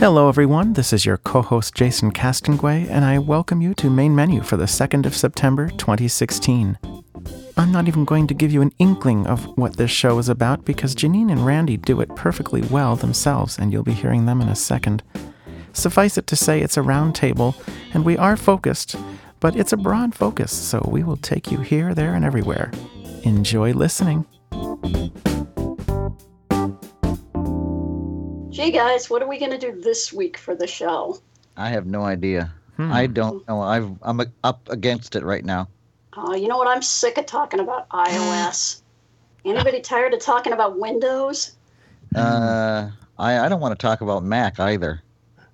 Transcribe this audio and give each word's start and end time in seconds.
Hello, 0.00 0.30
everyone. 0.30 0.72
This 0.72 0.94
is 0.94 1.04
your 1.04 1.18
co 1.18 1.42
host 1.42 1.74
Jason 1.74 2.10
Castonguay, 2.10 2.88
and 2.88 3.04
I 3.04 3.18
welcome 3.18 3.60
you 3.60 3.74
to 3.74 3.90
Main 3.90 4.14
Menu 4.16 4.42
for 4.42 4.56
the 4.56 4.64
2nd 4.64 5.04
of 5.04 5.14
September 5.14 5.68
2016. 5.68 6.78
I'm 7.58 7.70
not 7.70 7.86
even 7.86 8.06
going 8.06 8.26
to 8.28 8.32
give 8.32 8.50
you 8.50 8.62
an 8.62 8.72
inkling 8.78 9.26
of 9.26 9.44
what 9.58 9.76
this 9.76 9.90
show 9.90 10.18
is 10.18 10.30
about 10.30 10.64
because 10.64 10.94
Janine 10.94 11.30
and 11.30 11.44
Randy 11.44 11.76
do 11.76 12.00
it 12.00 12.16
perfectly 12.16 12.62
well 12.62 12.96
themselves, 12.96 13.58
and 13.58 13.74
you'll 13.74 13.82
be 13.82 13.92
hearing 13.92 14.24
them 14.24 14.40
in 14.40 14.48
a 14.48 14.56
second. 14.56 15.02
Suffice 15.74 16.16
it 16.16 16.26
to 16.28 16.34
say, 16.34 16.62
it's 16.62 16.78
a 16.78 16.82
round 16.82 17.14
table, 17.14 17.54
and 17.92 18.02
we 18.02 18.16
are 18.16 18.38
focused, 18.38 18.96
but 19.38 19.54
it's 19.54 19.74
a 19.74 19.76
broad 19.76 20.14
focus, 20.14 20.50
so 20.50 20.82
we 20.90 21.02
will 21.02 21.18
take 21.18 21.52
you 21.52 21.60
here, 21.60 21.94
there, 21.94 22.14
and 22.14 22.24
everywhere. 22.24 22.72
Enjoy 23.24 23.74
listening. 23.74 24.24
Gee, 28.60 28.72
guys, 28.72 29.08
what 29.08 29.22
are 29.22 29.26
we 29.26 29.38
going 29.38 29.52
to 29.52 29.56
do 29.58 29.80
this 29.80 30.12
week 30.12 30.36
for 30.36 30.54
the 30.54 30.66
show? 30.66 31.18
I 31.56 31.70
have 31.70 31.86
no 31.86 32.02
idea. 32.02 32.52
Hmm. 32.76 32.92
I 32.92 33.06
don't 33.06 33.48
know. 33.48 33.62
I've, 33.62 33.90
I'm 34.02 34.20
up 34.44 34.68
against 34.68 35.16
it 35.16 35.24
right 35.24 35.42
now. 35.42 35.66
Uh, 36.14 36.34
you 36.34 36.46
know 36.46 36.58
what? 36.58 36.68
I'm 36.68 36.82
sick 36.82 37.16
of 37.16 37.24
talking 37.24 37.60
about 37.60 37.88
iOS. 37.90 38.82
Anybody 39.46 39.80
tired 39.80 40.12
of 40.12 40.20
talking 40.20 40.52
about 40.52 40.78
Windows? 40.78 41.52
Uh, 42.14 42.90
I, 43.18 43.38
I 43.38 43.48
don't 43.48 43.60
want 43.60 43.72
to 43.72 43.82
talk 43.82 44.02
about 44.02 44.24
Mac 44.24 44.60
either. 44.60 45.02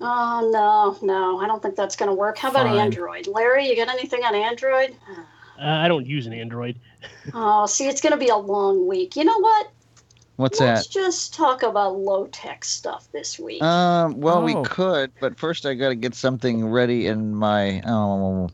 Oh, 0.01 0.51
no, 0.53 1.07
no. 1.07 1.39
I 1.39 1.47
don't 1.47 1.63
think 1.63 1.77
that's 1.77 1.95
going 1.95 2.09
to 2.09 2.15
work. 2.15 2.37
How 2.39 2.51
about 2.51 2.67
Fine. 2.67 2.77
Android? 2.77 3.29
Larry, 3.29 3.69
you 3.69 3.77
got 3.77 3.89
anything 3.89 4.25
on 4.25 4.35
Android? 4.35 4.97
Uh, 5.09 5.23
I 5.63 5.87
don't 5.87 6.07
use 6.07 6.27
an 6.27 6.33
Android. 6.33 6.81
Oh, 7.33 7.67
see, 7.67 7.87
it's 7.87 8.01
going 8.01 8.15
to 8.15 8.19
be 8.19 8.31
a 8.31 8.37
long 8.37 8.89
week. 8.89 9.15
You 9.15 9.23
know 9.23 9.39
what? 9.39 9.71
What's 10.37 10.61
Let's 10.61 10.87
that? 10.87 10.93
just 10.93 11.35
talk 11.35 11.63
about 11.63 11.97
low 11.97 12.27
tech 12.27 12.63
stuff 12.65 13.09
this 13.13 13.39
week. 13.39 13.63
Um, 13.63 14.21
well, 14.21 14.43
we 14.43 14.55
Oh. 14.55 14.63
could, 14.65 15.11
but 15.19 15.39
first 15.39 15.65
I 15.65 15.73
got 15.75 15.89
to 15.89 15.95
get 15.95 16.15
something 16.15 16.69
ready 16.69 17.07
in 17.07 17.35
my. 17.35 17.81
Oh, 17.87 18.51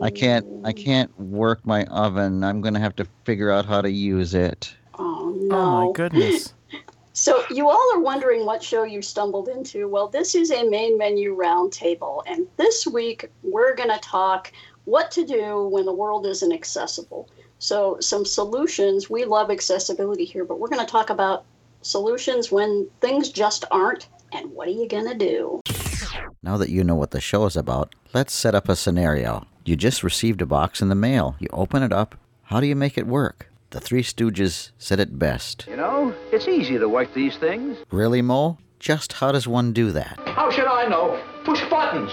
I 0.00 0.10
can't. 0.10 0.44
I 0.64 0.72
can't 0.72 1.16
work 1.20 1.64
my 1.64 1.84
oven. 1.84 2.42
I'm 2.42 2.60
gonna 2.60 2.80
have 2.80 2.96
to 2.96 3.06
figure 3.24 3.50
out 3.50 3.64
how 3.64 3.80
to 3.80 3.90
use 3.90 4.34
it. 4.34 4.74
Oh, 4.98 5.32
no. 5.40 5.56
Oh, 5.56 5.86
my 5.86 5.92
goodness. 5.92 6.52
So, 7.12 7.42
you 7.50 7.68
all 7.68 7.90
are 7.94 8.00
wondering 8.00 8.46
what 8.46 8.62
show 8.62 8.84
you 8.84 9.02
stumbled 9.02 9.48
into. 9.48 9.88
Well, 9.88 10.08
this 10.08 10.34
is 10.34 10.50
a 10.52 10.66
main 10.70 10.96
menu 10.96 11.36
roundtable, 11.36 12.22
and 12.26 12.46
this 12.56 12.86
week 12.86 13.28
we're 13.42 13.74
going 13.74 13.90
to 13.90 13.98
talk 13.98 14.52
what 14.84 15.10
to 15.10 15.26
do 15.26 15.68
when 15.68 15.84
the 15.84 15.92
world 15.92 16.24
isn't 16.24 16.52
accessible. 16.52 17.28
So, 17.60 17.98
some 18.00 18.24
solutions. 18.24 19.08
We 19.08 19.24
love 19.24 19.50
accessibility 19.50 20.24
here, 20.24 20.44
but 20.44 20.58
we're 20.58 20.68
going 20.68 20.84
to 20.84 20.90
talk 20.90 21.10
about 21.10 21.44
solutions 21.82 22.50
when 22.50 22.88
things 23.00 23.28
just 23.28 23.64
aren't, 23.70 24.08
and 24.32 24.50
what 24.52 24.66
are 24.66 24.72
you 24.72 24.88
going 24.88 25.06
to 25.08 25.14
do? 25.14 25.60
Now 26.42 26.56
that 26.56 26.70
you 26.70 26.82
know 26.82 26.94
what 26.94 27.10
the 27.10 27.20
show 27.20 27.44
is 27.44 27.56
about, 27.56 27.94
let's 28.14 28.32
set 28.32 28.54
up 28.54 28.68
a 28.68 28.76
scenario. 28.76 29.46
You 29.66 29.76
just 29.76 30.02
received 30.02 30.40
a 30.40 30.46
box 30.46 30.80
in 30.80 30.88
the 30.88 30.94
mail. 30.94 31.36
You 31.38 31.48
open 31.52 31.82
it 31.82 31.92
up. 31.92 32.16
How 32.44 32.60
do 32.60 32.66
you 32.66 32.74
make 32.74 32.96
it 32.96 33.06
work? 33.06 33.50
The 33.70 33.80
Three 33.80 34.02
Stooges 34.02 34.70
said 34.78 34.98
it 34.98 35.18
best. 35.18 35.66
You 35.68 35.76
know, 35.76 36.14
it's 36.32 36.48
easy 36.48 36.78
to 36.78 36.88
work 36.88 37.12
these 37.14 37.36
things. 37.36 37.76
Really, 37.90 38.22
Moe? 38.22 38.56
Just 38.78 39.12
how 39.12 39.32
does 39.32 39.46
one 39.46 39.74
do 39.74 39.92
that? 39.92 40.18
How 40.24 40.50
should 40.50 40.66
I 40.66 40.86
know? 40.88 41.22
Push 41.44 41.62
buttons. 41.68 42.10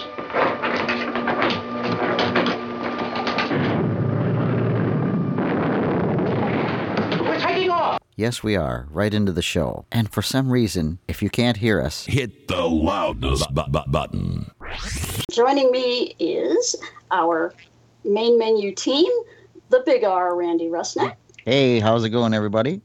We're 7.22 7.40
taking 7.40 7.69
off. 7.69 8.00
Yes, 8.19 8.41
we 8.41 8.55
are, 8.55 8.88
right 8.89 9.13
into 9.13 9.31
the 9.31 9.44
show. 9.44 9.85
And 9.91 10.11
for 10.11 10.23
some 10.23 10.50
reason, 10.51 10.97
if 11.07 11.22
you 11.22 11.29
can't 11.29 11.57
hear 11.57 11.79
us, 11.79 12.05
Hit 12.05 12.47
the 12.47 12.63
loudness 12.67 13.45
bu- 13.45 13.67
bu- 13.69 13.85
button. 13.91 14.50
Joining 15.31 15.69
me 15.72 16.16
is 16.17 16.75
our 17.11 17.53
main 18.03 18.39
menu 18.39 18.73
team, 18.73 19.11
the 19.69 19.83
Big 19.85 20.03
R, 20.03 20.35
Randy 20.35 20.66
Rusnak. 20.66 21.16
hey, 21.45 21.79
how's 21.79 22.03
it 22.06 22.09
going, 22.09 22.33
everybody? 22.33 22.81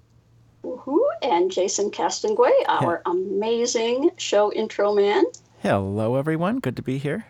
Woohoo, 0.64 1.00
and 1.22 1.50
Jason 1.50 1.90
Castonguay, 1.90 2.52
our 2.68 3.00
amazing 3.06 4.10
show 4.18 4.52
intro 4.52 4.94
man, 4.94 5.24
Hello, 5.60 6.16
everyone. 6.16 6.58
Good 6.58 6.76
to 6.76 6.82
be 6.82 6.98
here. 6.98 7.24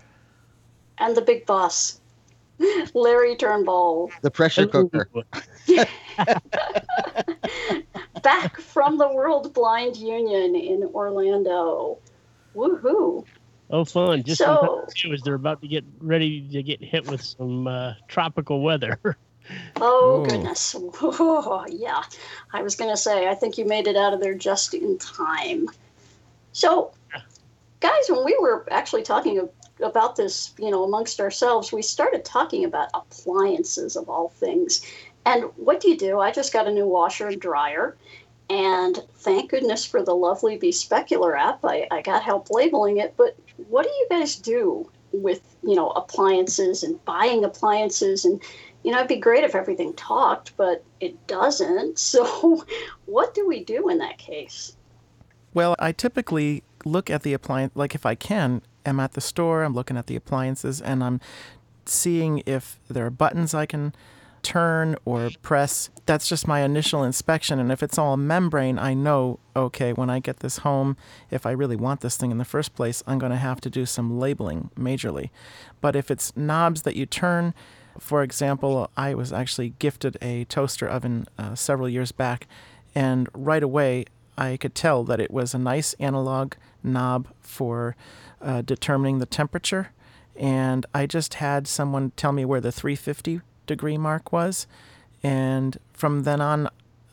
and 0.98 1.16
the 1.16 1.20
big 1.22 1.46
boss, 1.46 2.00
Larry 2.94 3.36
Turnbull, 3.36 4.10
The 4.22 4.30
pressure 4.30 4.66
cooker. 4.66 5.08
back 8.22 8.60
from 8.60 8.98
the 8.98 9.08
World 9.12 9.52
Blind 9.54 9.96
Union 9.96 10.54
in 10.54 10.84
Orlando. 10.94 11.98
Woohoo! 12.54 13.24
Oh, 13.70 13.84
fun! 13.84 14.22
Just 14.22 14.38
So- 14.38 14.84
in 14.86 14.94
too, 14.94 15.12
as 15.12 15.22
they're 15.22 15.34
about 15.34 15.62
to 15.62 15.68
get 15.68 15.84
ready 16.00 16.46
to 16.48 16.62
get 16.62 16.82
hit 16.82 17.08
with 17.10 17.22
some 17.22 17.66
uh, 17.66 17.94
tropical 18.08 18.60
weather. 18.60 18.98
Oh 19.80 20.22
Ooh. 20.22 20.26
goodness, 20.30 20.72
Whoa, 20.78 21.64
yeah. 21.68 22.04
I 22.52 22.62
was 22.62 22.76
gonna 22.76 22.96
say, 22.96 23.26
I 23.28 23.34
think 23.34 23.58
you 23.58 23.64
made 23.64 23.88
it 23.88 23.96
out 23.96 24.14
of 24.14 24.20
there 24.20 24.36
just 24.36 24.72
in 24.72 24.98
time. 24.98 25.66
So, 26.52 26.92
guys, 27.80 28.04
when 28.08 28.24
we 28.24 28.38
were 28.40 28.64
actually 28.70 29.02
talking 29.02 29.48
about 29.82 30.14
this, 30.14 30.54
you 30.60 30.70
know, 30.70 30.84
amongst 30.84 31.20
ourselves, 31.20 31.72
we 31.72 31.82
started 31.82 32.24
talking 32.24 32.64
about 32.64 32.90
appliances 32.94 33.96
of 33.96 34.08
all 34.08 34.28
things. 34.28 34.86
And 35.24 35.44
what 35.56 35.80
do 35.80 35.88
you 35.88 35.96
do? 35.96 36.20
I 36.20 36.32
just 36.32 36.52
got 36.52 36.66
a 36.66 36.72
new 36.72 36.86
washer 36.86 37.28
and 37.28 37.40
dryer. 37.40 37.96
And 38.50 39.02
thank 39.16 39.50
goodness 39.50 39.84
for 39.84 40.02
the 40.02 40.14
lovely 40.14 40.58
BeSpecular 40.58 41.38
app. 41.38 41.64
I, 41.64 41.86
I 41.90 42.02
got 42.02 42.22
help 42.22 42.50
labeling 42.50 42.98
it. 42.98 43.14
But 43.16 43.36
what 43.68 43.84
do 43.84 43.90
you 43.90 44.06
guys 44.10 44.36
do 44.36 44.90
with, 45.12 45.40
you 45.62 45.74
know, 45.74 45.90
appliances 45.90 46.82
and 46.82 47.02
buying 47.04 47.44
appliances? 47.44 48.24
And, 48.24 48.42
you 48.82 48.90
know, 48.90 48.98
it'd 48.98 49.08
be 49.08 49.16
great 49.16 49.44
if 49.44 49.54
everything 49.54 49.94
talked, 49.94 50.56
but 50.56 50.84
it 51.00 51.26
doesn't. 51.26 51.98
So 51.98 52.64
what 53.06 53.32
do 53.32 53.46
we 53.46 53.64
do 53.64 53.88
in 53.88 53.98
that 53.98 54.18
case? 54.18 54.76
Well, 55.54 55.76
I 55.78 55.92
typically 55.92 56.62
look 56.84 57.10
at 57.10 57.22
the 57.22 57.32
appliance, 57.32 57.72
like 57.74 57.94
if 57.94 58.04
I 58.04 58.14
can, 58.14 58.62
I'm 58.84 59.00
at 59.00 59.12
the 59.12 59.20
store, 59.20 59.62
I'm 59.62 59.74
looking 59.74 59.96
at 59.96 60.06
the 60.06 60.16
appliances, 60.16 60.80
and 60.80 61.04
I'm 61.04 61.20
seeing 61.86 62.42
if 62.46 62.80
there 62.88 63.06
are 63.06 63.10
buttons 63.10 63.54
I 63.54 63.66
can 63.66 63.94
turn 64.42 64.96
or 65.04 65.30
press. 65.42 65.90
That's 66.06 66.28
just 66.28 66.48
my 66.48 66.60
initial 66.60 67.04
inspection. 67.04 67.58
And 67.58 67.70
if 67.70 67.82
it's 67.82 67.98
all 67.98 68.16
membrane, 68.16 68.78
I 68.78 68.94
know, 68.94 69.38
okay, 69.54 69.92
when 69.92 70.10
I 70.10 70.18
get 70.18 70.40
this 70.40 70.58
home, 70.58 70.96
if 71.30 71.46
I 71.46 71.52
really 71.52 71.76
want 71.76 72.00
this 72.00 72.16
thing 72.16 72.30
in 72.30 72.38
the 72.38 72.44
first 72.44 72.74
place, 72.74 73.02
I'm 73.06 73.18
going 73.18 73.32
to 73.32 73.38
have 73.38 73.60
to 73.62 73.70
do 73.70 73.86
some 73.86 74.18
labeling 74.18 74.70
majorly. 74.76 75.30
But 75.80 75.96
if 75.96 76.10
it's 76.10 76.36
knobs 76.36 76.82
that 76.82 76.96
you 76.96 77.06
turn, 77.06 77.54
for 77.98 78.22
example, 78.22 78.90
I 78.96 79.14
was 79.14 79.32
actually 79.32 79.74
gifted 79.78 80.16
a 80.22 80.44
toaster 80.44 80.88
oven 80.88 81.26
uh, 81.38 81.54
several 81.54 81.88
years 81.88 82.12
back, 82.12 82.46
and 82.94 83.28
right 83.34 83.62
away 83.62 84.06
I 84.36 84.56
could 84.56 84.74
tell 84.74 85.04
that 85.04 85.20
it 85.20 85.30
was 85.30 85.54
a 85.54 85.58
nice 85.58 85.94
analog 85.94 86.54
knob 86.82 87.28
for 87.40 87.96
uh, 88.40 88.62
determining 88.62 89.18
the 89.18 89.26
temperature. 89.26 89.92
And 90.34 90.86
I 90.94 91.06
just 91.06 91.34
had 91.34 91.68
someone 91.68 92.12
tell 92.16 92.32
me 92.32 92.44
where 92.44 92.60
the 92.60 92.72
350 92.72 93.42
degree 93.66 93.98
mark 93.98 94.32
was. 94.32 94.66
And 95.22 95.78
from 95.92 96.24
then 96.24 96.40
on, 96.40 96.68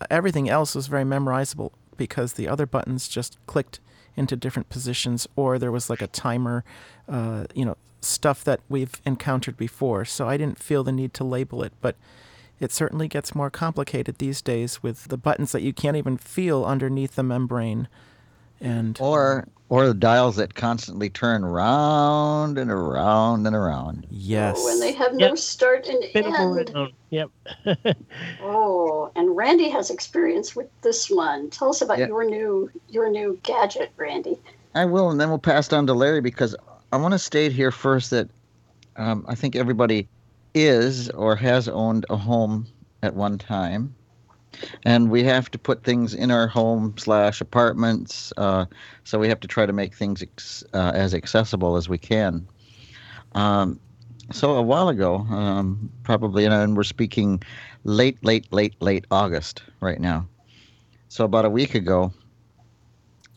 everything 0.10 0.50
else 0.50 0.76
was 0.76 0.88
very 0.88 1.04
memorizable 1.04 1.72
because 1.98 2.34
the 2.34 2.48
other 2.48 2.66
buttons 2.66 3.08
just 3.08 3.38
clicked 3.46 3.80
into 4.16 4.36
different 4.36 4.70
positions, 4.70 5.28
or 5.36 5.60
there 5.60 5.72
was 5.72 5.90
like 5.90 6.02
a 6.02 6.08
timer, 6.08 6.64
uh, 7.08 7.46
you 7.54 7.64
know, 7.64 7.78
stuff 8.02 8.44
that 8.44 8.60
we've 8.70 9.02
encountered 9.06 9.58
before. 9.58 10.06
So 10.06 10.28
I 10.28 10.38
didn't 10.38 10.60
feel 10.60 10.84
the 10.84 10.92
need 10.92 11.14
to 11.16 11.24
label 11.24 11.64
it, 11.64 11.74
but 11.82 11.96
it 12.60 12.72
certainly 12.72 13.08
gets 13.08 13.36
more 13.36 13.50
complicated 13.50 14.18
these 14.18 14.42
days 14.42 14.84
with 14.84 15.06
the 15.06 15.18
buttons 15.18 15.52
that 15.52 15.62
you 15.62 15.74
can't 15.74 15.96
even 15.96 16.18
feel 16.18 16.66
underneath 16.66 17.16
the 17.16 17.24
membrane. 17.24 17.88
And 18.60 18.98
Or 19.00 19.48
or 19.70 19.86
the 19.88 19.94
dials 19.94 20.36
that 20.38 20.56
constantly 20.56 21.10
turn 21.10 21.46
round 21.46 22.58
and 22.58 22.72
around 22.72 23.46
and 23.48 23.56
around. 23.56 24.06
yes, 24.10 24.58
Oh, 24.60 24.72
and 24.72 24.82
they 24.82 24.92
have 24.94 25.14
no 25.14 25.36
start 25.36 25.88
and 25.88 26.04
Bit 26.14 26.26
end. 26.26 26.56
rundown. 26.56 26.92
Yep. 27.12 27.30
Oh, 28.42 29.12
and 29.16 29.36
Randy 29.36 29.70
has 29.70 29.90
experience 29.90 30.56
with 30.56 30.68
this 30.82 31.10
one. 31.10 31.50
Tell 31.50 31.70
us 31.70 31.82
about 31.82 31.98
Yeah. 32.00 32.08
your 32.08 32.24
new 32.26 32.70
your 32.90 33.10
new 33.10 33.40
gadget, 33.44 33.92
Randy. 33.98 34.38
I 34.76 34.86
will, 34.86 35.10
and 35.10 35.20
then 35.20 35.30
we'll 35.30 35.40
pass 35.40 35.68
it 35.68 35.74
on 35.74 35.88
to 35.88 35.94
Larry 35.94 36.22
because 36.22 36.56
I 36.92 36.98
want 36.98 37.14
to 37.14 37.20
state 37.20 37.52
here 37.52 37.72
first 37.72 38.10
that 38.12 38.30
um, 38.98 39.26
I 39.28 39.36
think 39.36 39.56
everybody 39.56 40.08
is 40.54 41.10
or 41.12 41.36
has 41.36 41.68
owned 41.68 42.06
a 42.10 42.18
home 42.18 42.66
at 43.04 43.16
one 43.16 43.38
time, 43.38 43.96
and 44.86 45.10
we 45.10 45.24
have 45.24 45.50
to 45.52 45.58
put 45.58 45.84
things 45.84 46.14
in 46.14 46.32
our 46.32 46.48
home 46.48 46.94
slash 46.98 47.42
apartments. 47.42 48.34
Uh, 48.38 48.66
so 49.04 49.20
we 49.20 49.28
have 49.30 49.40
to 49.42 49.48
try 49.48 49.66
to 49.66 49.74
make 49.74 49.96
things 49.96 50.22
ex- 50.22 50.64
uh, 50.74 50.92
as 50.94 51.14
accessible 51.14 51.76
as 51.76 51.90
we 51.90 51.98
can. 51.98 52.48
Um, 53.34 53.80
so 54.32 54.52
a 54.52 54.62
while 54.62 54.90
ago, 54.90 55.18
um, 55.30 55.90
probably, 56.04 56.46
and 56.46 56.78
we're 56.78 56.84
speaking 56.84 57.42
late, 57.84 58.24
late, 58.24 58.52
late, 58.54 58.76
late 58.82 59.06
August 59.12 59.64
right 59.82 60.00
now. 60.00 60.28
So 61.08 61.26
about 61.26 61.46
a 61.46 61.50
week 61.50 61.74
ago, 61.74 62.14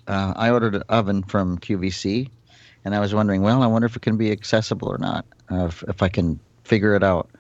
uh, 0.07 0.35
I 0.37 0.51
ordered 0.51 0.75
an 0.75 0.83
oven 0.89 1.23
from 1.23 1.59
QVC, 1.59 2.29
and 2.85 2.95
I 2.95 3.01
was 3.01 3.15
wondering, 3.15 3.43
well, 3.43 3.63
I 3.63 3.67
wonder 3.67 3.87
if 3.87 3.97
it 3.97 4.03
can 4.03 4.17
be 4.17 4.31
accessible 4.31 4.89
or 4.89 4.99
not, 4.99 5.25
uh, 5.51 5.67
if, 5.67 5.83
if 5.85 6.03
I 6.03 6.09
can 6.09 6.39
figure 6.65 6.95
it 6.95 7.03
out. 7.03 7.31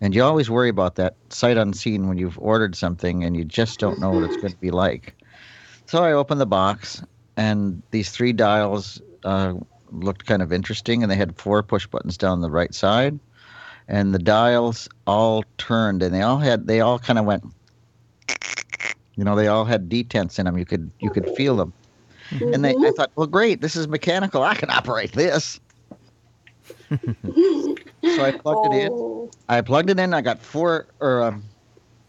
And 0.00 0.14
you 0.14 0.22
always 0.22 0.48
worry 0.48 0.70
about 0.70 0.94
that 0.96 1.14
sight 1.28 1.58
unseen 1.58 2.08
when 2.08 2.16
you've 2.16 2.38
ordered 2.38 2.74
something 2.74 3.22
and 3.22 3.36
you 3.36 3.44
just 3.44 3.78
don't 3.78 3.98
know 4.00 4.10
what 4.10 4.22
it's 4.22 4.36
going 4.36 4.52
to 4.52 4.58
be 4.58 4.70
like. 4.70 5.14
So 5.86 6.02
I 6.02 6.12
opened 6.12 6.40
the 6.40 6.46
box, 6.46 7.02
and 7.36 7.82
these 7.90 8.10
three 8.10 8.32
dials 8.32 9.02
uh, 9.24 9.54
looked 9.90 10.24
kind 10.24 10.40
of 10.40 10.52
interesting, 10.52 11.02
and 11.02 11.10
they 11.10 11.16
had 11.16 11.36
four 11.36 11.62
push 11.62 11.86
buttons 11.86 12.16
down 12.16 12.40
the 12.40 12.50
right 12.50 12.72
side, 12.72 13.18
and 13.88 14.14
the 14.14 14.18
dials 14.18 14.88
all 15.06 15.44
turned, 15.58 16.02
and 16.02 16.14
they 16.14 16.22
all 16.22 16.38
had 16.38 16.66
they 16.66 16.80
all 16.80 16.98
kind 16.98 17.18
of 17.18 17.24
went. 17.24 17.44
You 19.16 19.24
know, 19.24 19.34
they 19.34 19.48
all 19.48 19.64
had 19.64 19.88
detents 19.88 20.38
in 20.38 20.46
them. 20.46 20.56
You 20.56 20.64
could 20.64 20.90
you 21.00 21.10
could 21.10 21.28
feel 21.30 21.56
them. 21.56 21.72
And 22.40 22.64
they, 22.64 22.74
I 22.76 22.92
thought, 22.92 23.10
well, 23.16 23.26
great, 23.26 23.60
this 23.60 23.74
is 23.74 23.88
mechanical. 23.88 24.44
I 24.44 24.54
can 24.54 24.70
operate 24.70 25.12
this. 25.12 25.58
so 28.16 28.24
I 28.24 28.32
plugged 28.32 28.66
it 28.66 28.72
in. 28.72 28.92
Oh, 28.92 29.30
I 29.48 29.60
plugged 29.60 29.90
it 29.90 29.98
in. 29.98 30.14
I 30.14 30.20
got 30.20 30.38
four, 30.40 30.86
or 31.00 31.22
um, 31.22 31.44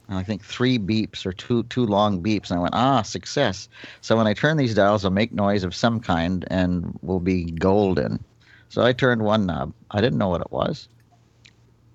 I 0.10 0.24
think 0.24 0.44
three 0.44 0.78
beeps 0.78 1.26
or 1.26 1.34
two 1.34 1.64
two 1.64 1.86
long 1.86 2.22
beeps, 2.22 2.50
and 2.50 2.60
I 2.60 2.62
went, 2.62 2.76
ah, 2.76 3.02
success. 3.02 3.70
So 4.02 4.18
when 4.18 4.28
I 4.28 4.34
turn 4.34 4.58
these 4.58 4.76
dials, 4.76 5.02
they'll 5.02 5.12
make 5.12 5.32
noise 5.32 5.64
of 5.64 5.74
some 5.74 6.00
kind 6.00 6.46
and 6.50 6.98
will 7.02 7.20
be 7.20 7.46
golden. 7.52 8.24
So 8.70 8.84
I 8.84 8.94
turned 8.94 9.24
one 9.24 9.46
knob. 9.46 9.74
I 9.92 10.02
didn't 10.02 10.18
know 10.18 10.30
what 10.30 10.42
it 10.42 10.52
was. 10.52 10.88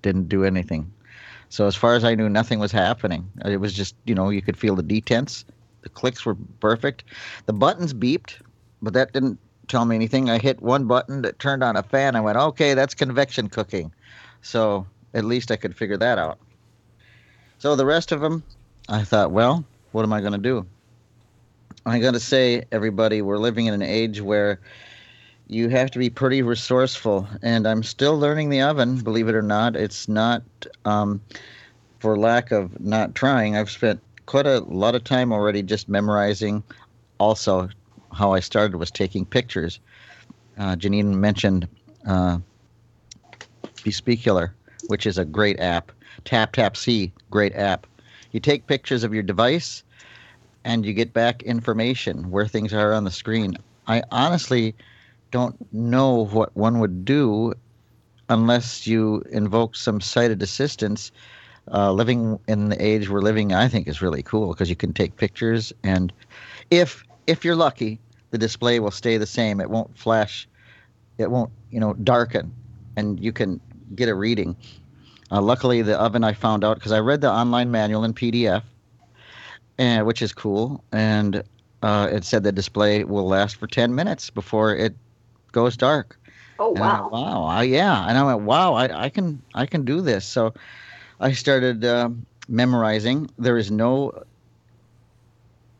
Didn't 0.02 0.28
do 0.28 0.44
anything. 0.44 0.92
So 1.48 1.66
as 1.66 1.76
far 1.76 1.94
as 1.94 2.04
I 2.04 2.14
knew, 2.14 2.28
nothing 2.28 2.58
was 2.58 2.72
happening. 2.72 3.30
It 3.44 3.58
was 3.58 3.72
just, 3.72 3.94
you 4.04 4.14
know, 4.14 4.30
you 4.30 4.42
could 4.42 4.58
feel 4.58 4.74
the 4.74 4.82
detents. 4.82 5.44
The 5.82 5.88
clicks 5.88 6.26
were 6.26 6.34
perfect. 6.60 7.04
The 7.46 7.52
buttons 7.52 7.94
beeped, 7.94 8.40
but 8.82 8.92
that 8.94 9.12
didn't 9.12 9.38
tell 9.68 9.84
me 9.84 9.94
anything. 9.94 10.28
I 10.28 10.38
hit 10.38 10.60
one 10.60 10.86
button 10.86 11.22
that 11.22 11.38
turned 11.38 11.62
on 11.62 11.76
a 11.76 11.82
fan. 11.82 12.16
I 12.16 12.20
went, 12.20 12.36
okay, 12.36 12.74
that's 12.74 12.94
convection 12.94 13.48
cooking. 13.48 13.92
So 14.46 14.86
at 15.12 15.24
least 15.24 15.50
I 15.50 15.56
could 15.56 15.76
figure 15.76 15.96
that 15.96 16.18
out. 16.18 16.38
So 17.58 17.74
the 17.74 17.84
rest 17.84 18.12
of 18.12 18.20
them, 18.20 18.44
I 18.88 19.02
thought, 19.02 19.32
well, 19.32 19.64
what 19.90 20.04
am 20.04 20.12
I 20.12 20.20
going 20.20 20.34
to 20.34 20.38
do? 20.38 20.64
I'm 21.84 22.00
going 22.00 22.14
to 22.14 22.20
say, 22.20 22.64
everybody, 22.70 23.22
we're 23.22 23.38
living 23.38 23.66
in 23.66 23.74
an 23.74 23.82
age 23.82 24.20
where 24.20 24.60
you 25.48 25.68
have 25.70 25.90
to 25.90 25.98
be 25.98 26.10
pretty 26.10 26.42
resourceful. 26.42 27.26
And 27.42 27.66
I'm 27.66 27.82
still 27.82 28.16
learning 28.18 28.50
the 28.50 28.62
oven, 28.62 29.00
believe 29.00 29.28
it 29.28 29.34
or 29.34 29.42
not. 29.42 29.74
It's 29.74 30.08
not 30.08 30.44
um, 30.84 31.20
for 31.98 32.16
lack 32.16 32.52
of 32.52 32.80
not 32.80 33.16
trying. 33.16 33.56
I've 33.56 33.70
spent 33.70 34.00
quite 34.26 34.46
a 34.46 34.60
lot 34.60 34.94
of 34.94 35.02
time 35.02 35.32
already 35.32 35.62
just 35.62 35.88
memorizing. 35.88 36.62
Also, 37.18 37.68
how 38.12 38.32
I 38.32 38.40
started 38.40 38.76
was 38.76 38.92
taking 38.92 39.26
pictures. 39.26 39.80
Uh, 40.56 40.76
Janine 40.76 41.14
mentioned 41.14 41.66
uh, 42.06 42.38
BeSpecular, 43.86 44.50
which 44.88 45.06
is 45.06 45.16
a 45.16 45.24
great 45.24 45.60
app. 45.60 45.92
Tap 46.24 46.52
Tap 46.52 46.76
See, 46.76 47.12
great 47.30 47.54
app. 47.54 47.86
You 48.32 48.40
take 48.40 48.66
pictures 48.66 49.04
of 49.04 49.14
your 49.14 49.22
device 49.22 49.84
and 50.64 50.84
you 50.84 50.92
get 50.92 51.12
back 51.12 51.42
information 51.44 52.30
where 52.30 52.48
things 52.48 52.74
are 52.74 52.92
on 52.92 53.04
the 53.04 53.10
screen. 53.10 53.56
I 53.86 54.02
honestly 54.10 54.74
don't 55.30 55.56
know 55.72 56.26
what 56.26 56.56
one 56.56 56.80
would 56.80 57.04
do 57.04 57.54
unless 58.28 58.86
you 58.86 59.22
invoke 59.30 59.76
some 59.76 60.00
sighted 60.00 60.42
assistance. 60.42 61.12
Uh, 61.72 61.92
living 61.92 62.38
in 62.48 62.68
the 62.68 62.84
age 62.84 63.08
we're 63.08 63.20
living, 63.20 63.52
I 63.52 63.68
think, 63.68 63.86
is 63.86 64.02
really 64.02 64.22
cool 64.22 64.48
because 64.48 64.68
you 64.68 64.76
can 64.76 64.92
take 64.92 65.16
pictures, 65.16 65.72
and 65.82 66.12
if 66.70 67.04
if 67.26 67.44
you're 67.44 67.56
lucky, 67.56 67.98
the 68.30 68.38
display 68.38 68.78
will 68.78 68.92
stay 68.92 69.16
the 69.16 69.26
same. 69.26 69.60
It 69.60 69.68
won't 69.68 69.98
flash. 69.98 70.46
It 71.18 71.28
won't, 71.28 71.50
you 71.72 71.80
know, 71.80 71.94
darken, 71.94 72.52
and 72.96 73.18
you 73.18 73.32
can 73.32 73.60
get 73.94 74.08
a 74.08 74.14
reading. 74.14 74.56
Uh, 75.30 75.40
luckily, 75.40 75.82
the 75.82 75.98
oven 75.98 76.24
I 76.24 76.32
found 76.32 76.64
out 76.64 76.76
because 76.76 76.92
I 76.92 77.00
read 77.00 77.20
the 77.20 77.30
online 77.30 77.70
manual 77.70 78.04
in 78.04 78.12
PDF, 78.12 78.62
and 79.78 80.06
which 80.06 80.22
is 80.22 80.32
cool, 80.32 80.82
and 80.92 81.42
uh, 81.82 82.08
it 82.10 82.24
said 82.24 82.42
the 82.42 82.52
display 82.52 83.04
will 83.04 83.26
last 83.26 83.56
for 83.56 83.66
10 83.66 83.94
minutes 83.94 84.30
before 84.30 84.74
it 84.74 84.94
goes 85.52 85.76
dark. 85.76 86.18
oh 86.58 86.70
And 86.74 86.84
I 86.84 86.88
wow. 86.88 87.00
went, 87.00 87.10
wow, 87.10 87.44
I, 87.44 87.62
yeah, 87.62 88.06
and 88.08 88.18
I 88.18 88.22
went, 88.24 88.42
wow, 88.42 88.74
I, 88.74 89.04
I 89.04 89.08
can 89.08 89.42
I 89.54 89.66
can 89.66 89.84
do 89.84 90.00
this. 90.00 90.24
So 90.24 90.54
I 91.20 91.32
started 91.32 91.84
um 91.84 92.26
memorizing. 92.48 93.28
There 93.38 93.56
is 93.56 93.70
no 93.70 94.12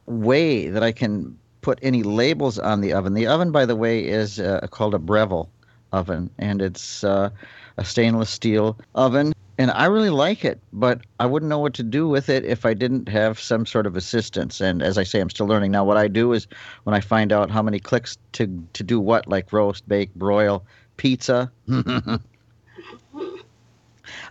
way 0.07 0.69
that 0.69 0.83
I 0.83 0.93
can 0.93 1.39
put 1.63 1.79
any 1.83 2.03
labels 2.03 2.59
on 2.59 2.81
the 2.81 2.93
oven. 2.93 3.15
The 3.15 3.27
oven, 3.27 3.51
by 3.53 3.67
the 3.67 3.77
way, 3.77 4.07
is 4.07 4.39
uh, 4.41 4.67
called 4.71 4.95
a 4.95 4.99
Breville 4.99 5.49
oven, 5.93 6.31
and 6.39 6.63
it's 6.63 7.05
uh, 7.05 7.31
a 7.77 7.85
stainless 7.85 8.31
steel 8.31 8.79
oven. 8.95 9.33
And 9.59 9.71
I 9.71 9.87
really 9.87 10.11
like 10.11 10.45
it, 10.45 10.61
but 10.75 11.01
I 11.19 11.25
wouldn't 11.25 11.49
know 11.49 11.59
what 11.59 11.73
to 11.75 11.83
do 11.83 12.07
with 12.07 12.29
it 12.29 12.45
if 12.45 12.67
I 12.67 12.75
didn't 12.75 13.09
have 13.09 13.41
some 13.41 13.65
sort 13.65 13.87
of 13.87 13.97
assistance. 13.97 14.61
And 14.61 14.83
as 14.83 14.99
I 14.99 15.03
say, 15.03 15.19
I'm 15.19 15.31
still 15.31 15.47
learning. 15.47 15.71
Now, 15.71 15.83
what 15.85 15.97
I 15.97 16.09
do 16.09 16.35
is 16.35 16.47
when 16.85 16.95
I 16.95 17.01
find 17.01 17.33
out 17.33 17.51
how 17.51 17.63
many 17.63 17.79
clicks 17.79 18.19
to, 18.33 18.47
to 18.75 18.83
do 18.83 19.01
what, 19.01 19.27
like 19.27 19.53
roast, 19.55 19.89
bake, 19.89 20.15
broil, 20.15 20.63
pizza, 20.99 21.51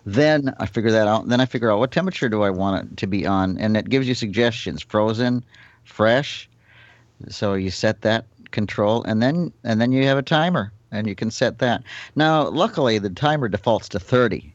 then 0.06 0.54
I 0.60 0.66
figure 0.66 0.92
that 0.92 1.08
out. 1.08 1.28
Then 1.28 1.42
I 1.42 1.46
figure 1.46 1.72
out 1.72 1.80
what 1.80 1.92
temperature 1.92 2.30
do 2.30 2.44
I 2.44 2.50
want 2.50 2.84
it 2.84 2.98
to 2.98 3.08
be 3.08 3.26
on, 3.26 3.58
and 3.58 3.76
it 3.76 3.90
gives 3.90 4.08
you 4.08 4.14
suggestions: 4.14 4.82
frozen, 4.82 5.44
fresh. 5.84 6.50
So 7.30 7.54
you 7.54 7.72
set 7.72 8.02
that 8.02 8.26
control, 8.52 9.04
and 9.04 9.22
then 9.22 9.52
and 9.64 9.82
then 9.82 9.92
you 9.92 10.06
have 10.06 10.18
a 10.18 10.24
timer, 10.24 10.72
and 10.96 11.08
you 11.08 11.16
can 11.16 11.32
set 11.32 11.60
that. 11.60 11.84
Now, 12.16 12.48
luckily, 12.50 12.98
the 12.98 13.10
timer 13.10 13.48
defaults 13.48 13.90
to 13.90 14.00
30. 14.00 14.54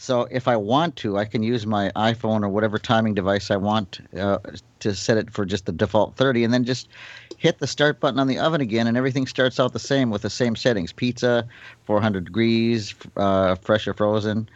So 0.00 0.28
if 0.30 0.46
I 0.46 0.54
want 0.54 0.94
to, 0.96 1.18
I 1.18 1.24
can 1.24 1.42
use 1.42 1.66
my 1.66 1.90
iPhone 1.96 2.44
or 2.44 2.48
whatever 2.48 2.78
timing 2.78 3.14
device 3.14 3.50
I 3.50 3.56
want 3.56 4.00
uh, 4.16 4.38
to 4.78 4.94
set 4.94 5.16
it 5.16 5.32
for 5.32 5.44
just 5.44 5.66
the 5.66 5.72
default 5.72 6.14
30, 6.16 6.44
and 6.44 6.54
then 6.54 6.62
just 6.62 6.88
hit 7.36 7.58
the 7.58 7.66
start 7.66 7.98
button 7.98 8.20
on 8.20 8.28
the 8.28 8.38
oven 8.38 8.60
again, 8.60 8.86
and 8.86 8.96
everything 8.96 9.26
starts 9.26 9.58
out 9.58 9.72
the 9.72 9.80
same 9.80 10.10
with 10.10 10.22
the 10.22 10.30
same 10.30 10.54
settings: 10.54 10.92
pizza, 10.92 11.48
400 11.84 12.26
degrees, 12.26 12.94
uh, 13.16 13.56
fresh 13.56 13.88
or 13.88 13.92
frozen, 13.92 14.48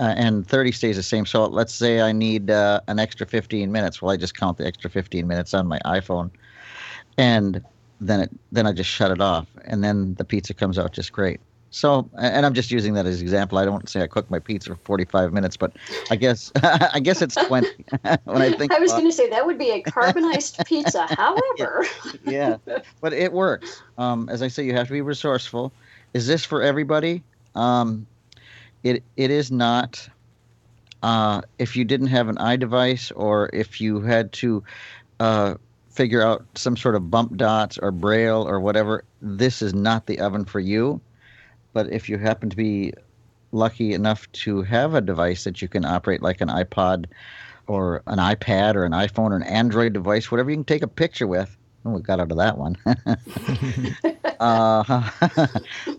uh, 0.00 0.14
and 0.16 0.48
30 0.48 0.72
stays 0.72 0.96
the 0.96 1.02
same. 1.04 1.26
So 1.26 1.46
let's 1.46 1.72
say 1.72 2.00
I 2.00 2.10
need 2.10 2.50
uh, 2.50 2.80
an 2.88 2.98
extra 2.98 3.24
15 3.24 3.70
minutes. 3.70 4.02
Well, 4.02 4.10
I 4.10 4.16
just 4.16 4.36
count 4.36 4.58
the 4.58 4.66
extra 4.66 4.90
15 4.90 5.28
minutes 5.28 5.54
on 5.54 5.68
my 5.68 5.78
iPhone, 5.84 6.32
and 7.16 7.64
then 8.02 8.20
it 8.20 8.30
then 8.50 8.66
I 8.66 8.72
just 8.72 8.90
shut 8.90 9.10
it 9.10 9.20
off, 9.20 9.46
and 9.64 9.82
then 9.82 10.14
the 10.14 10.24
pizza 10.24 10.54
comes 10.54 10.78
out 10.78 10.92
just 10.92 11.12
great. 11.12 11.40
So, 11.70 12.10
and 12.18 12.44
I'm 12.44 12.52
just 12.52 12.70
using 12.70 12.92
that 12.94 13.06
as 13.06 13.20
an 13.20 13.22
example. 13.22 13.56
I 13.56 13.64
don't 13.64 13.88
say 13.88 14.02
I 14.02 14.06
cook 14.06 14.30
my 14.30 14.38
pizza 14.38 14.70
for 14.70 14.76
45 14.84 15.32
minutes, 15.32 15.56
but 15.56 15.72
I 16.10 16.16
guess 16.16 16.52
I 16.62 17.00
guess 17.00 17.22
it's 17.22 17.34
20 17.34 17.66
when 18.24 18.42
I 18.42 18.52
think. 18.52 18.72
I 18.72 18.78
was 18.78 18.92
going 18.92 19.06
to 19.06 19.12
say 19.12 19.30
that 19.30 19.46
would 19.46 19.58
be 19.58 19.70
a 19.70 19.80
carbonized 19.80 20.58
pizza. 20.66 21.06
However, 21.16 21.86
yeah, 22.26 22.58
but 23.00 23.12
it 23.12 23.32
works. 23.32 23.82
Um, 23.96 24.28
as 24.28 24.42
I 24.42 24.48
say, 24.48 24.64
you 24.64 24.74
have 24.74 24.88
to 24.88 24.92
be 24.92 25.00
resourceful. 25.00 25.72
Is 26.12 26.26
this 26.26 26.44
for 26.44 26.60
everybody? 26.60 27.22
Um, 27.54 28.06
it 28.82 29.02
it 29.16 29.30
is 29.30 29.50
not. 29.50 30.08
Uh, 31.02 31.40
if 31.58 31.74
you 31.74 31.84
didn't 31.84 32.06
have 32.08 32.28
an 32.28 32.36
iDevice, 32.36 33.10
or 33.16 33.50
if 33.52 33.80
you 33.80 34.00
had 34.00 34.32
to 34.34 34.62
uh, 35.18 35.54
figure 35.92 36.22
out 36.22 36.44
some 36.54 36.76
sort 36.76 36.94
of 36.94 37.10
bump 37.10 37.36
dots 37.36 37.78
or 37.78 37.92
braille 37.92 38.48
or 38.48 38.60
whatever, 38.60 39.04
this 39.20 39.60
is 39.60 39.74
not 39.74 40.06
the 40.06 40.18
oven 40.20 40.44
for 40.44 40.58
you. 40.58 41.00
But 41.72 41.92
if 41.92 42.08
you 42.08 42.18
happen 42.18 42.50
to 42.50 42.56
be 42.56 42.92
lucky 43.52 43.92
enough 43.92 44.30
to 44.32 44.62
have 44.62 44.94
a 44.94 45.00
device 45.00 45.44
that 45.44 45.60
you 45.60 45.68
can 45.68 45.84
operate 45.84 46.22
like 46.22 46.40
an 46.40 46.48
iPod 46.48 47.06
or 47.66 48.02
an 48.06 48.18
iPad 48.18 48.74
or 48.74 48.84
an 48.84 48.92
iPhone 48.92 49.30
or 49.30 49.36
an 49.36 49.42
Android 49.42 49.92
device, 49.92 50.30
whatever 50.30 50.50
you 50.50 50.56
can 50.56 50.64
take 50.64 50.82
a 50.82 50.88
picture 50.88 51.26
with. 51.26 51.56
Oh, 51.84 51.90
we 51.90 52.00
got 52.00 52.20
out 52.20 52.30
of 52.30 52.38
that 52.38 52.58
one. 52.58 52.76
uh, 54.40 55.10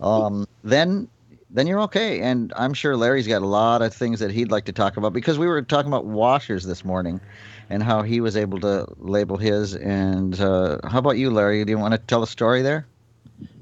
um, 0.00 0.46
then 0.64 1.08
then 1.50 1.68
you're 1.68 1.80
okay. 1.82 2.20
And 2.20 2.52
I'm 2.56 2.74
sure 2.74 2.96
Larry's 2.96 3.28
got 3.28 3.42
a 3.42 3.46
lot 3.46 3.80
of 3.80 3.94
things 3.94 4.18
that 4.20 4.32
he'd 4.32 4.50
like 4.50 4.64
to 4.64 4.72
talk 4.72 4.96
about 4.96 5.12
because 5.12 5.38
we 5.38 5.46
were 5.46 5.62
talking 5.62 5.88
about 5.88 6.04
washers 6.04 6.64
this 6.64 6.84
morning 6.84 7.20
and 7.70 7.82
how 7.82 8.02
he 8.02 8.20
was 8.20 8.36
able 8.36 8.60
to 8.60 8.86
label 8.98 9.36
his. 9.36 9.74
And 9.74 10.38
uh, 10.40 10.78
how 10.84 10.98
about 10.98 11.16
you, 11.18 11.30
Larry? 11.30 11.64
Do 11.64 11.70
you 11.70 11.78
want 11.78 11.92
to 11.92 11.98
tell 11.98 12.22
a 12.22 12.26
story 12.26 12.62
there? 12.62 12.86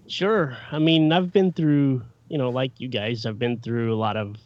Sure. 0.06 0.56
I 0.71 0.78
mean, 0.78 1.12
I've 1.12 1.32
been 1.32 1.52
through, 1.52 2.02
you 2.28 2.38
know, 2.38 2.50
like 2.50 2.73
you 2.78 2.88
guys, 2.88 3.25
I've 3.25 3.38
been 3.38 3.59
through 3.61 3.94
a 3.94 3.97
lot 3.97 4.16
of 4.16 4.37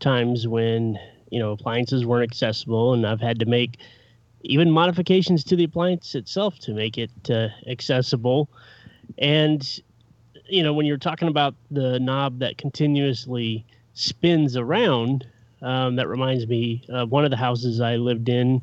times 0.00 0.48
when, 0.48 0.98
you 1.30 1.38
know, 1.38 1.52
appliances 1.52 2.04
weren't 2.04 2.30
accessible 2.30 2.94
and 2.94 3.06
I've 3.06 3.20
had 3.20 3.38
to 3.40 3.46
make 3.46 3.78
even 4.42 4.70
modifications 4.70 5.44
to 5.44 5.56
the 5.56 5.64
appliance 5.64 6.14
itself 6.14 6.58
to 6.60 6.74
make 6.74 6.98
it 6.98 7.10
uh, 7.30 7.48
accessible. 7.66 8.48
And, 9.18 9.80
you 10.48 10.62
know, 10.62 10.72
when 10.72 10.86
you're 10.86 10.98
talking 10.98 11.28
about 11.28 11.54
the 11.70 11.98
knob 12.00 12.40
that 12.40 12.58
continuously 12.58 13.64
spins 13.94 14.56
around, 14.56 15.26
um, 15.62 15.96
that 15.96 16.08
reminds 16.08 16.46
me 16.46 16.84
of 16.90 17.10
one 17.10 17.24
of 17.24 17.30
the 17.30 17.36
houses 17.36 17.80
I 17.80 17.96
lived 17.96 18.28
in 18.28 18.60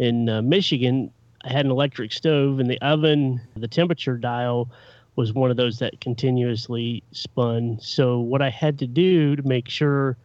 in 0.00 0.30
uh, 0.30 0.40
Michigan. 0.40 1.12
I 1.44 1.52
had 1.52 1.66
an 1.66 1.70
electric 1.70 2.12
stove, 2.12 2.58
and 2.58 2.68
the 2.68 2.80
oven, 2.80 3.40
the 3.54 3.68
temperature 3.68 4.16
dial 4.16 4.70
was 5.14 5.34
one 5.34 5.50
of 5.50 5.58
those 5.58 5.78
that 5.78 6.00
continuously 6.00 7.02
spun. 7.12 7.78
So, 7.80 8.18
what 8.18 8.40
I 8.40 8.48
had 8.48 8.78
to 8.78 8.86
do 8.86 9.36
to 9.36 9.42
make 9.42 9.68
sure 9.68 10.16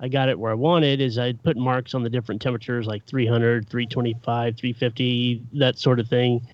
I 0.00 0.08
got 0.08 0.30
it 0.30 0.38
where 0.38 0.50
I 0.50 0.54
wanted 0.54 1.00
is 1.00 1.18
I'd 1.18 1.42
put 1.42 1.58
marks 1.58 1.94
on 1.94 2.02
the 2.02 2.08
different 2.08 2.40
temperatures 2.40 2.86
like 2.86 3.04
300, 3.04 3.68
325, 3.68 4.56
350, 4.56 5.42
that 5.54 5.78
sort 5.78 6.00
of 6.00 6.08
thing. 6.08 6.46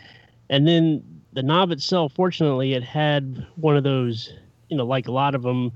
And 0.51 0.67
then 0.67 1.05
the 1.33 1.45
knob 1.45 1.71
itself, 1.71 2.13
fortunately, 2.13 2.75
it 2.75 2.83
had 2.83 3.47
one 3.55 3.77
of 3.77 3.85
those, 3.85 4.33
you 4.69 4.77
know, 4.77 4.85
like 4.85 5.07
a 5.07 5.13
lot 5.13 5.37
of 5.37 5.43
them, 5.43 5.71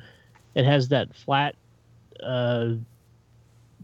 it 0.57 0.64
has 0.64 0.88
that 0.88 1.14
flat 1.14 1.54
uh, 2.25 2.71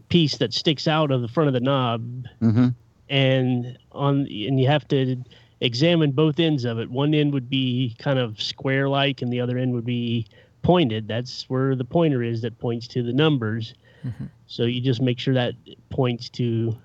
piece 0.09 0.37
that 0.37 0.53
sticks 0.53 0.87
out 0.87 1.11
of 1.11 1.21
the 1.21 1.27
front 1.27 1.47
of 1.47 1.53
the 1.53 1.59
knob, 1.59 2.25
Mm-hmm. 2.41 2.67
and 3.09 3.77
on 3.91 4.19
and 4.21 4.59
you 4.59 4.67
have 4.67 4.87
to 4.89 5.17
examine 5.61 6.11
both 6.11 6.39
ends 6.39 6.65
of 6.65 6.79
it. 6.79 6.89
One 6.89 7.13
end 7.13 7.33
would 7.33 7.49
be 7.49 7.95
kind 7.99 8.19
of 8.19 8.41
square 8.41 8.87
like, 8.89 9.21
and 9.21 9.31
the 9.33 9.39
other 9.41 9.57
end 9.57 9.73
would 9.73 9.85
be 9.85 10.27
pointed. 10.61 11.07
That's 11.07 11.49
where 11.49 11.75
the 11.75 11.85
pointer 11.85 12.21
is 12.21 12.41
that 12.41 12.57
points 12.59 12.87
to 12.89 13.01
the 13.03 13.13
numbers. 13.13 13.73
Mhm. 14.05 14.29
So 14.47 14.63
you 14.63 14.81
just 14.81 15.01
make 15.01 15.17
sure 15.19 15.33
that 15.33 15.53
points 15.89 16.29
to 16.29 16.77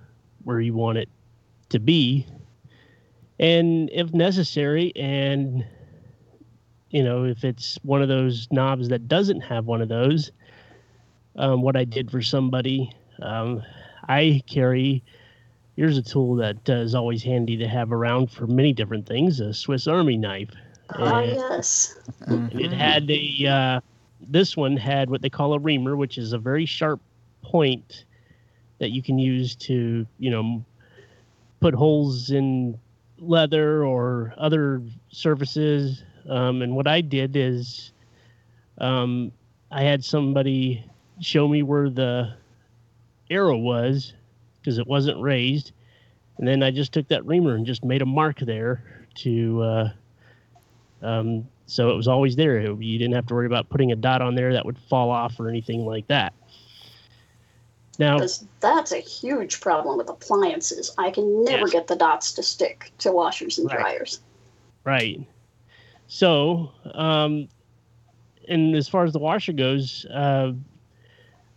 where 0.45 0.61
you 0.61 0.73
want 0.75 0.99
it 0.99 1.09
to 1.69 1.79
be. 1.79 2.27
And 3.39 3.91
if 3.93 4.13
necessary, 4.15 4.93
and 4.97 5.65
you 6.91 7.03
know, 7.03 7.25
if 7.25 7.45
it's 7.45 7.79
one 7.83 8.03
of 8.03 8.09
those 8.09 8.49
knobs 8.51 8.89
that 8.89 9.09
doesn't 9.09 9.41
have 9.43 9.67
one 9.67 9.81
of 9.81 9.89
those, 9.89 10.31
um, 11.37 11.63
what 11.63 11.77
I 11.77 11.85
did 11.85 12.11
for 12.11 12.21
somebody, 12.23 12.93
um, 13.23 13.63
I 14.09 14.43
carry. 14.47 15.03
Here's 15.77 15.97
a 15.99 16.03
tool 16.03 16.37
that 16.37 16.69
uh, 16.69 16.75
is 16.75 16.95
always 16.95 17.23
handy 17.23 17.57
to 17.57 17.67
have 17.69 17.93
around 17.93 18.31
for 18.31 18.47
many 18.47 18.73
different 18.73 19.07
things: 19.07 19.41
a 19.41 19.55
Swiss 19.55 19.87
Army 19.87 20.17
knife. 20.17 20.51
Ah, 20.95 21.21
And- 21.21 21.33
yes. 21.33 21.99
and 22.27 22.61
it 22.61 22.73
had 22.73 23.11
a 23.11 23.47
uh, 23.47 23.81
this 24.21 24.57
one 24.57 24.77
had 24.77 25.11
what 25.11 25.23
they 25.23 25.31
call 25.31 25.55
a 25.55 25.59
reamer 25.59 25.97
which 25.97 26.19
is 26.19 26.33
a 26.33 26.39
very 26.39 26.67
sharp 26.67 27.01
point 27.43 28.05
that 28.79 28.91
you 28.91 29.03
can 29.03 29.19
use 29.19 29.55
to 29.57 30.07
you 30.19 30.31
know 30.31 30.65
put 31.61 31.75
holes 31.75 32.31
in 32.31 32.79
leather 33.19 33.85
or 33.85 34.35
other 34.37 34.83
surfaces 35.11 36.03
um, 36.29 36.63
and 36.63 36.75
what 36.75 36.87
i 36.87 37.01
did 37.01 37.37
is 37.37 37.93
um, 38.79 39.33
i 39.71 39.83
had 39.83 40.05
somebody 40.05 40.85
show 41.21 41.47
me 41.49 41.63
where 41.63 41.89
the 41.89 42.33
arrow 43.33 43.57
was 43.57 44.13
because 44.61 44.79
it 44.79 44.87
wasn't 44.87 45.21
raised 45.21 45.73
and 46.39 46.47
then 46.47 46.63
i 46.63 46.71
just 46.71 46.93
took 46.93 47.09
that 47.09 47.25
reamer 47.27 47.55
and 47.55 47.67
just 47.67 47.85
made 47.85 48.03
a 48.03 48.07
mark 48.07 48.39
there 48.41 49.07
to 49.15 49.61
uh, 49.63 49.93
um, 51.03 51.47
so 51.67 51.91
it 51.91 51.97
was 51.97 52.07
always 52.09 52.37
there. 52.37 52.59
It- 52.59 52.81
you 52.83 52.99
didn't 52.99 53.15
have 53.15 53.27
to 53.27 53.35
worry 53.35 53.47
about 53.47 53.69
putting 53.69 53.93
a 53.93 53.97
dot 53.97 54.23
on 54.23 54.35
there 54.35 54.53
that 54.53 54.65
would 54.65 54.79
fall 54.79 55.11
off 55.11 55.39
or 55.41 55.49
anything 55.49 55.85
like 55.85 56.07
that. 56.09 56.33
Now, 57.99 58.19
that's 58.61 58.93
a 58.93 58.99
huge 58.99 59.61
problem 59.61 59.99
with 59.99 60.09
appliances. 60.09 60.95
I 60.99 61.11
can 61.11 61.45
never 61.45 61.63
Yes. 61.67 61.73
get 61.73 61.87
the 61.89 61.97
dots 61.97 62.33
to 62.35 62.43
stick 62.43 62.93
to 62.99 63.11
washers 63.13 63.59
and 63.59 63.69
Right. 63.69 63.79
dryers. 63.81 64.21
right. 64.85 65.21
So, 66.09 66.71
um, 66.95 67.49
and 68.49 68.75
as 68.75 68.89
far 68.89 69.05
as 69.05 69.13
the 69.13 69.19
washer 69.19 69.53
goes, 69.53 70.05
uh, 70.07 70.53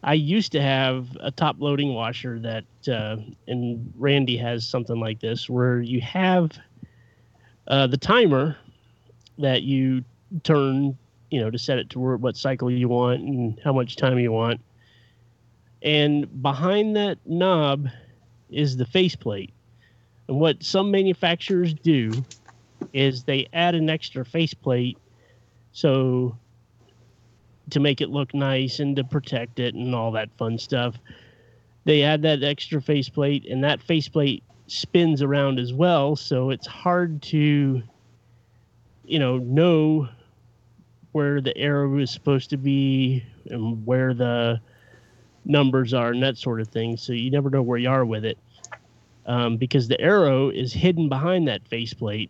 I 0.06 0.14
used 0.14 0.52
to 0.52 0.62
have 0.62 1.08
a 1.20 1.32
top 1.32 1.56
loading 1.58 1.96
washer 1.96 2.40
that, 2.40 2.66
uh, 2.88 3.18
and 3.48 3.92
Randy 3.98 4.38
has 4.38 4.68
something 4.68 5.00
like 5.00 5.20
this 5.20 5.50
where 5.50 5.82
you 5.82 6.00
have 6.02 6.52
uh, 7.68 7.88
the 7.88 7.98
timer 7.98 8.56
that 9.40 9.64
you 9.64 10.04
turn, 10.44 10.96
you 11.32 11.42
know, 11.42 11.50
to 11.50 11.58
set 11.58 11.80
it 11.80 11.90
to 11.90 12.00
what 12.00 12.38
cycle 12.38 12.70
you 12.70 12.88
want 12.88 13.22
and 13.22 13.60
how 13.64 13.74
much 13.74 13.96
time 13.96 14.20
you 14.20 14.32
want. 14.32 14.62
And 15.82 16.42
behind 16.44 16.96
that 16.96 17.18
knob 17.26 17.88
is 18.52 18.78
the 18.78 18.86
faceplate. 18.86 19.54
And 20.28 20.40
what 20.40 20.62
some 20.62 20.92
manufacturers 20.92 21.74
do 21.74 22.12
is 22.94 23.24
they 23.24 23.48
add 23.54 23.74
an 23.74 23.90
extra 23.90 24.24
faceplate 24.24 25.00
so 25.72 26.38
to 27.72 27.80
make 27.80 28.02
it 28.02 28.10
look 28.10 28.34
nice 28.34 28.80
and 28.80 28.96
to 28.96 29.04
protect 29.04 29.60
it 29.60 29.76
and 29.76 29.96
all 29.96 30.12
that 30.12 30.30
fun 30.38 30.58
stuff. 30.58 30.96
They 31.86 32.04
add 32.04 32.22
that 32.24 32.44
extra 32.44 32.82
faceplate 32.82 33.46
and 33.46 33.64
that 33.64 33.82
faceplate 33.82 34.44
spins 34.68 35.22
around 35.22 35.60
as 35.60 35.74
well, 35.74 36.16
so 36.16 36.50
it's 36.50 36.68
hard 36.68 37.22
to 37.24 37.82
you 39.08 39.20
know 39.20 39.38
know 39.38 40.10
where 41.12 41.40
the 41.40 41.56
arrow 41.58 41.98
is 42.00 42.12
supposed 42.12 42.50
to 42.50 42.58
be 42.58 43.24
and 43.50 43.86
where 43.86 44.14
the 44.14 44.60
numbers 45.46 45.94
are 45.94 46.12
and 46.12 46.22
that 46.24 46.38
sort 46.38 46.60
of 46.60 46.68
thing. 46.68 46.98
So 46.98 47.14
you 47.14 47.32
never 47.32 47.50
know 47.50 47.62
where 47.62 47.78
you 47.78 47.90
are 47.90 48.04
with 48.04 48.26
it 48.26 48.38
um, 49.26 49.58
because 49.58 49.88
the 49.88 50.00
arrow 50.02 50.50
is 50.50 50.74
hidden 50.74 51.08
behind 51.08 51.48
that 51.48 51.68
faceplate, 51.68 52.30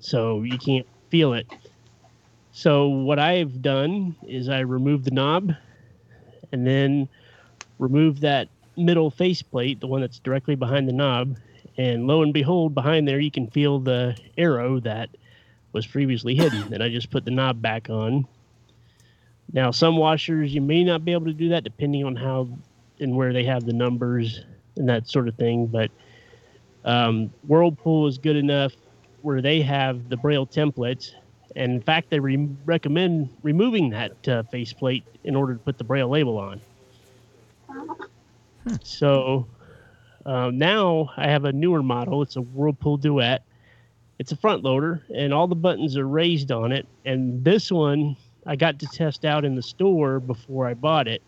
so 0.00 0.42
you 0.42 0.58
can't 0.58 0.86
feel 1.10 1.34
it. 1.34 1.46
So 2.58 2.88
what 2.88 3.20
I've 3.20 3.62
done 3.62 4.16
is 4.26 4.48
I 4.48 4.58
removed 4.58 5.04
the 5.04 5.12
knob, 5.12 5.54
and 6.50 6.66
then 6.66 7.08
remove 7.78 8.18
that 8.22 8.48
middle 8.76 9.12
faceplate, 9.12 9.78
the 9.78 9.86
one 9.86 10.00
that's 10.00 10.18
directly 10.18 10.56
behind 10.56 10.88
the 10.88 10.92
knob, 10.92 11.36
and 11.76 12.08
lo 12.08 12.20
and 12.20 12.34
behold, 12.34 12.74
behind 12.74 13.06
there 13.06 13.20
you 13.20 13.30
can 13.30 13.46
feel 13.46 13.78
the 13.78 14.18
arrow 14.36 14.80
that 14.80 15.08
was 15.70 15.86
previously 15.86 16.34
hidden. 16.34 16.74
And 16.74 16.82
I 16.82 16.88
just 16.88 17.10
put 17.10 17.24
the 17.24 17.30
knob 17.30 17.62
back 17.62 17.90
on. 17.90 18.26
Now, 19.52 19.70
some 19.70 19.96
washers 19.96 20.52
you 20.52 20.60
may 20.60 20.82
not 20.82 21.04
be 21.04 21.12
able 21.12 21.26
to 21.26 21.32
do 21.32 21.50
that 21.50 21.62
depending 21.62 22.04
on 22.04 22.16
how 22.16 22.48
and 22.98 23.14
where 23.14 23.32
they 23.32 23.44
have 23.44 23.66
the 23.66 23.72
numbers 23.72 24.44
and 24.74 24.88
that 24.88 25.08
sort 25.08 25.28
of 25.28 25.36
thing. 25.36 25.68
But 25.68 25.92
um, 26.84 27.30
Whirlpool 27.46 28.08
is 28.08 28.18
good 28.18 28.34
enough 28.34 28.72
where 29.22 29.40
they 29.40 29.62
have 29.62 30.08
the 30.08 30.16
Braille 30.16 30.44
templates. 30.44 31.12
And 31.58 31.72
in 31.72 31.80
fact, 31.80 32.08
they 32.08 32.20
re- 32.20 32.48
recommend 32.64 33.30
removing 33.42 33.90
that 33.90 34.28
uh, 34.28 34.44
faceplate 34.44 35.04
in 35.24 35.34
order 35.34 35.54
to 35.54 35.58
put 35.58 35.76
the 35.76 35.82
Braille 35.82 36.08
label 36.08 36.38
on. 36.38 36.60
So 38.84 39.44
uh, 40.24 40.52
now 40.54 41.10
I 41.16 41.26
have 41.26 41.44
a 41.44 41.52
newer 41.52 41.82
model. 41.82 42.22
It's 42.22 42.36
a 42.36 42.42
Whirlpool 42.42 42.96
Duet. 42.96 43.42
It's 44.20 44.30
a 44.30 44.36
front 44.36 44.62
loader, 44.62 45.02
and 45.12 45.34
all 45.34 45.48
the 45.48 45.56
buttons 45.56 45.96
are 45.96 46.06
raised 46.06 46.52
on 46.52 46.70
it. 46.70 46.86
And 47.04 47.42
this 47.42 47.72
one 47.72 48.16
I 48.46 48.54
got 48.54 48.78
to 48.78 48.86
test 48.86 49.24
out 49.24 49.44
in 49.44 49.56
the 49.56 49.62
store 49.62 50.20
before 50.20 50.68
I 50.68 50.74
bought 50.74 51.08
it. 51.08 51.22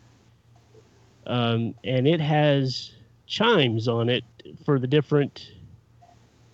Um, 1.26 1.75
and 1.82 2.06
it 2.06 2.20
has 2.20 2.92
chimes 3.26 3.88
on 3.88 4.08
it 4.08 4.22
for 4.64 4.78
the 4.78 4.87
different 4.87 5.50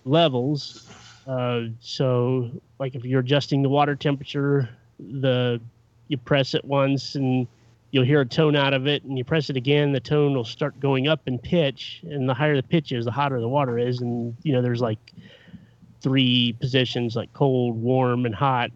levels. 0.03 0.89
Uh, 1.27 1.63
so, 1.81 2.49
like 2.79 2.95
if 2.95 3.03
you're 3.03 3.19
adjusting 3.19 3.61
the 3.61 3.69
water 3.69 3.95
temperature, 3.95 4.69
the 4.99 5.59
you 6.07 6.17
press 6.17 6.53
it 6.53 6.63
once 6.63 7.15
and 7.15 7.47
you'll 7.91 8.05
hear 8.05 8.21
a 8.21 8.25
tone 8.25 8.55
out 8.55 8.73
of 8.73 8.87
it, 8.87 9.03
and 9.03 9.17
you 9.17 9.23
press 9.23 9.49
it 9.49 9.57
again, 9.57 9.91
the 9.91 9.99
tone 9.99 10.33
will 10.33 10.45
start 10.45 10.79
going 10.79 11.07
up 11.07 11.21
in 11.25 11.37
pitch, 11.37 12.01
and 12.03 12.27
the 12.27 12.33
higher 12.33 12.55
the 12.55 12.63
pitch 12.63 12.91
is, 12.91 13.05
the 13.05 13.11
hotter 13.11 13.39
the 13.39 13.47
water 13.47 13.77
is, 13.77 14.01
and 14.01 14.35
you 14.43 14.53
know 14.53 14.61
there's 14.61 14.81
like 14.81 15.13
three 16.01 16.53
positions 16.53 17.15
like 17.15 17.31
cold, 17.33 17.75
warm, 17.75 18.25
and 18.25 18.35
hot. 18.35 18.71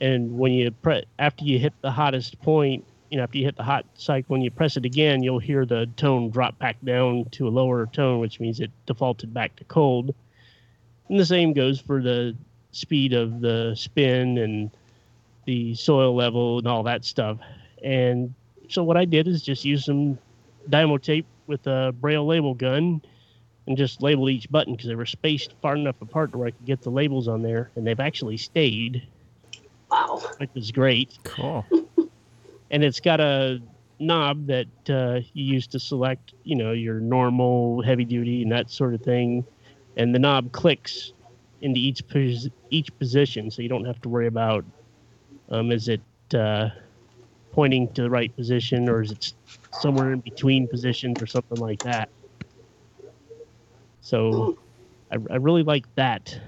And 0.00 0.38
when 0.38 0.52
you 0.52 0.70
press 0.70 1.04
after 1.18 1.44
you 1.44 1.58
hit 1.60 1.72
the 1.82 1.90
hottest 1.90 2.40
point, 2.42 2.84
you 3.10 3.16
know 3.16 3.22
after 3.22 3.38
you 3.38 3.44
hit 3.44 3.56
the 3.56 3.62
hot 3.62 3.86
cycle, 3.94 4.32
when 4.32 4.42
you 4.42 4.50
press 4.50 4.76
it 4.76 4.84
again, 4.84 5.22
you'll 5.22 5.38
hear 5.38 5.64
the 5.64 5.88
tone 5.96 6.30
drop 6.30 6.58
back 6.58 6.76
down 6.84 7.26
to 7.32 7.46
a 7.46 7.50
lower 7.50 7.86
tone, 7.86 8.18
which 8.18 8.40
means 8.40 8.58
it 8.58 8.72
defaulted 8.86 9.32
back 9.32 9.54
to 9.56 9.64
cold. 9.64 10.14
And 11.08 11.18
the 11.18 11.26
same 11.26 11.52
goes 11.52 11.80
for 11.80 12.02
the 12.02 12.36
speed 12.72 13.12
of 13.12 13.40
the 13.40 13.74
spin 13.74 14.38
and 14.38 14.70
the 15.46 15.74
soil 15.74 16.14
level 16.14 16.58
and 16.58 16.66
all 16.68 16.82
that 16.84 17.04
stuff. 17.04 17.38
And 17.82 18.34
so 18.68 18.82
what 18.84 18.96
I 18.96 19.04
did 19.04 19.26
is 19.26 19.42
just 19.42 19.64
use 19.64 19.84
some 19.86 20.18
Dymo 20.68 21.00
tape 21.00 21.26
with 21.46 21.66
a 21.66 21.94
braille 21.98 22.26
label 22.26 22.52
gun 22.54 23.00
and 23.66 23.76
just 23.76 24.02
labeled 24.02 24.30
each 24.30 24.50
button 24.50 24.74
because 24.74 24.88
they 24.88 24.94
were 24.94 25.06
spaced 25.06 25.54
far 25.62 25.76
enough 25.76 25.96
apart 26.02 26.32
to 26.32 26.38
where 26.38 26.48
I 26.48 26.50
could 26.50 26.66
get 26.66 26.82
the 26.82 26.90
labels 26.90 27.28
on 27.28 27.42
there, 27.42 27.70
and 27.76 27.86
they've 27.86 28.00
actually 28.00 28.36
stayed, 28.36 29.06
Wow. 29.90 30.22
which 30.38 30.50
is 30.54 30.70
great. 30.72 31.18
Cool. 31.24 31.64
And 32.70 32.84
it's 32.84 33.00
got 33.00 33.18
a 33.18 33.62
knob 33.98 34.46
that 34.48 34.66
uh, 34.90 35.20
you 35.32 35.54
use 35.54 35.66
to 35.68 35.80
select, 35.80 36.34
you 36.44 36.54
know, 36.54 36.72
your 36.72 37.00
normal, 37.00 37.80
heavy 37.80 38.04
duty, 38.04 38.42
and 38.42 38.52
that 38.52 38.70
sort 38.70 38.92
of 38.92 39.00
thing. 39.00 39.42
And 39.98 40.14
the 40.14 40.18
knob 40.18 40.52
clicks 40.52 41.12
into 41.60 41.80
each 41.80 42.06
pos- 42.08 42.48
each 42.70 42.96
position, 42.98 43.50
so 43.50 43.62
you 43.62 43.68
don't 43.68 43.84
have 43.84 44.00
to 44.02 44.08
worry 44.08 44.28
about 44.28 44.64
um, 45.50 45.72
is 45.72 45.88
it 45.88 46.02
uh, 46.34 46.68
pointing 47.52 47.92
to 47.94 48.02
the 48.02 48.10
right 48.10 48.34
position 48.36 48.88
or 48.88 49.02
is 49.02 49.12
it 49.12 49.32
somewhere 49.72 50.12
in 50.12 50.20
between 50.20 50.68
positions 50.68 51.20
or 51.22 51.26
something 51.26 51.58
like 51.58 51.82
that. 51.82 52.08
So 54.00 54.56
I, 55.10 55.16
I 55.30 55.36
really 55.36 55.62
like 55.62 55.86
that. 55.96 56.38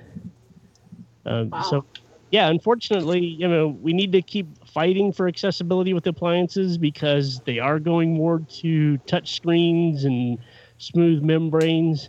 Um, 1.27 1.51
Wow. 1.51 1.63
So 1.63 1.85
yeah, 2.31 2.49
unfortunately, 2.49 3.21
you 3.25 3.49
know, 3.49 3.69
we 3.69 3.93
need 3.93 4.13
to 4.13 4.23
keep 4.23 4.47
fighting 4.67 5.13
for 5.13 5.29
accessibility 5.29 5.93
with 5.95 6.07
appliances 6.07 6.79
because 6.79 7.41
they 7.45 7.59
are 7.59 7.81
going 7.81 8.15
more 8.15 8.41
to 8.61 8.99
touch 8.99 9.35
screens 9.35 10.05
and 10.05 10.39
smooth 10.79 11.23
membranes. 11.23 12.09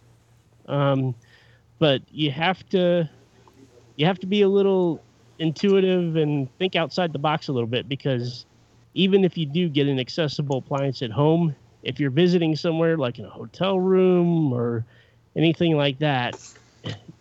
Um, 0.68 1.16
but 1.82 2.04
you 2.12 2.30
have 2.30 2.64
to 2.70 3.10
you 3.98 4.06
have 4.06 4.20
to 4.20 4.28
be 4.28 4.44
a 4.44 4.48
little 4.48 5.04
intuitive 5.40 6.16
and 6.16 6.48
think 6.60 6.76
outside 6.76 7.12
the 7.12 7.20
box 7.20 7.48
a 7.48 7.52
little 7.52 7.68
bit 7.68 7.90
because 7.90 8.46
even 8.94 9.26
if 9.26 9.36
you 9.36 9.48
do 9.48 9.68
get 9.68 9.88
an 9.88 10.00
accessible 10.00 10.60
appliance 10.60 11.02
at 11.02 11.10
home, 11.12 11.56
if 11.82 12.00
you're 12.00 12.12
visiting 12.12 12.56
somewhere 12.56 12.98
like 12.98 13.18
in 13.18 13.26
a 13.26 13.30
hotel 13.30 13.80
room 13.80 14.54
or 14.54 14.86
anything 15.36 15.76
like 15.76 15.98
that, 16.00 16.36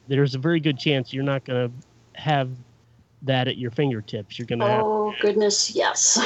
there's 0.08 0.34
a 0.34 0.38
very 0.38 0.60
good 0.60 0.78
chance 0.78 1.12
you're 1.12 1.24
not 1.24 1.44
going 1.44 1.70
to 1.70 2.20
have 2.20 2.50
that 3.22 3.48
at 3.48 3.58
your 3.58 3.70
fingertips. 3.70 4.38
You're 4.38 4.46
going 4.46 4.60
to 4.60 4.66
have 4.66 4.84
Oh 4.84 5.14
goodness, 5.20 5.74
yes. 5.74 6.18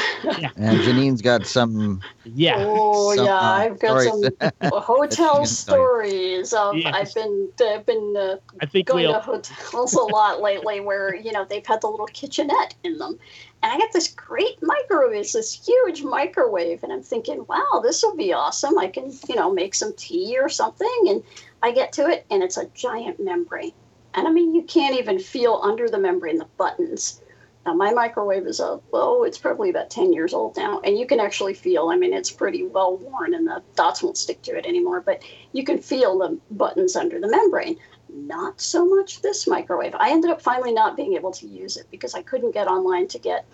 And 0.56 0.80
Janine's 0.82 1.22
got 1.22 1.46
some. 1.46 2.00
yeah. 2.24 2.54
Oh 2.58 3.14
some, 3.14 3.26
yeah, 3.26 3.36
uh, 3.36 3.40
I've 3.40 3.78
got 3.78 4.00
stories. 4.00 4.30
some 4.40 4.50
hotel 4.62 4.70
That's 4.70 4.86
gonna 4.86 5.08
tell 5.08 5.46
stories. 5.46 6.52
Of, 6.52 6.76
Yes. 6.76 6.94
I've 6.94 7.14
been 7.14 7.48
I've 7.60 7.86
been 7.86 8.14
uh, 8.16 8.36
I 8.60 8.66
think 8.66 8.92
we 8.92 9.02
going 9.02 9.14
to 9.14 9.20
hotels 9.20 9.94
a 9.94 10.02
lot 10.02 10.40
lately 10.40 10.80
where 10.80 11.14
you 11.14 11.32
know 11.32 11.44
they've 11.44 11.66
had 11.66 11.80
the 11.80 11.88
little 11.88 12.06
kitchenette 12.06 12.74
in 12.84 12.98
them 12.98 13.18
and 13.62 13.72
i 13.72 13.78
got 13.78 13.92
this 13.92 14.08
great 14.08 14.62
microwave 14.62 15.20
it's 15.20 15.32
this 15.32 15.66
huge 15.66 16.02
microwave 16.02 16.82
and 16.82 16.92
i'm 16.92 17.02
thinking 17.02 17.44
wow 17.48 17.80
this 17.82 18.02
will 18.02 18.16
be 18.16 18.32
awesome 18.32 18.78
i 18.78 18.86
can 18.86 19.12
you 19.28 19.34
know 19.34 19.52
make 19.52 19.74
some 19.74 19.92
tea 19.96 20.36
or 20.40 20.48
something 20.48 21.04
and 21.08 21.22
i 21.62 21.72
get 21.72 21.92
to 21.92 22.06
it 22.06 22.26
and 22.30 22.42
it's 22.42 22.56
a 22.56 22.66
giant 22.74 23.18
membrane 23.18 23.72
and 24.14 24.26
i 24.26 24.30
mean 24.30 24.54
you 24.54 24.62
can't 24.62 24.96
even 24.96 25.18
feel 25.18 25.60
under 25.62 25.88
the 25.88 25.98
membrane 25.98 26.38
the 26.38 26.48
buttons 26.56 27.20
now 27.66 27.74
my 27.74 27.92
microwave 27.92 28.46
is 28.46 28.60
a 28.60 28.80
oh 28.92 29.24
it's 29.24 29.38
probably 29.38 29.70
about 29.70 29.90
10 29.90 30.12
years 30.12 30.34
old 30.34 30.56
now 30.56 30.80
and 30.80 30.98
you 30.98 31.06
can 31.06 31.20
actually 31.20 31.54
feel 31.54 31.88
i 31.88 31.96
mean 31.96 32.12
it's 32.12 32.30
pretty 32.30 32.64
well 32.64 32.96
worn 32.96 33.34
and 33.34 33.46
the 33.46 33.62
dots 33.74 34.02
won't 34.02 34.16
stick 34.16 34.40
to 34.42 34.56
it 34.56 34.66
anymore 34.66 35.00
but 35.00 35.22
you 35.52 35.64
can 35.64 35.78
feel 35.78 36.18
the 36.18 36.38
buttons 36.50 36.96
under 36.96 37.20
the 37.20 37.28
membrane 37.28 37.76
not 38.14 38.60
so 38.60 38.86
much 38.86 39.22
this 39.22 39.46
microwave. 39.46 39.94
I 39.94 40.10
ended 40.10 40.30
up 40.30 40.40
finally 40.40 40.72
not 40.72 40.96
being 40.96 41.14
able 41.14 41.32
to 41.32 41.46
use 41.46 41.76
it 41.76 41.86
because 41.90 42.14
I 42.14 42.22
couldn't 42.22 42.52
get 42.52 42.68
online 42.68 43.08
to 43.08 43.18
get 43.18 43.44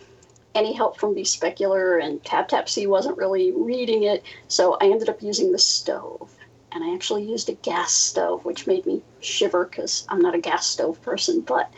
any 0.54 0.72
help 0.72 0.98
from 0.98 1.14
the 1.14 1.22
Specular 1.22 2.02
and 2.02 2.22
TapTapSee 2.22 2.86
wasn't 2.86 3.16
really 3.16 3.52
reading 3.52 4.02
it. 4.02 4.22
So 4.48 4.76
I 4.80 4.86
ended 4.86 5.08
up 5.08 5.22
using 5.22 5.52
the 5.52 5.58
stove. 5.58 6.30
And 6.72 6.84
I 6.84 6.94
actually 6.94 7.24
used 7.24 7.48
a 7.48 7.54
gas 7.54 7.92
stove, 7.92 8.44
which 8.44 8.66
made 8.66 8.86
me 8.86 9.02
shiver 9.20 9.64
because 9.64 10.06
I'm 10.08 10.20
not 10.20 10.34
a 10.34 10.40
gas 10.40 10.66
stove 10.66 11.02
person. 11.02 11.40
But 11.40 11.72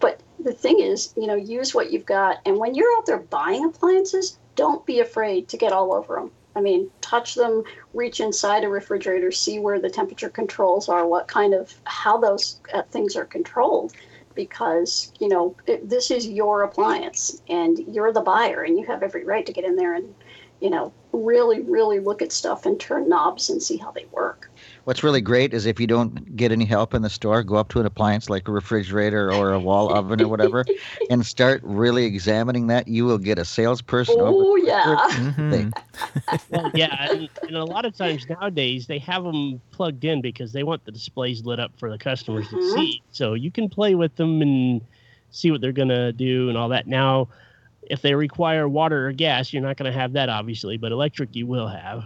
but 0.00 0.20
the 0.38 0.52
thing 0.52 0.80
is, 0.80 1.12
you 1.16 1.26
know, 1.26 1.34
use 1.34 1.74
what 1.74 1.90
you've 1.90 2.06
got. 2.06 2.38
And 2.44 2.58
when 2.58 2.74
you're 2.74 2.96
out 2.98 3.06
there 3.06 3.18
buying 3.18 3.64
appliances, 3.64 4.38
don't 4.54 4.84
be 4.86 5.00
afraid 5.00 5.48
to 5.48 5.56
get 5.56 5.72
all 5.72 5.92
over 5.92 6.16
them. 6.16 6.30
I 6.54 6.60
mean, 6.60 6.90
touch 7.00 7.34
them, 7.34 7.62
reach 7.94 8.20
inside 8.20 8.64
a 8.64 8.68
refrigerator, 8.68 9.30
see 9.30 9.58
where 9.58 9.80
the 9.80 9.90
temperature 9.90 10.28
controls 10.28 10.88
are, 10.88 11.06
what 11.06 11.28
kind 11.28 11.54
of, 11.54 11.74
how 11.84 12.18
those 12.18 12.60
uh, 12.74 12.82
things 12.82 13.16
are 13.16 13.24
controlled. 13.24 13.92
Because, 14.34 15.12
you 15.18 15.28
know, 15.28 15.56
it, 15.66 15.88
this 15.88 16.10
is 16.10 16.28
your 16.28 16.62
appliance 16.62 17.42
and 17.48 17.78
you're 17.78 18.12
the 18.12 18.20
buyer 18.20 18.62
and 18.62 18.78
you 18.78 18.86
have 18.86 19.02
every 19.02 19.24
right 19.24 19.44
to 19.46 19.52
get 19.52 19.64
in 19.64 19.74
there 19.74 19.94
and, 19.94 20.14
you 20.60 20.70
know, 20.70 20.92
really, 21.12 21.60
really 21.62 22.00
look 22.00 22.22
at 22.22 22.32
stuff 22.32 22.66
and 22.66 22.78
turn 22.78 23.08
knobs 23.08 23.48
and 23.50 23.62
see 23.62 23.76
how 23.76 23.90
they 23.92 24.04
work. 24.12 24.50
What's 24.84 25.02
really 25.02 25.20
great 25.20 25.54
is 25.54 25.66
if 25.66 25.78
you 25.78 25.86
don't 25.86 26.36
get 26.36 26.50
any 26.50 26.64
help 26.64 26.94
in 26.94 27.02
the 27.02 27.10
store, 27.10 27.42
go 27.42 27.56
up 27.56 27.68
to 27.70 27.80
an 27.80 27.86
appliance 27.86 28.28
like 28.28 28.48
a 28.48 28.52
refrigerator 28.52 29.30
or 29.32 29.52
a 29.52 29.60
wall 29.60 29.88
oven 29.94 30.20
or 30.20 30.28
whatever, 30.28 30.64
and 31.10 31.24
start 31.24 31.60
really 31.64 32.04
examining 32.04 32.66
that. 32.68 32.88
You 32.88 33.04
will 33.04 33.18
get 33.18 33.38
a 33.38 33.44
salesperson. 33.44 34.16
Oh, 34.20 34.26
over 34.26 34.58
yeah. 34.58 34.96
Mhm. 35.10 35.72
well, 36.50 36.70
yeah, 36.74 37.12
and, 37.12 37.28
and 37.46 37.56
a 37.56 37.64
lot 37.64 37.84
of 37.84 37.96
times 37.96 38.26
nowadays 38.28 38.86
they 38.86 38.98
have 38.98 39.22
them 39.24 39.60
plugged 39.72 40.04
in 40.04 40.20
because 40.20 40.52
they 40.52 40.62
want 40.62 40.84
the 40.84 40.92
displays 40.92 41.44
lit 41.44 41.60
up 41.60 41.72
for 41.78 41.90
the 41.90 41.98
customers 41.98 42.46
Mhm. 42.48 42.58
to 42.58 42.74
see. 42.74 43.02
So 43.12 43.34
you 43.34 43.50
can 43.52 43.68
play 43.68 43.94
with 43.94 44.14
them 44.16 44.42
and 44.42 44.80
see 45.30 45.50
what 45.50 45.60
they're 45.60 45.72
gonna 45.72 46.12
do 46.12 46.48
and 46.48 46.56
all 46.58 46.70
that. 46.70 46.86
Now, 46.86 47.28
if 47.90 48.02
they 48.02 48.14
require 48.14 48.68
water 48.68 49.08
or 49.08 49.12
gas, 49.12 49.52
you're 49.52 49.62
not 49.62 49.76
gonna 49.76 49.92
have 49.92 50.12
that 50.12 50.28
obviously, 50.28 50.76
but 50.76 50.92
electric 50.92 51.34
you 51.34 51.46
will 51.46 51.68
have. 51.68 52.04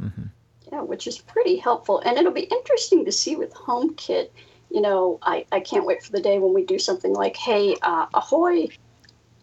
Mhm. 0.00 0.30
Yeah, 0.72 0.82
which 0.82 1.06
is 1.06 1.18
pretty 1.18 1.56
helpful. 1.56 2.00
And 2.00 2.18
it'll 2.18 2.32
be 2.32 2.42
interesting 2.42 3.04
to 3.04 3.12
see 3.12 3.36
with 3.36 3.54
HomeKit. 3.54 4.30
You 4.70 4.80
know, 4.80 5.18
I, 5.22 5.46
I 5.52 5.60
can't 5.60 5.86
wait 5.86 6.02
for 6.02 6.10
the 6.10 6.20
day 6.20 6.38
when 6.38 6.52
we 6.52 6.64
do 6.64 6.78
something 6.78 7.12
like, 7.12 7.36
hey, 7.36 7.76
uh, 7.82 8.06
ahoy, 8.12 8.68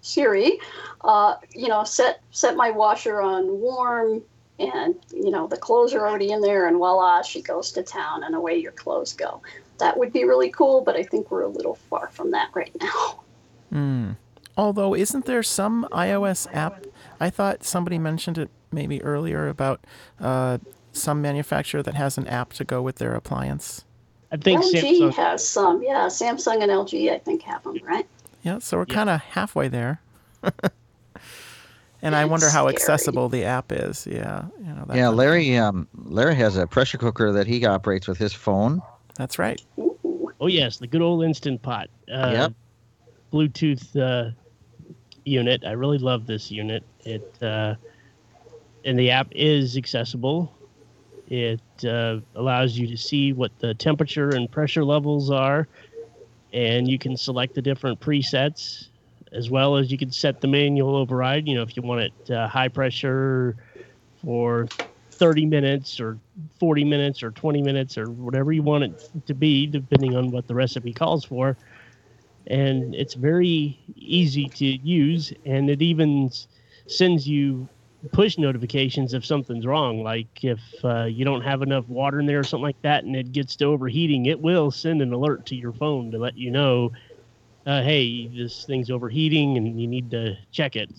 Siri, 0.01 0.59
uh, 1.01 1.35
you 1.53 1.67
know, 1.67 1.83
set 1.83 2.21
set 2.31 2.55
my 2.55 2.71
washer 2.71 3.21
on 3.21 3.59
warm, 3.59 4.23
and 4.59 4.95
you 5.13 5.29
know 5.31 5.47
the 5.47 5.57
clothes 5.57 5.93
are 5.93 6.07
already 6.07 6.31
in 6.31 6.41
there, 6.41 6.67
and 6.67 6.77
voila, 6.77 7.21
she 7.21 7.41
goes 7.41 7.71
to 7.73 7.83
town, 7.83 8.23
and 8.23 8.35
away 8.35 8.57
your 8.57 8.71
clothes 8.71 9.13
go. 9.13 9.41
That 9.77 9.97
would 9.97 10.11
be 10.11 10.25
really 10.25 10.49
cool, 10.49 10.81
but 10.81 10.95
I 10.95 11.03
think 11.03 11.31
we're 11.31 11.43
a 11.43 11.47
little 11.47 11.75
far 11.75 12.09
from 12.09 12.31
that 12.31 12.49
right 12.53 12.75
now. 12.81 13.23
Mm. 13.71 14.17
Although, 14.57 14.93
isn't 14.95 15.25
there 15.25 15.43
some 15.43 15.87
iOS 15.91 16.47
app? 16.53 16.85
I 17.19 17.29
thought 17.29 17.63
somebody 17.63 17.97
mentioned 17.97 18.37
it 18.37 18.49
maybe 18.71 19.01
earlier 19.03 19.47
about 19.47 19.79
uh, 20.19 20.57
some 20.91 21.21
manufacturer 21.21 21.81
that 21.83 21.93
has 21.95 22.17
an 22.17 22.27
app 22.27 22.53
to 22.53 22.63
go 22.63 22.81
with 22.81 22.97
their 22.97 23.13
appliance. 23.13 23.85
I 24.31 24.37
think 24.37 24.63
LG 24.63 24.81
Samsung 24.81 25.13
has 25.15 25.47
some, 25.47 25.83
yeah. 25.83 26.07
Samsung 26.07 26.61
and 26.61 26.71
LG, 26.71 27.11
I 27.11 27.17
think, 27.19 27.41
have 27.43 27.63
them, 27.63 27.77
right? 27.83 28.05
Yeah, 28.43 28.59
so 28.59 28.77
we're 28.77 28.85
Yeah. 28.87 28.93
kind 28.95 29.09
of 29.09 29.21
halfway 29.21 29.67
there. 29.67 30.01
and 32.01 32.15
I 32.15 32.25
wonder 32.25 32.49
how 32.49 32.63
scary. 32.63 32.75
accessible 32.75 33.29
the 33.29 33.43
app 33.43 33.71
is. 33.71 34.07
Yeah, 34.07 34.45
you 34.59 34.73
know. 34.73 34.85
That 34.87 34.97
Yeah, 34.97 35.09
Larry. 35.09 35.57
Um, 35.57 35.87
Larry 36.05 36.35
has 36.35 36.57
a 36.57 36.65
pressure 36.65 36.97
cooker 36.97 37.31
that 37.33 37.45
he 37.47 37.65
operates 37.65 38.07
with 38.07 38.17
his 38.17 38.33
phone. 38.33 38.81
That's 39.17 39.37
right. 39.37 39.61
Ooh. 39.77 40.31
Oh 40.39 40.47
yes, 40.47 40.77
the 40.77 40.87
good 40.87 41.01
old 41.01 41.23
Instant 41.23 41.61
Pot. 41.61 41.89
Uh, 42.11 42.31
Yep. 42.33 42.53
Bluetooth 43.31 43.95
uh, 43.95 44.31
unit. 45.25 45.63
I 45.65 45.71
really 45.71 45.97
love 45.97 46.25
this 46.25 46.51
unit. 46.51 46.83
It 47.05 47.23
uh, 47.41 47.75
and 48.83 48.97
the 48.99 49.11
app 49.11 49.27
is 49.31 49.77
accessible. 49.77 50.51
It 51.27 51.61
uh, 51.85 52.17
allows 52.35 52.77
you 52.77 52.87
to 52.87 52.97
see 52.97 53.33
what 53.33 53.51
the 53.59 53.73
temperature 53.73 54.33
and 54.33 54.51
pressure 54.51 54.83
levels 54.83 55.31
are, 55.31 55.67
and 56.53 56.89
you 56.89 56.99
can 56.99 57.15
select 57.17 57.55
the 57.55 57.61
different 57.61 57.99
presets, 57.99 58.89
as 59.31 59.49
well 59.49 59.77
as 59.77 59.91
you 59.91 59.97
can 59.97 60.11
set 60.11 60.41
the 60.41 60.47
manual 60.47 60.95
override. 60.95 61.47
You 61.47 61.55
know, 61.55 61.63
if 61.63 61.75
you 61.77 61.83
want 61.83 62.01
it 62.01 62.31
uh, 62.31 62.47
high 62.47 62.67
pressure 62.69 63.55
for 64.21 64.67
30 65.11 65.45
minutes 65.45 65.99
or 65.99 66.19
40 66.59 66.83
minutes 66.83 67.23
or 67.23 67.31
20 67.31 67.61
minutes 67.61 67.97
or 67.97 68.09
whatever 68.11 68.51
you 68.51 68.63
want 68.63 68.83
it 68.85 68.93
to 69.27 69.33
be, 69.33 69.67
depending 69.67 70.15
on 70.15 70.31
what 70.31 70.47
the 70.47 70.55
recipe 70.55 70.93
calls 70.93 71.23
for. 71.25 71.57
And 72.47 72.95
it's 72.95 73.13
very 73.13 73.79
easy 73.95 74.49
to 74.49 74.65
use, 74.65 75.31
and 75.45 75.69
it 75.69 75.81
even 75.81 76.29
sends 76.87 77.27
you 77.27 77.69
push 78.13 78.37
notifications 78.37 79.13
if 79.13 79.23
something's 79.25 79.65
wrong. 79.65 80.03
Like 80.03 80.43
if 80.43 80.59
uh, 80.83 81.03
you 81.05 81.23
don't 81.23 81.41
have 81.41 81.61
enough 81.61 81.87
water 81.87 82.19
in 82.19 82.25
there 82.25 82.39
or 82.39 82.43
something 82.43 82.63
like 82.63 82.81
that, 82.81 83.03
and 83.03 83.15
it 83.15 83.31
gets 83.31 83.55
to 83.57 83.65
overheating, 83.65 84.25
it 84.25 84.39
will 84.39 84.71
send 84.71 85.01
an 85.01 85.13
alert 85.13 85.45
to 85.47 85.55
your 85.55 85.71
phone 85.73 86.11
to 86.11 86.17
let 86.17 86.35
you 86.35 86.49
know, 86.51 86.91
uh, 87.65 87.83
hey, 87.83 88.27
this 88.27 88.65
thing's 88.65 88.89
overheating 88.89 89.57
and 89.57 89.79
you 89.79 89.87
need 89.87 90.09
to 90.11 90.35
check 90.51 90.75
it. 90.75 90.91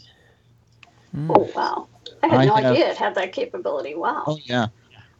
Oh, 1.28 1.50
wow. 1.54 1.88
I 2.22 2.28
had 2.28 2.38
I 2.40 2.44
no 2.46 2.54
have- 2.54 2.64
idea 2.66 2.90
it 2.90 2.96
had 2.96 3.14
that 3.16 3.32
capability. 3.32 3.94
Wow. 3.94 4.22
Oh 4.26 4.38
yeah. 4.44 4.68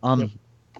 Um, 0.04 0.30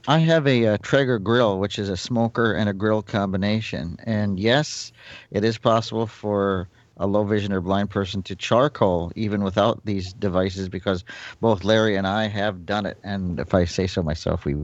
I 0.09 0.19
have 0.19 0.47
a, 0.47 0.67
uh 0.67 0.79
Traeger 0.83 1.19
grill, 1.19 1.59
which 1.59 1.79
is 1.79 1.89
a 1.89 1.97
smoker 1.97 2.53
and 2.53 2.69
a 2.69 2.73
grill 2.73 3.03
combination, 3.03 3.97
and 4.05 4.39
yes, 4.39 4.93
it 5.31 5.45
is 5.45 5.59
possible 5.59 6.07
for 6.07 6.69
a 6.97 7.07
low 7.07 7.25
vision 7.25 7.53
or 7.53 7.61
blind 7.61 7.91
person 7.91 8.23
to 8.23 8.37
charcoal 8.37 9.13
even 9.17 9.43
without 9.43 9.85
these 9.85 10.13
devices 10.13 10.69
because 10.69 11.05
both 11.41 11.65
Larry 11.65 11.97
and 11.97 12.07
I 12.07 12.29
have 12.29 12.67
done 12.67 12.87
it. 12.87 12.99
And 13.03 13.41
if 13.41 13.55
I 13.55 13.65
say 13.65 13.87
so 13.87 14.03
myself, 14.03 14.45
we 14.45 14.55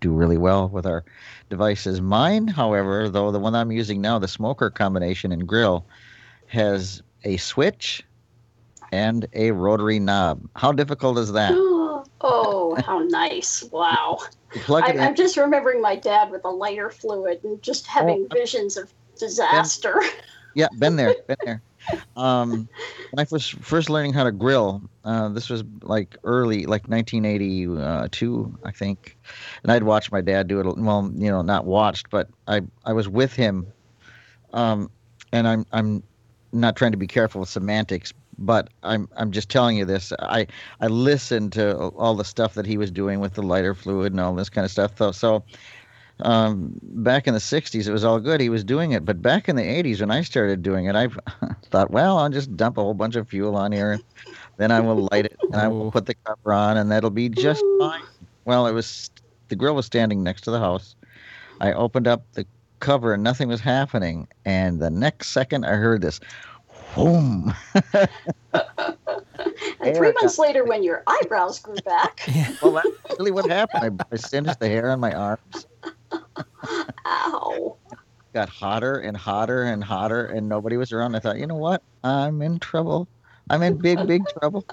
do 0.00 0.12
really 0.12 0.38
well 0.38 0.68
with 0.68 0.86
our 0.86 1.04
devices. 1.50 2.00
Mine, 2.00 2.46
however, 2.46 3.08
though 3.08 3.32
the 3.32 3.40
one 3.40 3.54
I'm 3.54 3.72
using 3.72 4.00
now, 4.00 4.18
the 4.18 4.28
smoker 4.28 4.70
combination 4.70 5.32
and 5.32 5.46
grill, 5.46 5.84
has 6.46 7.02
a 7.24 7.36
switch 7.38 8.02
and 8.92 9.26
a 9.32 9.50
rotary 9.50 9.98
knob. 9.98 10.40
How 10.54 10.72
difficult 10.72 11.18
is 11.18 11.32
that? 11.32 11.54
oh, 12.20 12.74
how 12.76 13.00
nice. 13.00 13.62
Wow. 13.64 14.18
I. 14.68 14.96
I'm 14.98 15.14
just 15.14 15.36
remembering 15.36 15.80
my 15.82 15.96
dad 15.96 16.30
with 16.30 16.44
a 16.44 16.50
lighter 16.50 16.90
fluid 16.90 17.40
and 17.44 17.60
just 17.62 17.86
having 17.86 18.26
Oh. 18.30 18.34
visions 18.34 18.76
of 18.76 18.92
disaster. 19.18 20.00
Yeah, 20.56 20.68
been 20.78 20.94
there, 20.94 21.16
been 21.26 21.36
there. 21.44 21.62
Um, 22.16 22.68
when 23.10 23.18
I 23.18 23.26
was 23.28 23.48
first 23.48 23.90
learning 23.90 24.12
how 24.12 24.22
to 24.22 24.30
grill, 24.30 24.82
uh, 25.04 25.30
this 25.30 25.50
was 25.50 25.64
like 25.82 26.16
early, 26.22 26.64
like 26.66 26.86
1982, 26.86 28.58
I 28.64 28.70
think, 28.70 29.16
and 29.64 29.72
I'd 29.72 29.82
watched 29.82 30.12
my 30.12 30.20
dad 30.20 30.46
do 30.46 30.60
it. 30.60 30.78
Well, 30.78 31.10
you 31.16 31.28
know, 31.28 31.42
not 31.42 31.64
watched, 31.66 32.08
but 32.08 32.28
I 32.46 32.60
I 32.84 32.92
was 32.92 33.08
with 33.08 33.34
him, 33.34 33.66
um, 34.52 34.90
and 35.32 35.48
I'm 35.48 35.66
I'm 35.72 36.04
not 36.52 36.76
trying 36.76 36.92
to 36.92 36.98
be 36.98 37.08
careful 37.08 37.40
with 37.40 37.48
semantics, 37.48 38.12
but 38.38 38.68
I'm 38.82 39.08
I'm 39.16 39.30
just 39.30 39.48
telling 39.48 39.76
you 39.76 39.84
this. 39.84 40.12
I 40.18 40.46
I 40.80 40.86
listened 40.88 41.52
to 41.54 41.76
all 41.76 42.14
the 42.14 42.24
stuff 42.24 42.54
that 42.54 42.66
he 42.66 42.76
was 42.78 42.90
doing 42.90 43.20
with 43.20 43.34
the 43.34 43.42
lighter 43.42 43.74
fluid 43.74 44.12
and 44.12 44.20
all 44.20 44.34
this 44.34 44.48
kind 44.50 44.64
of 44.64 44.70
stuff. 44.70 44.96
So, 44.98 45.12
so 45.12 45.44
um, 46.20 46.78
back 46.82 47.26
in 47.26 47.34
the 47.34 47.40
60s, 47.40 47.86
it 47.88 47.92
was 47.92 48.04
all 48.04 48.20
good. 48.20 48.40
He 48.40 48.48
was 48.48 48.62
doing 48.64 48.92
it. 48.92 49.04
But 49.04 49.20
back 49.20 49.48
in 49.48 49.56
the 49.56 49.62
80s, 49.62 50.00
when 50.00 50.10
I 50.10 50.22
started 50.22 50.62
doing 50.62 50.86
it, 50.86 50.94
I 50.94 51.08
thought, 51.70 51.90
well, 51.90 52.18
I'll 52.18 52.30
just 52.30 52.56
dump 52.56 52.78
a 52.78 52.82
whole 52.82 52.94
bunch 52.94 53.16
of 53.16 53.28
fuel 53.28 53.56
on 53.56 53.72
here. 53.72 53.92
and 53.92 54.02
Then 54.56 54.70
I 54.70 54.80
will 54.80 55.08
light 55.10 55.26
it 55.26 55.36
and 55.42 55.56
I 55.56 55.68
will 55.68 55.86
Oh. 55.86 55.90
put 55.90 56.06
the 56.06 56.14
cover 56.24 56.52
on, 56.52 56.76
and 56.76 56.90
that'll 56.90 57.10
be 57.10 57.28
just 57.28 57.64
fine. 57.80 58.02
Well, 58.44 58.66
it 58.66 58.72
was 58.72 59.10
the 59.48 59.56
grill 59.56 59.74
was 59.74 59.86
standing 59.86 60.22
next 60.22 60.42
to 60.42 60.50
the 60.50 60.60
house. 60.60 60.94
I 61.60 61.72
opened 61.72 62.06
up 62.06 62.24
the 62.34 62.46
cover 62.80 63.14
and 63.14 63.22
nothing 63.22 63.48
was 63.48 63.60
happening. 63.60 64.28
And 64.44 64.80
the 64.80 64.90
next 64.90 65.28
second, 65.28 65.64
I 65.64 65.74
heard 65.74 66.00
this 66.02 66.20
boom. 66.94 67.54
and 67.94 68.08
three 69.96 70.12
months 70.12 70.38
later, 70.38 70.64
when 70.64 70.82
your 70.82 71.02
eyebrows 71.06 71.58
grew 71.60 71.76
back, 71.84 72.20
well, 72.62 72.72
that's 72.72 72.88
really 73.18 73.30
what 73.30 73.46
happened. 73.46 74.00
I, 74.00 74.14
I 74.14 74.16
singed 74.16 74.58
the 74.60 74.68
hair 74.68 74.90
on 74.90 75.00
my 75.00 75.12
arms. 75.12 75.66
ow. 77.06 77.76
got 78.32 78.48
hotter 78.48 78.98
and 78.98 79.16
hotter 79.16 79.62
and 79.62 79.82
hotter, 79.82 80.26
and 80.26 80.48
nobody 80.48 80.76
was 80.76 80.92
around. 80.92 81.14
I 81.14 81.20
thought, 81.20 81.38
you 81.38 81.46
know 81.46 81.56
what? 81.56 81.82
I'm 82.02 82.42
in 82.42 82.58
trouble. 82.58 83.08
I'm 83.50 83.62
in 83.62 83.76
big, 83.76 84.06
big 84.06 84.22
trouble. 84.38 84.64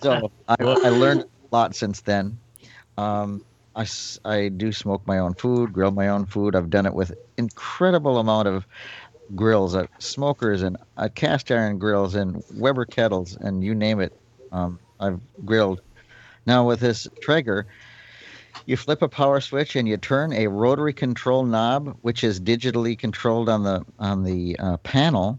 So 0.00 0.30
I, 0.48 0.56
I 0.58 0.88
learned 0.88 1.22
a 1.22 1.26
lot 1.52 1.74
since 1.74 2.00
then. 2.00 2.38
Um, 2.96 3.44
I, 3.74 3.86
I 4.24 4.48
do 4.48 4.72
smoke 4.72 5.06
my 5.06 5.18
own 5.18 5.34
food, 5.34 5.72
grill 5.72 5.90
my 5.90 6.08
own 6.08 6.26
food. 6.26 6.54
I've 6.54 6.70
done 6.70 6.86
it 6.86 6.94
with 6.94 7.14
incredible 7.36 8.18
amount 8.18 8.48
of 8.48 8.66
grills, 9.34 9.74
uh, 9.74 9.86
smokers, 9.98 10.62
and 10.62 10.76
uh, 10.96 11.08
cast 11.14 11.50
iron 11.50 11.78
grills, 11.78 12.14
and 12.14 12.42
Weber 12.54 12.84
kettles, 12.84 13.36
and 13.36 13.64
you 13.64 13.74
name 13.74 14.00
it. 14.00 14.12
Um, 14.52 14.78
I've 15.00 15.20
grilled. 15.44 15.80
Now 16.46 16.66
with 16.66 16.80
this 16.80 17.08
Traeger, 17.20 17.66
you 18.66 18.76
flip 18.76 19.02
a 19.02 19.08
power 19.08 19.40
switch 19.40 19.76
and 19.76 19.88
you 19.88 19.96
turn 19.96 20.32
a 20.32 20.46
rotary 20.46 20.92
control 20.92 21.44
knob, 21.44 21.96
which 22.02 22.24
is 22.24 22.40
digitally 22.40 22.98
controlled 22.98 23.48
on 23.48 23.62
the 23.62 23.84
on 23.98 24.22
the 24.24 24.56
uh, 24.58 24.76
panel. 24.78 25.38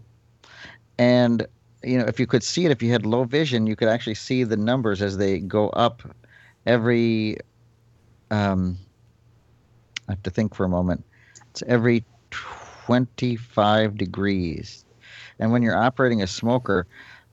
And 0.98 1.46
you 1.82 1.98
know, 1.98 2.04
if 2.04 2.18
you 2.18 2.26
could 2.26 2.42
see 2.42 2.64
it, 2.64 2.70
if 2.70 2.82
you 2.82 2.90
had 2.90 3.06
low 3.06 3.24
vision, 3.24 3.66
you 3.66 3.76
could 3.76 3.88
actually 3.88 4.14
see 4.14 4.44
the 4.44 4.56
numbers 4.56 5.02
as 5.02 5.16
they 5.16 5.38
go 5.38 5.68
up 5.70 6.02
every. 6.66 7.38
Um, 8.30 8.78
I 10.08 10.12
have 10.12 10.22
to 10.24 10.30
think 10.30 10.54
for 10.54 10.64
a 10.64 10.68
moment. 10.68 11.04
It's 11.50 11.62
every 11.66 12.04
25 12.86 13.96
degrees, 13.96 14.84
and 15.40 15.50
when 15.50 15.62
you're 15.62 15.76
operating 15.76 16.22
a 16.22 16.26
smoker, 16.26 16.86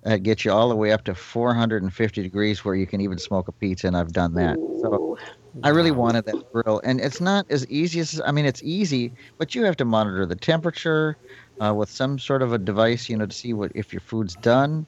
it 0.06 0.24
gets 0.24 0.44
you 0.44 0.52
all 0.52 0.68
the 0.68 0.76
way 0.76 0.92
up 0.92 1.04
to 1.06 1.16
450 1.16 2.24
degrees, 2.24 2.66
where 2.66 2.76
you 2.76 2.88
can 2.88 3.02
even 3.02 3.18
smoke 3.20 3.48
a 3.48 3.52
pizza. 3.52 3.88
And 3.88 3.96
I've 3.96 4.12
done 4.12 4.34
that. 4.34 4.58
So 4.82 5.18
I 5.64 5.70
really 5.70 5.92
wanted 5.92 6.26
that 6.26 6.36
grill, 6.52 6.82
and 6.84 7.00
it's 7.00 7.22
not 7.22 7.46
as 7.52 7.68
easy 7.68 8.00
as 8.00 8.20
I 8.26 8.32
mean, 8.32 8.46
it's 8.46 8.64
easy, 8.64 9.14
but 9.38 9.54
you 9.54 9.64
have 9.64 9.78
to 9.78 9.86
monitor 9.86 10.26
the 10.26 10.36
temperature 10.36 11.18
uh, 11.64 11.74
with 11.74 11.90
some 11.90 12.18
sort 12.18 12.42
of 12.42 12.52
a 12.52 12.58
device, 12.58 13.08
you 13.08 13.16
know, 13.16 13.28
to 13.28 13.36
see 13.36 13.54
what 13.54 13.72
if 13.76 13.94
your 13.94 14.02
food's 14.02 14.36
done. 14.36 14.88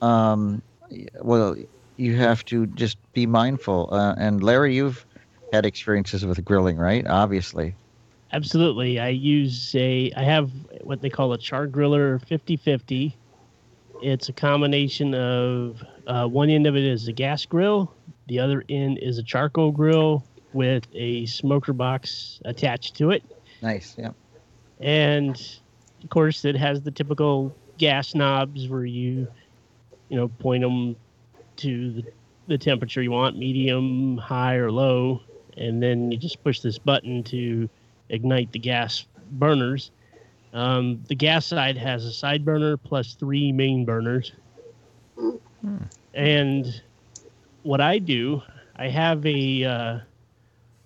Um, 0.00 0.62
well, 1.20 1.54
you 1.98 2.16
have 2.16 2.44
to 2.46 2.66
just 2.66 2.96
be 3.12 3.26
mindful. 3.26 3.90
Uh, 3.92 4.14
and 4.16 4.42
Larry, 4.42 4.74
you've 4.74 5.04
had 5.52 5.66
experiences 5.66 6.24
with 6.24 6.42
grilling, 6.44 6.78
right? 6.78 7.06
Obviously. 7.06 7.74
Absolutely. 8.32 8.98
I 8.98 9.08
use 9.08 9.74
a, 9.74 10.12
I 10.16 10.22
have 10.22 10.50
what 10.82 11.00
they 11.00 11.10
call 11.10 11.32
a 11.32 11.38
char 11.38 11.66
griller 11.66 12.20
5050. 12.20 13.16
It's 14.02 14.28
a 14.28 14.32
combination 14.32 15.14
of 15.14 15.82
uh, 16.06 16.26
one 16.26 16.50
end 16.50 16.66
of 16.66 16.76
it 16.76 16.84
is 16.84 17.08
a 17.08 17.12
gas 17.12 17.44
grill, 17.46 17.92
the 18.28 18.38
other 18.38 18.64
end 18.68 18.98
is 18.98 19.18
a 19.18 19.22
charcoal 19.22 19.72
grill 19.72 20.22
with 20.52 20.86
a 20.94 21.26
smoker 21.26 21.72
box 21.72 22.40
attached 22.44 22.94
to 22.96 23.10
it. 23.10 23.22
Nice. 23.62 23.96
Yeah. 23.98 24.10
And 24.80 25.34
of 26.02 26.10
course, 26.10 26.44
it 26.44 26.54
has 26.56 26.82
the 26.82 26.90
typical 26.90 27.54
gas 27.78 28.14
knobs 28.14 28.68
where 28.68 28.84
you, 28.84 29.26
you 30.08 30.16
know, 30.16 30.28
point 30.28 30.62
them 30.62 30.94
to 31.56 31.92
the, 31.92 32.04
the 32.46 32.58
temperature 32.58 33.02
you 33.02 33.10
want, 33.10 33.36
medium, 33.36 34.18
high, 34.18 34.56
or 34.56 34.70
low. 34.70 35.22
And 35.56 35.82
then 35.82 36.12
you 36.12 36.18
just 36.18 36.42
push 36.44 36.60
this 36.60 36.78
button 36.78 37.24
to 37.24 37.68
ignite 38.08 38.52
the 38.52 38.58
gas 38.58 39.06
burners. 39.32 39.90
Um, 40.52 41.02
the 41.08 41.14
gas 41.14 41.46
side 41.46 41.76
has 41.76 42.04
a 42.04 42.12
side 42.12 42.44
burner 42.44 42.76
plus 42.76 43.14
three 43.14 43.52
main 43.52 43.84
burners. 43.84 44.32
And 46.14 46.82
what 47.62 47.80
I 47.80 47.98
do, 47.98 48.42
I 48.76 48.88
have 48.88 49.24
a 49.26 49.64
uh, 49.64 49.98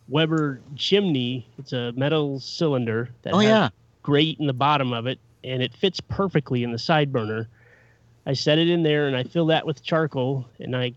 Weber 0.08 0.60
chimney. 0.76 1.46
It's 1.58 1.72
a 1.72 1.92
metal 1.92 2.40
cylinder 2.40 3.10
that 3.22 3.34
Oh 3.34 3.38
has 3.38 3.46
yeah. 3.46 3.68
grate 4.02 4.38
in 4.40 4.46
the 4.46 4.52
bottom 4.52 4.92
of 4.92 5.06
it, 5.06 5.18
and 5.44 5.62
it 5.62 5.74
fits 5.74 6.00
perfectly 6.00 6.64
in 6.64 6.72
the 6.72 6.78
side 6.78 7.12
burner. 7.12 7.48
I 8.26 8.34
set 8.34 8.58
it 8.58 8.68
in 8.68 8.82
there 8.82 9.08
and 9.08 9.16
I 9.16 9.24
fill 9.24 9.46
that 9.46 9.66
with 9.66 9.82
charcoal, 9.82 10.46
and 10.58 10.76
I 10.76 10.92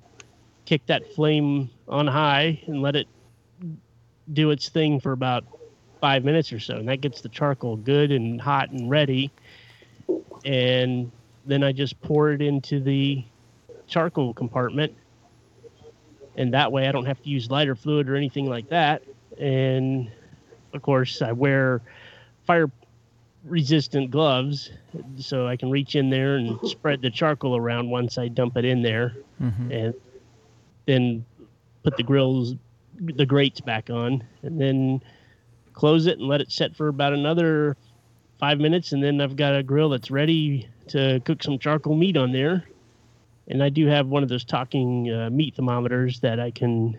kick 0.65 0.85
that 0.87 1.13
flame 1.13 1.69
on 1.87 2.07
high 2.07 2.61
and 2.65 2.81
let 2.81 2.95
it 2.95 3.07
do 4.33 4.49
its 4.49 4.69
thing 4.69 4.99
for 4.99 5.11
about 5.11 5.45
five 6.05 6.23
minutes 6.23 6.53
or 6.53 6.59
so, 6.59 6.75
and 6.75 6.87
that 6.87 7.01
gets 7.01 7.21
the 7.21 7.29
charcoal 7.29 7.77
good 7.77 8.11
and 8.11 8.39
hot 8.39 8.69
and 8.69 8.91
ready. 8.91 9.31
And 10.45 11.11
then 11.47 11.63
I 11.63 11.71
just 11.71 11.99
pour 11.99 12.31
it 12.31 12.43
into 12.43 12.79
the 12.79 13.23
charcoal 13.87 14.31
compartment, 14.31 14.93
and 16.37 16.53
that 16.53 16.71
way 16.71 16.87
I 16.87 16.91
don't 16.91 17.07
have 17.07 17.19
to 17.23 17.29
use 17.29 17.49
lighter 17.49 17.73
fluid 17.75 18.07
or 18.07 18.15
anything 18.15 18.45
like 18.47 18.69
that. 18.69 19.01
And 19.39 20.11
of 20.75 20.83
course, 20.83 21.23
I 21.23 21.31
wear 21.31 21.81
fire 22.45 22.69
resistant 23.43 24.11
gloves 24.11 24.69
so 25.17 25.47
I 25.47 25.57
can 25.57 25.71
reach 25.71 25.95
in 25.95 26.11
there 26.11 26.35
and 26.35 26.59
spread 26.65 27.01
the 27.01 27.09
charcoal 27.09 27.57
around 27.57 27.89
once 27.89 28.19
I 28.19 28.27
dump 28.27 28.57
it 28.57 28.65
in 28.65 28.83
there 28.83 29.17
Mhm. 29.41 29.71
and 29.71 29.93
then 30.85 31.25
put 31.81 31.97
the 31.97 32.03
grills 32.03 32.53
the 32.99 33.25
grates 33.25 33.59
back 33.59 33.89
on 33.89 34.23
and 34.43 34.61
then 34.61 35.01
close 35.75 36.07
it 36.07 36.17
and 36.17 36.27
let 36.27 36.41
it 36.41 36.51
set 36.51 36.75
for 36.75 36.87
about 36.87 37.13
another 37.13 37.77
five 38.39 38.59
minutes 38.59 38.91
and 38.93 39.03
then 39.03 39.21
I've 39.21 39.35
got 39.35 39.55
a 39.55 39.61
grill 39.61 39.89
that's 39.89 40.09
ready 40.09 40.67
to 40.87 41.19
cook 41.25 41.43
some 41.43 41.59
charcoal 41.59 41.95
meat 41.95 42.17
on 42.17 42.31
there 42.31 42.63
and 43.47 43.61
I 43.61 43.69
do 43.69 43.85
have 43.87 44.07
one 44.07 44.23
of 44.23 44.29
those 44.29 44.43
talking 44.43 45.11
uh, 45.11 45.29
meat 45.29 45.55
thermometers 45.55 46.19
that 46.21 46.39
I 46.39 46.51
can 46.51 46.97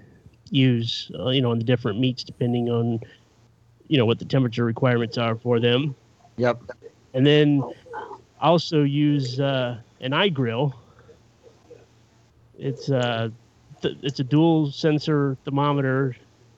use 0.51 1.11
uh, 1.19 1.31
you 1.31 1.41
know 1.43 1.51
on 1.51 1.59
the 1.59 1.65
different 1.65 1.99
meats 1.99 2.23
depending 2.23 2.69
on 2.71 3.01
you 3.89 3.99
know 3.99 4.05
what 4.07 4.19
the 4.19 4.25
temperature 4.25 4.65
requirements 4.65 5.19
are 5.19 5.37
for 5.37 5.59
them 5.59 5.95
Yep. 6.37 6.61
and 7.15 7.27
then 7.27 7.63
also 8.41 8.83
use 8.83 9.41
uh, 9.41 9.79
an 10.01 10.13
iGrill. 10.13 10.75
It's 12.59 12.91
uh, 12.91 13.31
th- 13.83 13.97
it's 14.03 14.21
a 14.21 14.25
dual 14.25 14.71
sensor 14.71 15.37
thermometer 15.45 16.17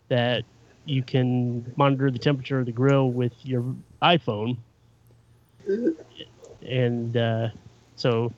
that 0.09 0.45
you 0.89 1.03
can 1.03 1.73
monitor 1.77 2.11
the 2.11 2.19
temperature 2.19 2.59
of 2.59 2.67
the 2.67 2.73
grill 2.73 3.11
with 3.11 3.33
your 3.45 3.65
iPhone, 4.03 4.57
and 6.63 7.17
uh, 7.17 7.49
so 7.97 8.33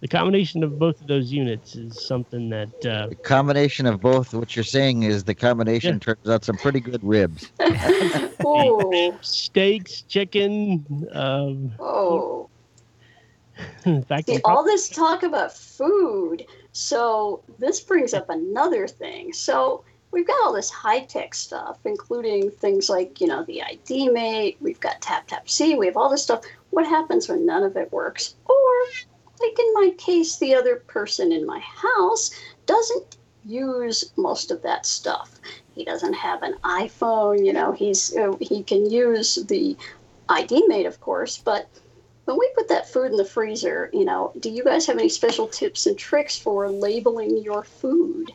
the 0.00 0.08
combination 0.08 0.62
of 0.62 0.78
both 0.78 1.00
of 1.00 1.06
those 1.06 1.32
units 1.32 1.76
is 1.76 2.00
something 2.00 2.48
that 2.50 2.68
uh, 2.86 3.08
The 3.08 3.16
combination 3.16 3.86
of 3.86 4.00
both. 4.00 4.34
What 4.34 4.56
you're 4.56 4.64
saying 4.64 5.04
is 5.04 5.24
the 5.24 5.34
combination 5.34 5.94
Yeah. 5.94 5.98
turns 6.14 6.28
out 6.28 6.44
some 6.44 6.56
pretty 6.56 6.80
good 6.80 7.02
ribs. 7.02 7.50
Ooh. 8.44 9.18
steaks, 9.22 10.02
chicken, 10.02 10.84
um, 11.12 11.72
Oh. 11.80 12.48
In 13.84 14.02
fact, 14.04 14.26
See, 14.28 14.36
they 14.36 14.42
all 14.44 14.64
this 14.64 14.88
talk 14.88 15.22
about 15.22 15.52
food. 15.56 16.44
So 16.72 17.42
this 17.58 17.80
brings 17.80 18.14
up 18.14 18.28
another 18.30 18.86
thing. 18.86 19.32
So 19.32 19.84
we've 20.10 20.26
got 20.26 20.40
all 20.44 20.52
this 20.52 20.70
high 20.70 21.00
tech 21.00 21.34
stuff, 21.34 21.78
including 21.84 22.50
things 22.50 22.88
like, 22.88 23.20
you 23.20 23.26
know, 23.26 23.44
the 23.44 23.62
ID 23.62 24.08
mate, 24.08 24.56
we've 24.60 24.80
got 24.80 25.00
TapTapSee, 25.00 25.78
we 25.78 25.86
have 25.86 25.96
all 25.96 26.10
this 26.10 26.22
stuff. 26.22 26.42
What 26.70 26.86
happens 26.86 27.28
when 27.28 27.46
none 27.46 27.62
of 27.62 27.76
it 27.76 27.92
works? 27.92 28.34
Or, 28.46 28.84
like 29.40 29.58
in 29.58 29.74
my 29.74 29.90
case, 29.98 30.38
the 30.38 30.54
other 30.54 30.76
person 30.76 31.32
in 31.32 31.46
my 31.46 31.60
house 31.60 32.30
doesn't 32.66 33.16
use 33.44 34.12
most 34.16 34.50
of 34.50 34.62
that 34.62 34.86
stuff. 34.86 35.38
He 35.74 35.84
doesn't 35.84 36.14
have 36.14 36.42
an 36.42 36.54
iPhone, 36.64 37.44
you 37.44 37.52
know, 37.52 37.72
he's 37.72 38.16
uh, 38.16 38.36
he 38.40 38.62
can 38.62 38.90
use 38.90 39.36
the 39.36 39.76
ID 40.28 40.66
mate, 40.66 40.86
of 40.86 41.00
course, 41.00 41.38
but 41.38 41.68
when 42.24 42.38
we 42.38 42.50
put 42.54 42.68
that 42.68 42.88
food 42.88 43.10
in 43.10 43.16
the 43.16 43.24
freezer, 43.24 43.88
you 43.92 44.04
know, 44.04 44.32
do 44.38 44.50
you 44.50 44.62
guys 44.62 44.84
have 44.86 44.98
any 44.98 45.08
special 45.08 45.48
tips 45.48 45.86
and 45.86 45.96
tricks 45.96 46.36
for 46.36 46.68
labeling 46.68 47.38
your 47.38 47.64
food? 47.64 48.32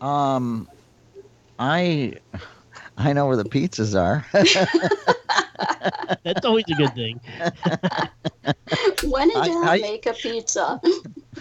Um, 0.00 0.68
I 1.58 2.14
I 2.96 3.12
know 3.12 3.26
where 3.26 3.36
the 3.36 3.44
pizzas 3.44 3.94
are. 3.98 4.26
that's 6.24 6.44
always 6.44 6.64
a 6.70 6.74
good 6.74 6.94
thing. 6.94 7.20
When 9.04 9.30
in 9.30 9.36
I- 9.36 9.46
doubt, 9.48 9.64
I- 9.64 9.78
make 9.78 10.06
a 10.06 10.12
pizza. 10.12 10.80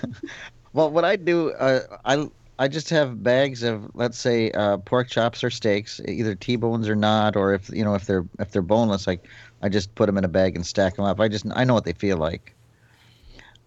well, 0.73 0.89
what 0.89 1.05
I 1.05 1.15
do, 1.15 1.51
uh, 1.51 1.81
I 2.05 2.29
I 2.57 2.67
just 2.67 2.89
have 2.89 3.23
bags 3.23 3.63
of 3.63 3.89
let's 3.93 4.17
say 4.17 4.51
uh, 4.51 4.77
pork 4.77 5.09
chops 5.09 5.43
or 5.43 5.49
steaks, 5.49 6.01
either 6.07 6.35
T-bones 6.35 6.89
or 6.89 6.95
not, 6.95 7.35
or 7.35 7.53
if 7.53 7.69
you 7.69 7.83
know 7.83 7.95
if 7.95 8.05
they're 8.05 8.25
if 8.39 8.51
they're 8.51 8.61
boneless, 8.61 9.07
like 9.07 9.25
I 9.61 9.69
just 9.69 9.93
put 9.95 10.05
them 10.07 10.17
in 10.17 10.25
a 10.25 10.29
bag 10.29 10.55
and 10.55 10.65
stack 10.65 10.95
them 10.95 11.05
up. 11.05 11.19
I 11.19 11.27
just 11.29 11.45
I 11.55 11.63
know 11.63 11.73
what 11.73 11.85
they 11.85 11.93
feel 11.93 12.17
like. 12.17 12.53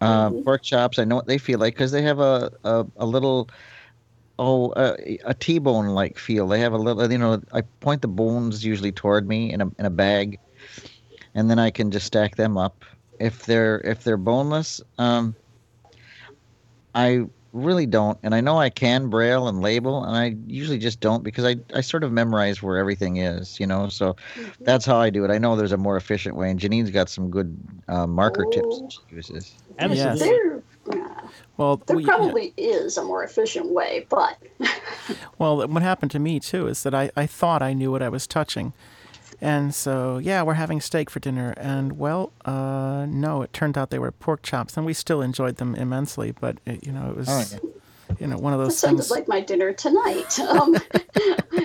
Uh, 0.01 0.31
Mhm. 0.31 0.45
Pork 0.45 0.63
chops, 0.63 0.99
I 0.99 1.05
know 1.05 1.15
what 1.17 1.27
they 1.27 1.39
feel 1.39 1.59
like 1.61 1.75
because 1.75 1.93
they 1.93 2.03
have 2.03 2.19
a 2.19 2.51
a, 2.65 2.85
a 2.97 3.07
little 3.07 3.49
oh 4.43 4.73
a, 4.77 5.19
a 5.25 5.35
T-bone 5.35 5.89
like 5.89 6.19
feel. 6.19 6.49
They 6.49 6.61
have 6.61 6.73
a 6.73 6.79
little 6.79 7.11
you 7.11 7.19
know 7.19 7.41
I 7.53 7.61
point 7.81 8.03
the 8.03 8.09
bones 8.09 8.65
usually 8.65 8.93
toward 8.93 9.29
me 9.29 9.53
in 9.53 9.61
a 9.61 9.67
in 9.79 9.87
a 9.87 9.91
bag, 9.91 10.39
and 11.35 11.49
then 11.51 11.59
I 11.59 11.71
can 11.71 11.91
just 11.91 12.07
stack 12.07 12.37
them 12.37 12.59
up. 12.59 12.85
If 13.21 13.47
they're 13.47 13.81
if 13.81 14.03
they're 14.05 14.17
boneless, 14.17 14.81
um, 14.99 15.35
I 16.95 17.25
really 17.53 17.87
don't, 17.87 18.19
and 18.23 18.35
I 18.35 18.41
know 18.41 18.59
I 18.59 18.71
can 18.71 19.09
braille 19.09 19.47
and 19.47 19.61
label, 19.61 20.05
and 20.05 20.17
I 20.17 20.35
usually 20.47 20.79
just 20.79 21.01
don't 21.01 21.23
because 21.23 21.45
I 21.45 21.57
I 21.75 21.81
sort 21.83 22.03
of 22.05 22.11
memorize 22.13 22.63
where 22.63 22.79
everything 22.79 23.19
is, 23.19 23.61
you 23.61 23.67
know. 23.67 23.89
So 23.89 24.17
that's 24.61 24.85
how 24.85 24.97
I 24.97 25.11
do 25.11 25.25
it. 25.25 25.31
I 25.31 25.39
know 25.39 25.55
there's 25.57 25.73
a 25.73 25.77
more 25.77 25.97
efficient 25.97 26.35
way, 26.37 26.51
and 26.51 26.59
Janine's 26.59 26.91
got 26.91 27.09
some 27.09 27.31
good 27.31 27.57
uh, 27.89 28.07
marker 28.07 28.45
tips 28.53 28.67
Oh. 28.71 28.83
that 28.83 28.93
she 29.09 29.17
uses. 29.17 29.55
Absolutely. 29.79 30.19
there, 30.19 30.55
yeah, 30.57 30.61
Well, 31.63 31.77
there 31.87 31.97
we- 31.97 32.05
probably 32.05 32.53
is 32.57 32.97
a 32.97 33.05
more 33.05 33.23
efficient 33.25 33.67
way, 33.71 34.07
but 34.09 34.37
Well, 35.39 35.67
what 35.69 35.83
happened 35.83 36.11
to 36.13 36.19
me 36.19 36.41
too 36.41 36.67
is 36.67 36.83
that 36.83 36.95
I, 36.95 37.11
I 37.17 37.27
thought 37.27 37.63
I 37.63 37.73
knew 37.73 37.91
what 37.93 38.03
I 38.03 38.09
was 38.09 38.27
touching. 38.27 38.73
And 39.41 39.75
so, 39.75 40.19
yeah, 40.19 40.43
we're 40.43 40.55
having 40.55 40.81
steak 40.81 41.11
for 41.11 41.19
dinner. 41.19 41.53
And, 41.57 41.99
well, 41.99 42.33
uh, 42.45 43.07
no, 43.09 43.43
it 43.43 43.53
turned 43.53 43.77
out 43.77 43.91
they 43.91 43.99
were 43.99 44.13
pork 44.13 44.43
chops. 44.43 44.77
And 44.77 44.87
we 44.87 44.93
still 44.95 45.21
enjoyed 45.21 45.57
them 45.57 45.75
immensely. 45.75 46.31
But, 46.33 46.59
it, 46.65 46.87
you 46.87 46.93
know, 46.93 47.11
it 47.11 47.17
was, 47.17 47.29
Oh, 47.29 47.45
yeah. 48.09 48.15
you 48.21 48.27
know, 48.29 48.37
one 48.39 48.53
of 48.53 48.61
that 48.61 48.67
those 48.67 48.79
sounded 48.79 48.99
things. 49.03 49.11
like 49.11 49.27
my 49.27 49.41
dinner 49.41 49.73
tonight. 49.73 50.39
Um, 50.49 50.77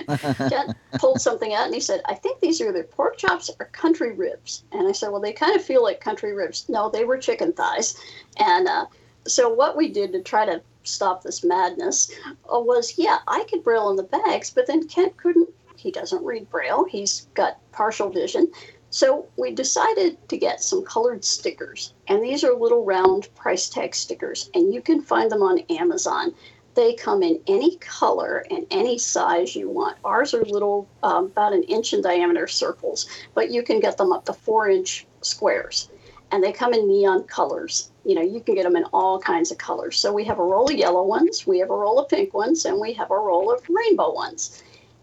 Ken 0.48 0.74
pulled 0.98 1.20
something 1.20 1.54
out 1.54 1.66
and 1.66 1.74
he 1.74 1.80
said, 1.80 2.00
I 2.06 2.14
think 2.14 2.40
these 2.40 2.60
are 2.60 2.68
either 2.68 2.82
pork 2.84 3.16
chops 3.16 3.50
or 3.60 3.66
country 3.66 4.12
ribs. 4.12 4.64
And 4.72 4.88
I 4.88 4.92
said, 4.92 5.10
Well, 5.10 5.20
they 5.20 5.32
kind 5.32 5.54
of 5.54 5.62
feel 5.62 5.82
like 5.82 6.00
country 6.00 6.32
ribs. 6.32 6.68
No, 6.68 6.88
they 6.90 7.04
were 7.04 7.18
chicken 7.18 7.52
thighs. 7.52 7.96
And 8.38 8.66
uh, 8.66 8.86
so, 9.28 9.48
what 9.48 9.76
we 9.76 9.88
did 9.88 10.12
to 10.12 10.22
try 10.22 10.46
to 10.46 10.62
stop 10.82 11.22
this 11.22 11.44
madness 11.44 12.10
uh, 12.52 12.58
was, 12.58 12.98
yeah, 12.98 13.18
I 13.26 13.44
could 13.50 13.62
braille 13.62 13.86
on 13.86 13.96
the 13.96 14.02
bags, 14.02 14.50
but 14.50 14.66
then 14.66 14.88
Kent 14.88 15.16
couldn't. 15.16 15.50
He 15.76 15.90
doesn't 15.90 16.24
read 16.24 16.50
braille, 16.50 16.84
he's 16.84 17.28
got 17.34 17.58
partial 17.72 18.10
vision. 18.10 18.50
So, 18.90 19.26
we 19.36 19.52
decided 19.52 20.16
to 20.28 20.36
get 20.36 20.62
some 20.62 20.84
colored 20.84 21.24
stickers. 21.24 21.94
And 22.08 22.22
these 22.22 22.42
are 22.42 22.54
little 22.54 22.84
round 22.84 23.28
price 23.34 23.68
tag 23.68 23.94
stickers, 23.94 24.50
and 24.54 24.72
you 24.72 24.80
can 24.80 25.02
find 25.02 25.30
them 25.30 25.42
on 25.42 25.60
Amazon. 25.70 26.34
They 26.74 26.94
come 26.94 27.22
in 27.24 27.40
any 27.48 27.76
color 27.78 28.46
and 28.50 28.64
any 28.70 28.98
size 28.98 29.56
you 29.56 29.68
want. 29.68 29.98
Ours 30.04 30.32
are 30.32 30.44
little, 30.44 30.88
um, 31.02 31.26
about 31.26 31.52
an 31.52 31.64
inch 31.64 31.92
in 31.92 32.02
diameter 32.02 32.46
circles, 32.46 33.08
but 33.34 33.50
you 33.50 33.62
can 33.62 33.80
get 33.80 33.96
them 33.96 34.12
up 34.12 34.24
to 34.26 34.32
four 34.32 34.68
inch 34.68 35.06
squares. 35.20 35.90
And 36.30 36.44
they 36.44 36.52
come 36.52 36.72
in 36.74 36.86
neon 36.86 37.24
colors. 37.24 37.90
You 38.08 38.14
know, 38.14 38.22
you 38.22 38.40
can 38.40 38.54
get 38.54 38.64
them 38.64 38.74
in 38.74 38.84
all 38.84 39.20
kinds 39.20 39.50
of 39.50 39.58
colors. 39.58 39.98
So 39.98 40.14
we 40.14 40.24
have 40.24 40.38
a 40.38 40.42
roll 40.42 40.70
of 40.70 40.76
yellow 40.76 41.04
ones, 41.04 41.46
we 41.46 41.58
have 41.58 41.68
a 41.68 41.76
roll 41.76 41.98
of 41.98 42.08
pink 42.08 42.32
ones, 42.32 42.64
and 42.64 42.80
we 42.80 42.94
have 42.94 43.10
a 43.10 43.18
roll 43.18 43.52
of 43.52 43.60
rainbow 43.68 44.14
ones. 44.14 44.62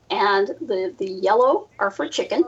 And 0.09 0.47
the, 0.59 0.91
the 0.97 1.11
yellow 1.11 1.69
are 1.77 1.91
for 1.91 2.07
chicken, 2.07 2.45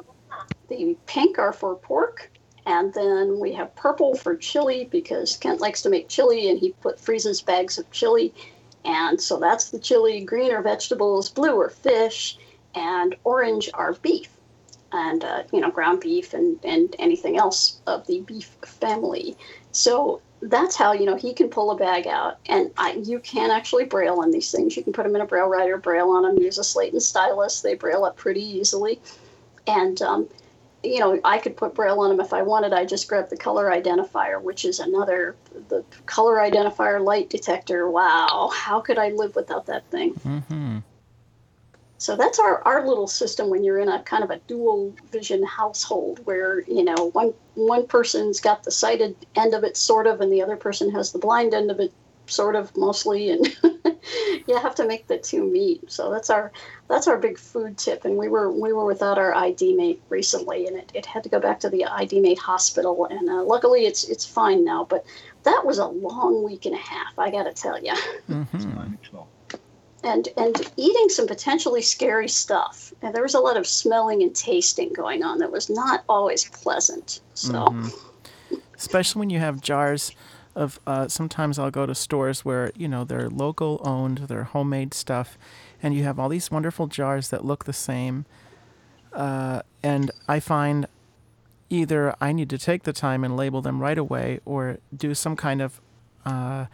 the 0.67 0.97
pink 1.05 1.37
are 1.37 1.53
for 1.53 1.75
pork, 1.75 2.31
and 2.65 2.91
then 2.95 3.39
we 3.39 3.53
have 3.53 3.75
purple 3.75 4.15
for 4.15 4.35
chili 4.35 4.89
because 4.91 5.37
Kent 5.37 5.61
likes 5.61 5.83
to 5.83 5.89
make 5.89 6.09
chili 6.09 6.49
and 6.49 6.57
he 6.59 6.71
put 6.81 6.99
freezes 6.99 7.39
bags 7.39 7.77
of 7.77 7.89
chili. 7.91 8.33
And 8.83 9.21
so 9.21 9.39
that's 9.39 9.69
the 9.69 9.79
chili. 9.79 10.21
Green 10.21 10.51
are 10.51 10.63
vegetables, 10.63 11.29
blue 11.29 11.59
are 11.61 11.69
fish, 11.69 12.37
and 12.73 13.15
orange 13.23 13.69
are 13.75 13.93
beef. 13.93 14.29
And, 14.91 15.23
uh, 15.23 15.43
you 15.53 15.61
know, 15.61 15.69
ground 15.69 16.01
beef 16.01 16.33
and, 16.33 16.59
and 16.63 16.95
anything 16.97 17.37
else 17.37 17.79
of 17.85 18.07
the 18.07 18.21
beef 18.21 18.57
family. 18.65 19.37
So 19.71 20.21
that's 20.41 20.75
how, 20.75 20.93
you 20.93 21.05
know, 21.05 21.15
he 21.15 21.33
can 21.33 21.49
pull 21.49 21.71
a 21.71 21.75
bag 21.75 22.07
out. 22.07 22.37
And 22.47 22.71
I, 22.77 23.01
you 23.03 23.19
can 23.19 23.51
actually 23.51 23.85
braille 23.85 24.19
on 24.19 24.31
these 24.31 24.51
things. 24.51 24.77
You 24.77 24.83
can 24.83 24.93
put 24.93 25.03
them 25.03 25.15
in 25.15 25.21
a 25.21 25.25
braille 25.25 25.47
writer, 25.47 25.77
braille 25.77 26.09
on 26.09 26.23
them, 26.23 26.37
use 26.37 26.57
a 26.57 26.63
slate 26.63 26.93
and 26.93 27.01
stylus. 27.01 27.61
They 27.61 27.75
braille 27.75 28.05
up 28.05 28.17
pretty 28.17 28.43
easily. 28.43 29.01
And, 29.65 30.01
um, 30.01 30.29
you 30.83 30.99
know, 30.99 31.19
I 31.23 31.39
could 31.39 31.57
put 31.57 31.73
braille 31.73 31.99
on 31.99 32.09
them 32.09 32.19
if 32.19 32.33
I 32.33 32.43
wanted. 32.43 32.71
I 32.71 32.85
just 32.85 33.07
grabbed 33.07 33.31
the 33.31 33.37
color 33.37 33.69
identifier, 33.69 34.41
which 34.41 34.63
is 34.63 34.79
another 34.79 35.35
the 35.69 35.83
color 36.05 36.35
identifier 36.35 37.03
light 37.03 37.29
detector. 37.29 37.89
Wow, 37.89 38.51
how 38.53 38.79
could 38.79 38.97
I 38.97 39.09
live 39.09 39.35
without 39.35 39.65
that 39.65 39.85
thing? 39.87 40.13
hmm 40.13 40.77
So 41.99 42.15
that's 42.15 42.39
our, 42.39 42.61
our 42.63 42.85
little 42.87 43.07
system 43.07 43.49
when 43.49 43.63
you're 43.63 43.79
in 43.79 43.89
a 43.89 44.03
kind 44.03 44.23
of 44.23 44.29
a 44.29 44.37
dual 44.47 44.95
vision 45.11 45.43
household 45.43 46.19
where, 46.25 46.61
you 46.61 46.83
know, 46.83 47.09
one 47.11 47.33
one 47.55 47.87
person's 47.87 48.39
got 48.39 48.63
the 48.63 48.71
sighted 48.71 49.15
end 49.35 49.55
of 49.55 49.63
it 49.63 49.75
sort 49.75 50.05
of 50.05 50.21
and 50.21 50.31
the 50.31 50.43
other 50.43 50.57
person 50.57 50.91
has 50.91 51.11
the 51.11 51.19
blind 51.19 51.55
end 51.55 51.71
of 51.71 51.79
it 51.79 51.91
sort 52.27 52.55
of 52.55 52.75
mostly 52.75 53.31
and 53.31 53.47
you 54.47 54.57
have 54.57 54.75
to 54.75 54.85
make 54.85 55.07
the 55.07 55.17
two 55.17 55.49
meet. 55.49 55.91
So 55.91 56.11
that's 56.11 56.29
our 56.29 56.51
that's 56.87 57.07
our 57.07 57.17
big 57.17 57.39
food 57.39 57.79
tip 57.79 58.05
and 58.05 58.15
we 58.15 58.27
were 58.27 58.51
we 58.51 58.73
were 58.73 58.85
without 58.85 59.17
our 59.17 59.33
ID 59.33 59.75
mate 59.75 60.01
recently 60.09 60.67
and 60.67 60.77
it, 60.77 60.91
it 60.93 61.05
had 61.05 61.23
to 61.23 61.29
go 61.29 61.39
back 61.39 61.59
to 61.61 61.69
the 61.69 61.85
ID 61.85 62.19
mate 62.19 62.39
hospital 62.39 63.05
and 63.09 63.27
uh, 63.27 63.43
luckily 63.43 63.85
it's 63.85 64.03
it's 64.03 64.25
fine 64.25 64.63
now 64.63 64.85
but 64.85 65.03
that 65.43 65.65
was 65.65 65.79
a 65.79 65.87
long 65.87 66.43
week 66.43 66.65
and 66.65 66.75
a 66.75 66.77
half 66.77 67.17
I 67.17 67.31
got 67.31 67.43
to 67.43 67.53
tell 67.53 67.81
you 67.83 67.95
hmm 68.27 68.43
and 70.07 70.29
and 70.37 70.71
eating 70.77 71.09
some 71.09 71.27
potentially 71.27 71.81
scary 71.81 72.29
stuff. 72.29 72.93
And 73.01 73.13
there 73.13 73.23
was 73.23 73.35
a 73.35 73.39
lot 73.39 73.57
of 73.57 73.67
smelling 73.67 74.23
and 74.23 74.35
tasting 74.35 74.91
going 74.93 75.23
on 75.23 75.37
that 75.39 75.51
was 75.51 75.69
not 75.69 76.03
always 76.07 76.49
pleasant. 76.49 77.19
So 77.33 77.53
Mhm. 77.53 77.93
Especially 78.77 79.19
when 79.19 79.29
you 79.29 79.39
have 79.39 79.59
jars 79.61 80.11
of. 80.55 80.79
Uh, 80.87 81.07
sometimes 81.07 81.59
I'll 81.59 81.71
go 81.71 81.85
to 81.85 81.93
stores 81.95 82.45
where 82.45 82.71
you 82.75 82.87
know 82.87 83.03
they're 83.03 83.29
local 83.29 83.81
owned, 83.83 84.19
they're 84.29 84.45
homemade 84.45 84.93
stuff, 84.93 85.37
and 85.83 85.93
you 85.95 86.03
have 86.03 86.17
all 86.19 86.29
these 86.29 86.49
wonderful 86.51 86.87
jars 86.87 87.29
that 87.29 87.43
look 87.43 87.65
the 87.65 87.73
same. 87.73 88.25
Uh, 89.13 89.61
and 89.83 90.11
I 90.27 90.39
find 90.39 90.87
either 91.69 92.15
I 92.21 92.31
need 92.31 92.49
to 92.51 92.57
take 92.57 92.83
the 92.83 92.93
time 92.93 93.23
and 93.23 93.35
label 93.35 93.61
them 93.61 93.81
right 93.81 93.97
away, 93.97 94.39
or 94.45 94.77
do 94.95 95.13
some 95.15 95.35
kind 95.35 95.61
of 95.61 95.81
uh, 96.25 96.65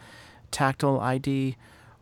tactile 0.50 1.00
ID, 1.00 1.56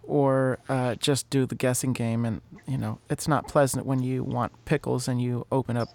or 0.05 0.59
uh, 0.69 0.95
just 0.97 1.29
do 1.31 1.47
the 1.47 1.55
guessing 1.55 1.93
game. 1.93 2.25
And 2.25 2.41
you 2.67 2.79
know, 2.79 2.99
it's 3.11 3.29
not 3.29 3.49
pleasant 3.49 3.87
when 3.87 4.03
you 4.03 4.23
want 4.25 4.53
pickles 4.65 5.09
and 5.09 5.21
you 5.21 5.47
open 5.53 5.77
up 5.77 5.89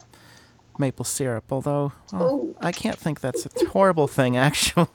maple 0.79 1.05
syrup. 1.05 1.51
Although 1.51 1.91
well, 2.13 2.23
Oh. 2.23 2.55
I 2.61 2.71
can't 2.71 2.97
think 2.97 3.19
that's 3.21 3.45
a 3.45 3.65
horrible 3.69 4.07
thing, 4.07 4.37
actually. 4.49 4.85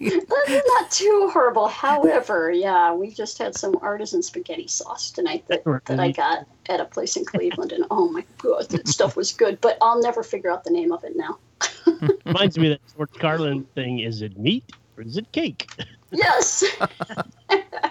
that's 0.00 0.68
not 0.68 0.90
too 0.90 1.30
horrible. 1.32 1.68
However, 1.68 2.50
yeah, 2.50 2.92
we 2.92 3.10
just 3.10 3.38
had 3.38 3.54
some 3.56 3.76
artisan 3.82 4.22
spaghetti 4.22 4.66
sauce 4.68 5.10
tonight 5.10 5.44
that, 5.48 5.62
that 5.86 6.00
I 6.00 6.12
got 6.12 6.46
at 6.68 6.80
a 6.80 6.84
place 6.84 7.16
in 7.16 7.24
Cleveland, 7.24 7.72
and 7.72 7.84
oh 7.90 8.08
my 8.10 8.24
god, 8.38 8.68
that 8.70 8.88
stuff 8.88 9.16
was 9.16 9.32
good. 9.32 9.60
But 9.60 9.78
I'll 9.80 10.00
never 10.00 10.22
figure 10.22 10.50
out 10.50 10.64
the 10.64 10.70
name 10.70 10.92
of 10.92 11.04
it 11.04 11.16
now. 11.16 11.38
Reminds 12.26 12.58
me 12.58 12.72
of 12.72 12.78
that 12.78 12.96
George 12.96 13.12
Carlin 13.20 13.64
thing. 13.74 14.00
Is 14.00 14.22
it 14.22 14.38
meat 14.38 14.64
or 14.96 15.02
is 15.02 15.16
it 15.16 15.30
cake? 15.32 15.68
Yes. 16.10 16.64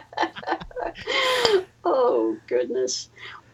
oh 1.84 2.38
goodness. 2.48 3.10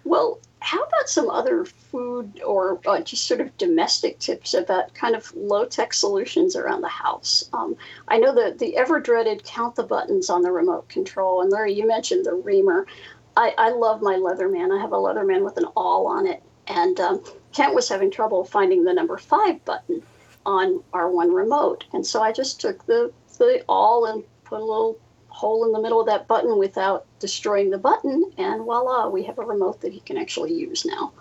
Well, 0.05 0.39
how 0.59 0.81
about 0.83 1.09
some 1.09 1.29
other 1.29 1.65
food 1.65 2.41
or 2.45 2.79
uh, 2.85 3.01
just 3.01 3.25
sort 3.25 3.41
of 3.41 3.57
domestic 3.57 4.19
tips 4.19 4.53
about 4.53 4.93
kind 4.93 5.15
of 5.15 5.33
low 5.35 5.65
tech 5.65 5.93
solutions 5.93 6.55
around 6.55 6.81
the 6.81 6.87
house? 6.87 7.49
Um, 7.53 7.75
I 8.07 8.17
know 8.17 8.33
that 8.35 8.59
the 8.59 8.77
ever 8.77 8.99
dreaded 8.99 9.43
count 9.43 9.75
the 9.75 9.83
buttons 9.83 10.29
on 10.29 10.41
the 10.41 10.51
remote 10.51 10.87
control, 10.89 11.41
and 11.41 11.51
Larry, 11.51 11.73
you 11.73 11.87
mentioned 11.87 12.25
the 12.25 12.33
reamer. 12.33 12.87
I, 13.35 13.53
I 13.57 13.69
love 13.71 14.01
my 14.01 14.15
Leatherman. 14.15 14.77
I 14.77 14.81
have 14.81 14.93
a 14.93 14.97
Leatherman 14.97 15.43
with 15.43 15.57
an 15.57 15.65
awl 15.75 16.07
on 16.07 16.27
it, 16.27 16.41
and 16.67 16.99
um, 16.99 17.23
Kent 17.51 17.75
was 17.75 17.89
having 17.89 18.11
trouble 18.11 18.43
finding 18.43 18.83
the 18.83 18.93
number 18.93 19.17
five 19.17 19.63
button 19.65 20.01
on 20.45 20.83
our 20.93 21.09
one 21.09 21.33
remote, 21.33 21.85
and 21.93 22.05
so 22.05 22.21
I 22.21 22.31
just 22.31 22.61
took 22.61 22.85
the 22.85 23.11
the 23.37 23.63
awl 23.67 24.05
and 24.05 24.23
put 24.43 24.61
a 24.61 24.65
little 24.65 24.97
hole 25.33 25.65
in 25.65 25.71
the 25.71 25.81
middle 25.81 25.99
of 25.99 26.05
that 26.05 26.27
button 26.27 26.57
without 26.59 27.05
destroying 27.19 27.71
the 27.71 27.77
button, 27.77 28.31
and 28.37 28.63
voila, 28.63 29.09
we 29.09 29.23
have 29.23 29.39
a 29.39 29.43
remote 29.43 29.81
that 29.81 29.91
he 29.91 29.99
can 30.01 30.15
actually 30.15 30.53
use 30.53 30.85
now. 30.85 31.11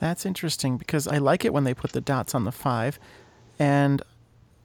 That's 0.00 0.26
interesting 0.26 0.78
because 0.78 1.06
I 1.06 1.18
like 1.18 1.44
it 1.44 1.52
when 1.52 1.64
they 1.64 1.74
put 1.74 1.92
the 1.92 2.00
dots 2.00 2.34
on 2.34 2.44
the 2.44 2.52
five, 2.52 2.98
and 3.58 4.02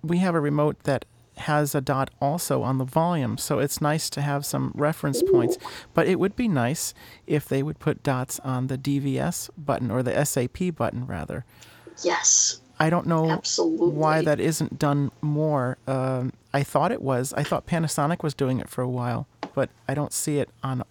we 0.01 0.17
have 0.19 0.33
a 0.33 0.39
remote 0.39 0.83
that 0.83 1.05
has 1.37 1.75
a 1.75 1.81
dot 1.81 2.09
also 2.21 2.61
on 2.61 2.77
the 2.77 2.85
volume, 2.85 3.37
so 3.37 3.59
it's 3.59 3.81
nice 3.81 4.09
to 4.11 4.21
have 4.21 4.45
some 4.45 4.71
reference 4.75 5.21
points. 5.23 5.57
But 5.93 6.07
it 6.07 6.19
would 6.19 6.35
be 6.35 6.47
nice 6.47 6.93
if 7.27 7.47
they 7.47 7.63
would 7.63 7.79
put 7.79 8.03
dots 8.03 8.39
on 8.41 8.67
the 8.67 8.77
DVS 8.77 9.49
button 9.57 9.91
or 9.91 10.03
the 10.03 10.25
SAP 10.25 10.75
button, 10.75 11.05
rather. 11.05 11.45
Yes. 12.03 12.61
I 12.81 12.89
don't 12.89 13.05
know 13.05 13.29
Absolutely. 13.29 13.91
why 13.91 14.23
that 14.23 14.39
isn't 14.39 14.79
done 14.79 15.11
more. 15.21 15.77
Um, 15.85 16.33
I 16.51 16.63
thought 16.63 16.91
it 16.91 16.99
was. 16.99 17.31
I 17.33 17.43
thought 17.43 17.67
Panasonic 17.67 18.23
was 18.23 18.33
doing 18.33 18.59
it 18.59 18.69
for 18.69 18.81
a 18.81 18.89
while, 18.89 19.27
but 19.53 19.69
I 19.87 19.93
don't 19.93 20.11
see 20.11 20.39
it 20.39 20.49
on 20.63 20.81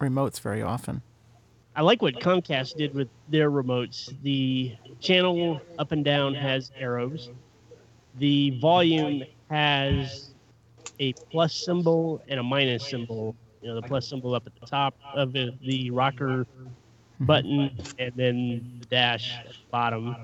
remotes 0.00 0.38
very 0.40 0.62
often. 0.62 1.02
I 1.74 1.82
like 1.82 2.00
what 2.00 2.14
Comcast 2.14 2.76
did 2.76 2.94
with 2.94 3.08
their 3.28 3.50
remotes. 3.50 4.14
The 4.22 4.76
channel 5.00 5.60
up 5.80 5.90
and 5.90 6.04
down 6.04 6.36
has 6.36 6.70
arrows. 6.78 7.30
The 8.20 8.50
volume 8.60 9.24
has 9.50 10.30
a 11.00 11.12
plus 11.32 11.54
symbol 11.54 12.22
and 12.28 12.38
a 12.38 12.42
minus 12.44 12.88
symbol. 12.88 13.34
You 13.62 13.70
know, 13.70 13.74
the 13.80 13.82
plus 13.82 14.06
symbol 14.06 14.36
up 14.36 14.46
at 14.46 14.54
the 14.60 14.66
top 14.66 14.94
of 15.12 15.32
the, 15.32 15.52
the 15.60 15.90
rocker 15.90 16.46
button, 17.18 17.76
and 17.98 18.12
then 18.14 18.78
the 18.78 18.86
dash 18.86 19.32
at 19.40 19.48
the 19.48 19.54
bottom. 19.72 20.14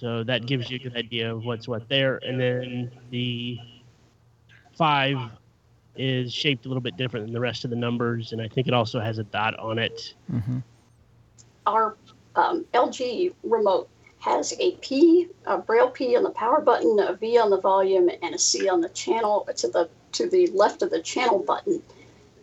So 0.00 0.22
that 0.24 0.46
gives 0.46 0.70
you 0.70 0.76
a 0.76 0.78
good 0.78 0.96
idea 0.96 1.32
of 1.32 1.44
what's 1.44 1.66
what 1.66 1.88
there. 1.88 2.18
And 2.18 2.38
then 2.38 2.90
the 3.10 3.58
five 4.76 5.18
is 5.96 6.32
shaped 6.34 6.66
a 6.66 6.68
little 6.68 6.82
bit 6.82 6.96
different 6.96 7.26
than 7.26 7.32
the 7.32 7.40
rest 7.40 7.64
of 7.64 7.70
the 7.70 7.76
numbers, 7.76 8.32
and 8.32 8.42
I 8.42 8.48
think 8.48 8.68
it 8.68 8.74
also 8.74 9.00
has 9.00 9.18
a 9.18 9.24
dot 9.24 9.58
on 9.58 9.78
it. 9.78 10.14
hmm 10.30 10.58
Our 11.66 11.96
um, 12.34 12.66
LG 12.74 13.32
remote 13.42 13.88
has 14.18 14.52
a 14.60 14.72
P, 14.82 15.28
a 15.46 15.56
braille 15.56 15.90
P 15.90 16.16
on 16.16 16.22
the 16.22 16.30
power 16.30 16.60
button, 16.60 16.98
a 17.00 17.14
V 17.14 17.38
on 17.38 17.48
the 17.48 17.60
volume, 17.60 18.10
and 18.22 18.34
a 18.34 18.38
C 18.38 18.68
on 18.68 18.82
the 18.82 18.90
channel 18.90 19.48
to 19.56 19.68
the 19.68 19.88
to 20.12 20.28
the 20.28 20.48
left 20.48 20.82
of 20.82 20.90
the 20.90 21.00
channel 21.00 21.38
button, 21.38 21.82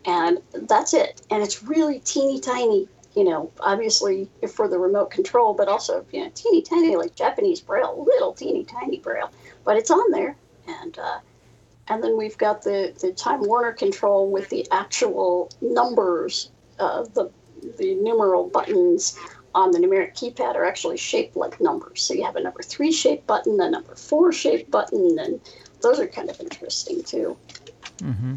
and 0.04 0.38
that's 0.52 0.94
it. 0.94 1.22
And 1.30 1.42
it's 1.42 1.62
really 1.62 2.00
teeny 2.00 2.40
tiny. 2.40 2.88
You 3.14 3.24
know, 3.24 3.52
obviously 3.60 4.28
for 4.52 4.66
the 4.68 4.78
remote 4.78 5.10
control, 5.10 5.54
but 5.54 5.68
also 5.68 6.04
you 6.12 6.24
know 6.24 6.30
teeny 6.34 6.62
tiny 6.62 6.96
like 6.96 7.14
Japanese 7.14 7.60
braille, 7.60 8.04
little 8.04 8.32
teeny 8.32 8.64
tiny 8.64 8.98
braille. 8.98 9.30
But 9.64 9.76
it's 9.76 9.90
on 9.90 10.10
there, 10.10 10.36
and 10.66 10.98
uh, 10.98 11.18
and 11.88 12.02
then 12.02 12.16
we've 12.16 12.38
got 12.38 12.62
the 12.62 12.94
the 13.00 13.12
Time 13.12 13.40
Warner 13.42 13.72
control 13.72 14.30
with 14.30 14.48
the 14.48 14.66
actual 14.70 15.50
numbers, 15.60 16.50
uh, 16.78 17.04
the 17.14 17.30
the 17.78 17.94
numeral 17.94 18.48
buttons 18.48 19.18
on 19.54 19.70
the 19.70 19.78
numeric 19.78 20.14
keypad 20.14 20.56
are 20.56 20.64
actually 20.64 20.96
shaped 20.96 21.36
like 21.36 21.60
numbers. 21.60 22.02
So 22.02 22.14
you 22.14 22.24
have 22.24 22.36
a 22.36 22.42
number 22.42 22.62
three 22.62 22.92
shaped 22.92 23.26
button, 23.26 23.60
a 23.60 23.70
number 23.70 23.94
four 23.94 24.32
shaped 24.32 24.70
button, 24.70 25.16
and 25.18 25.40
those 25.80 26.00
are 26.00 26.06
kind 26.06 26.28
of 26.28 26.40
interesting 26.40 27.02
too. 27.04 27.36
Mm-hmm. 27.98 28.34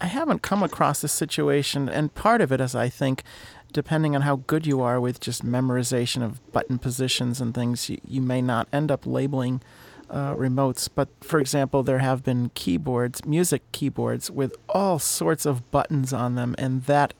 I 0.00 0.06
haven't 0.06 0.42
come 0.42 0.62
across 0.62 1.00
this 1.00 1.12
situation, 1.12 1.88
and 1.88 2.12
part 2.14 2.40
of 2.40 2.50
it 2.50 2.60
is, 2.60 2.74
I 2.74 2.88
think, 2.88 3.22
depending 3.72 4.14
on 4.14 4.22
how 4.22 4.36
good 4.36 4.66
you 4.66 4.80
are 4.80 5.00
with 5.00 5.20
just 5.20 5.44
memorization 5.44 6.22
of 6.22 6.52
button 6.52 6.78
positions 6.78 7.40
and 7.40 7.54
things, 7.54 7.88
you, 7.88 7.98
you 8.06 8.20
may 8.20 8.42
not 8.42 8.68
end 8.72 8.90
up 8.90 9.06
labeling 9.06 9.62
uh, 10.10 10.34
remotes. 10.34 10.88
But 10.94 11.08
for 11.22 11.40
example, 11.40 11.82
there 11.82 11.98
have 11.98 12.22
been 12.22 12.50
keyboards, 12.54 13.24
music 13.24 13.62
keyboards, 13.72 14.30
with 14.30 14.54
all 14.68 14.98
sorts 14.98 15.46
of 15.46 15.70
buttons 15.70 16.12
on 16.12 16.34
them, 16.34 16.54
and 16.58 16.84
that 16.84 17.14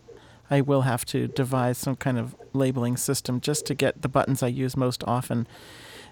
I 0.50 0.60
will 0.60 0.82
have 0.82 1.04
to 1.06 1.28
devise 1.28 1.78
some 1.78 1.96
kind 1.96 2.18
of 2.18 2.36
labeling 2.52 2.96
system 2.96 3.40
just 3.40 3.64
to 3.66 3.74
get 3.74 4.02
the 4.02 4.08
buttons 4.08 4.42
I 4.42 4.48
use 4.48 4.76
most 4.76 5.02
often 5.06 5.46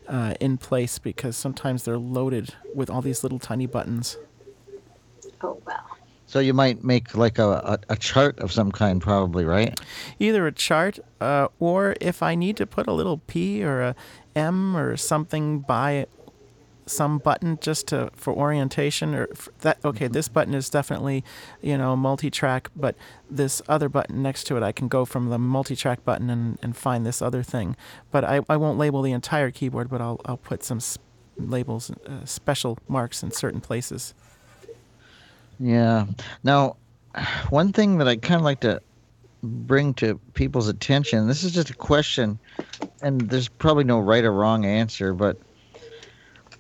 uh, 0.09 0.35
in 0.41 0.57
place 0.57 0.99
because 0.99 1.37
sometimes 1.37 1.85
they're 1.85 1.99
loaded 1.99 2.55
with 2.75 2.89
all 2.89 3.03
these 3.03 3.23
little 3.23 3.39
tiny 3.39 3.67
buttons. 3.67 4.17
Oh 5.43 5.61
wow. 5.67 5.85
So 6.31 6.39
you 6.39 6.55
might 6.55 6.85
make 6.85 7.17
like 7.17 7.41
a, 7.41 7.49
a, 7.49 7.79
a 7.95 7.97
chart 7.97 8.39
of 8.39 8.53
some 8.53 8.71
kind, 8.71 9.03
probably, 9.03 9.45
right? 9.45 9.77
either 10.21 10.47
a 10.47 10.53
chart 10.53 11.01
uh, 11.21 11.49
or 11.59 11.97
if 12.01 12.23
I 12.23 12.37
need 12.37 12.57
to 12.59 12.67
put 12.67 12.87
a 12.87 12.93
little 12.93 13.19
P 13.19 13.65
or 13.65 13.81
a 13.83 13.97
M 14.37 14.77
or 14.77 14.97
something 14.97 15.59
by 15.59 16.07
some 16.87 17.19
button 17.19 17.59
just 17.61 17.89
to 17.89 18.11
for 18.15 18.33
orientation 18.33 19.13
or 19.15 19.29
that 19.61 19.79
okay 19.85 20.07
this 20.07 20.29
button 20.29 20.55
is 20.55 20.71
definitely 20.71 21.23
you 21.61 21.77
know 21.79 21.95
multi-track 21.97 22.69
but 22.75 22.95
this 23.31 23.61
other 23.69 23.89
button 23.89 24.23
next 24.23 24.45
to 24.45 24.57
it 24.57 24.63
I 24.63 24.73
can 24.73 24.87
go 24.89 25.05
from 25.05 25.31
the 25.31 25.39
multi-track 25.39 26.05
button 26.05 26.31
and, 26.31 26.59
and 26.63 26.77
find 26.77 27.05
this 27.07 27.21
other 27.23 27.43
thing 27.45 27.77
but 28.11 28.25
I, 28.25 28.41
I 28.49 28.57
won't 28.57 28.77
label 28.79 29.03
the 29.03 29.13
entire 29.13 29.51
keyboard 29.53 29.89
but 29.89 30.01
I'll, 30.01 30.21
I'll 30.25 30.37
put 30.37 30.65
some 30.65 30.79
s- 30.79 30.99
labels 31.37 31.91
uh, 32.07 32.25
special 32.25 32.79
marks 32.89 33.23
in 33.23 33.31
certain 33.31 33.61
places 33.61 34.13
Yeah. 35.61 36.07
Now, 36.43 36.79
one 37.51 37.73
thing 37.73 37.99
that 37.99 38.09
I 38.09 38.17
kind 38.17 38.37
of 38.41 38.45
like 38.45 38.61
to 38.61 38.81
bring 39.43 39.95
to 39.95 40.21
people's 40.35 40.69
attention 40.69 41.29
this 41.29 41.45
is 41.45 41.53
just 41.53 41.71
a 41.71 41.77
question, 41.77 42.41
and 43.03 43.31
there's 43.31 43.49
probably 43.49 43.85
no 43.85 44.01
right 44.01 44.25
or 44.25 44.33
wrong 44.33 44.65
answer, 44.65 45.15
but 45.15 45.39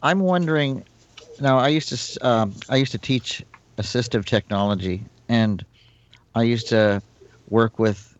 I'm 0.02 0.20
wondering. 0.20 0.84
Now, 1.40 1.58
I 1.58 1.68
used 1.68 1.88
to 1.90 2.26
um, 2.26 2.54
I 2.68 2.76
used 2.76 2.92
to 2.92 2.98
teach 2.98 3.42
assistive 3.78 4.26
technology, 4.26 5.06
and 5.28 5.64
I 6.34 6.42
used 6.42 6.68
to 6.68 7.02
work 7.48 7.78
with 7.78 8.16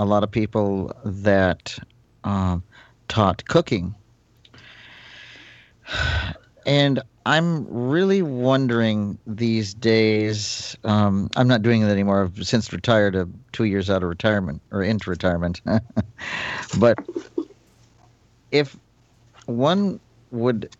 a 0.00 0.04
lot 0.04 0.24
of 0.24 0.30
people 0.30 0.92
that 1.04 1.78
um, 2.24 2.64
taught 3.08 3.44
cooking. 3.46 3.94
And 6.66 7.02
I'm 7.26 7.66
really 7.68 8.20
wondering 8.20 9.18
these 9.26 9.72
days. 9.72 10.76
Um, 10.84 11.30
I'm 11.36 11.48
not 11.48 11.62
doing 11.62 11.82
it 11.82 11.86
anymore. 11.86 12.24
I've 12.24 12.46
since 12.46 12.72
retired, 12.72 13.16
uh, 13.16 13.24
two 13.52 13.64
years 13.64 13.88
out 13.88 14.02
of 14.02 14.08
retirement 14.10 14.60
or 14.70 14.82
into 14.82 15.08
retirement. 15.08 15.62
but 16.78 16.98
if 18.50 18.76
one 19.46 20.00
would 20.32 20.74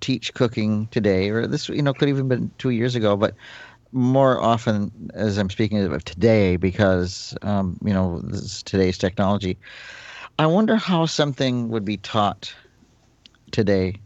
teach 0.00 0.32
cooking 0.34 0.86
today, 0.92 1.30
or 1.30 1.46
this, 1.48 1.68
you 1.68 1.82
know, 1.82 1.92
could 1.92 2.08
even 2.08 2.28
been 2.28 2.50
two 2.58 2.70
years 2.70 2.94
ago, 2.94 3.16
but 3.16 3.34
more 3.90 4.40
often 4.40 5.10
as 5.14 5.36
I'm 5.36 5.50
speaking 5.50 5.78
of 5.78 6.04
today, 6.04 6.56
because 6.56 7.36
um, 7.42 7.76
you 7.84 7.92
know 7.92 8.22
today's 8.64 8.98
technology. 8.98 9.58
I 10.38 10.46
wonder 10.46 10.76
how 10.76 11.06
something 11.06 11.68
would 11.68 11.84
be 11.84 11.98
taught 11.98 12.54
today 13.50 13.96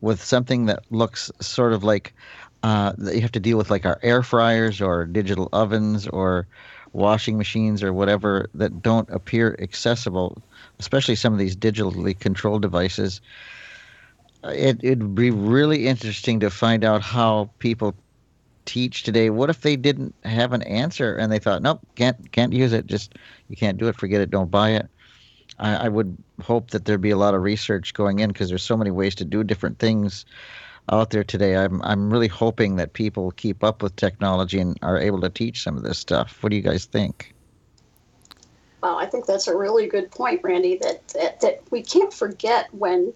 with 0.00 0.22
something 0.22 0.66
that 0.66 0.84
looks 0.90 1.30
sort 1.40 1.72
of 1.72 1.84
like 1.84 2.14
uh, 2.62 2.92
that 2.98 3.14
you 3.14 3.20
have 3.20 3.32
to 3.32 3.40
deal 3.40 3.58
with 3.58 3.70
like 3.70 3.86
our 3.86 3.98
air 4.02 4.22
fryers 4.22 4.80
or 4.80 5.04
digital 5.04 5.48
ovens 5.52 6.06
or 6.08 6.46
washing 6.92 7.36
machines 7.36 7.82
or 7.82 7.92
whatever 7.92 8.48
that 8.54 8.82
don't 8.82 9.08
appear 9.10 9.56
accessible, 9.60 10.42
especially 10.78 11.14
some 11.14 11.32
of 11.32 11.38
these 11.38 11.56
digitally 11.56 12.18
controlled 12.18 12.62
devices. 12.62 13.20
It 14.44 14.80
it'd 14.82 15.14
be 15.14 15.30
really 15.30 15.86
interesting 15.86 16.40
to 16.40 16.50
find 16.50 16.84
out 16.84 17.02
how 17.02 17.50
people 17.58 17.94
teach 18.64 19.02
today. 19.02 19.30
What 19.30 19.50
if 19.50 19.60
they 19.60 19.76
didn't 19.76 20.14
have 20.24 20.52
an 20.52 20.62
answer 20.62 21.16
and 21.16 21.30
they 21.30 21.38
thought, 21.38 21.62
nope, 21.62 21.80
can't 21.94 22.32
can't 22.32 22.52
use 22.52 22.72
it. 22.72 22.86
Just 22.86 23.14
you 23.48 23.56
can't 23.56 23.78
do 23.78 23.88
it. 23.88 23.96
Forget 23.96 24.20
it. 24.20 24.30
Don't 24.30 24.50
buy 24.50 24.70
it. 24.70 24.88
I, 25.58 25.86
I 25.86 25.88
would 25.88 26.16
hope 26.42 26.70
that 26.70 26.84
there'd 26.84 27.00
be 27.00 27.10
a 27.10 27.16
lot 27.16 27.34
of 27.34 27.42
research 27.42 27.94
going 27.94 28.18
in 28.18 28.30
because 28.30 28.48
there's 28.48 28.62
so 28.62 28.76
many 28.76 28.90
ways 28.90 29.14
to 29.16 29.24
do 29.24 29.44
different 29.44 29.78
things 29.78 30.24
out 30.90 31.10
there 31.10 31.24
today. 31.24 31.56
I'm 31.56 31.82
I'm 31.82 32.12
really 32.12 32.28
hoping 32.28 32.76
that 32.76 32.92
people 32.92 33.30
keep 33.32 33.64
up 33.64 33.82
with 33.82 33.96
technology 33.96 34.60
and 34.60 34.78
are 34.82 34.98
able 34.98 35.20
to 35.20 35.30
teach 35.30 35.62
some 35.62 35.76
of 35.76 35.82
this 35.82 35.98
stuff. 35.98 36.42
What 36.42 36.50
do 36.50 36.56
you 36.56 36.62
guys 36.62 36.84
think? 36.84 37.34
Wow, 38.82 38.98
I 38.98 39.06
think 39.06 39.26
that's 39.26 39.48
a 39.48 39.56
really 39.56 39.88
good 39.88 40.10
point, 40.10 40.40
Randy. 40.44 40.78
That 40.78 41.08
that, 41.08 41.40
that 41.40 41.62
we 41.70 41.82
can't 41.82 42.12
forget 42.12 42.72
when, 42.72 43.12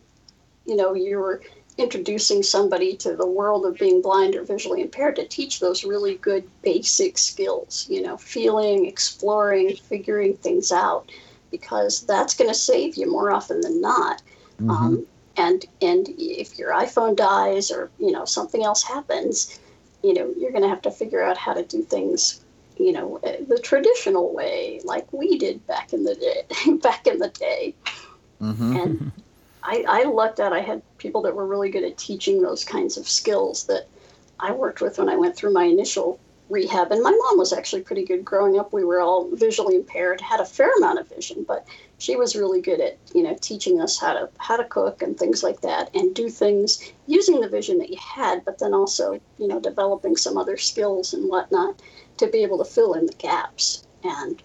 you 0.67 0.77
know, 0.77 0.95
you're 0.95 1.43
introducing 1.79 2.43
somebody 2.43 2.97
to 2.97 3.17
the 3.17 3.27
world 3.27 3.65
of 3.65 3.79
being 3.79 4.03
blind 4.03 4.35
or 4.35 4.43
visually 4.43 4.83
impaired 4.83 5.17
to 5.17 5.27
teach 5.27 5.61
those 5.61 5.85
really 5.85 6.17
good 6.17 6.45
basic 6.63 7.17
skills, 7.17 7.87
you 7.89 8.03
know, 8.03 8.17
feeling, 8.17 8.87
exploring, 8.87 9.77
figuring 9.77 10.37
things 10.37 10.73
out, 10.73 11.11
because 11.51 12.03
that's 12.03 12.35
going 12.35 12.51
to 12.51 12.55
save 12.55 12.97
you 12.97 13.11
more 13.11 13.31
often 13.31 13.61
than 13.61 13.81
not. 13.81 14.23
Mhm. 14.61 14.71
Um, 14.71 15.07
and 15.37 15.65
and 15.81 16.09
if 16.19 16.59
your 16.59 16.73
iPhone 16.73 17.17
dies 17.17 17.71
or 17.71 17.91
you 17.99 18.11
know 18.13 18.25
something 18.25 18.65
else 18.65 18.83
happens, 18.83 19.59
you 20.03 20.15
know 20.15 20.33
you're 20.39 20.51
going 20.53 20.63
to 20.63 20.69
have 20.69 20.83
to 20.83 20.91
figure 20.91 21.23
out 21.23 21.37
how 21.37 21.53
to 21.55 21.65
do 21.65 21.83
things, 21.83 22.45
you 22.77 22.93
know, 22.93 23.19
uh, 23.25 23.33
the 23.49 23.59
traditional 23.59 24.33
way, 24.35 24.81
like 24.85 25.13
we 25.13 25.39
did 25.39 25.67
back 25.67 25.93
in 25.93 26.05
the 26.05 26.15
day. 26.15 26.73
back 26.83 27.07
in 27.07 27.19
the 27.19 27.29
day, 27.29 27.75
Mhm. 28.41 28.81
and 28.81 29.13
I, 29.63 29.85
I 29.89 30.05
lucked 30.05 30.41
out. 30.41 30.53
I 30.53 30.61
had 30.61 30.83
people 30.99 31.23
that 31.23 31.35
were 31.35 31.47
really 31.47 31.71
good 31.71 31.85
at 31.85 31.99
teaching 31.99 32.41
those 32.43 32.65
kinds 32.65 32.97
of 32.97 33.09
skills 33.09 33.65
that 33.67 33.89
I 34.41 34.53
worked 34.53 34.81
with 34.81 34.99
when 34.99 35.09
I 35.09 35.17
went 35.17 35.37
through 35.37 35.53
my 35.53 35.65
initial 35.65 36.19
rehab. 36.51 36.91
And 36.93 37.03
my 37.03 37.11
mom 37.11 37.39
was 37.39 37.53
actually 37.53 37.83
pretty 37.83 38.05
good 38.05 38.25
growing 38.25 38.59
up. 38.59 38.73
We 38.73 38.85
were 38.85 39.01
all 39.01 39.31
visually 39.35 39.77
impaired, 39.77 40.21
had 40.21 40.41
a 40.41 40.45
fair 40.45 40.73
amount 40.77 40.99
of 40.99 41.09
vision, 41.09 41.45
but 41.47 41.67
she 41.99 42.17
was 42.17 42.37
really 42.37 42.61
good 42.61 42.81
at 42.81 42.99
you 43.15 43.23
know 43.23 43.37
teaching 43.41 43.81
us 43.81 43.99
how 43.99 44.13
to 44.13 44.29
how 44.39 44.57
to 44.57 44.65
cook 44.65 45.03
and 45.03 45.17
things 45.17 45.43
like 45.43 45.61
that, 45.63 45.95
and 45.95 46.15
do 46.15 46.29
things 46.29 46.93
using 47.07 47.41
the 47.41 47.49
vision 47.49 47.79
that 47.79 47.91
you 47.91 47.99
had, 47.99 48.45
but 48.45 48.59
then 48.59 48.75
also 48.75 49.21
you 49.39 49.49
know 49.49 49.61
developing 49.61 50.17
some 50.17 50.37
other 50.37 50.57
skills 50.57 51.15
and 51.15 51.29
whatnot 51.29 51.81
to 52.19 52.27
be 52.27 52.43
able 52.43 52.59
to 52.59 52.71
fill 52.71 52.95
in 52.95 53.07
the 53.07 53.15
gaps 53.15 53.87
and 54.03 54.43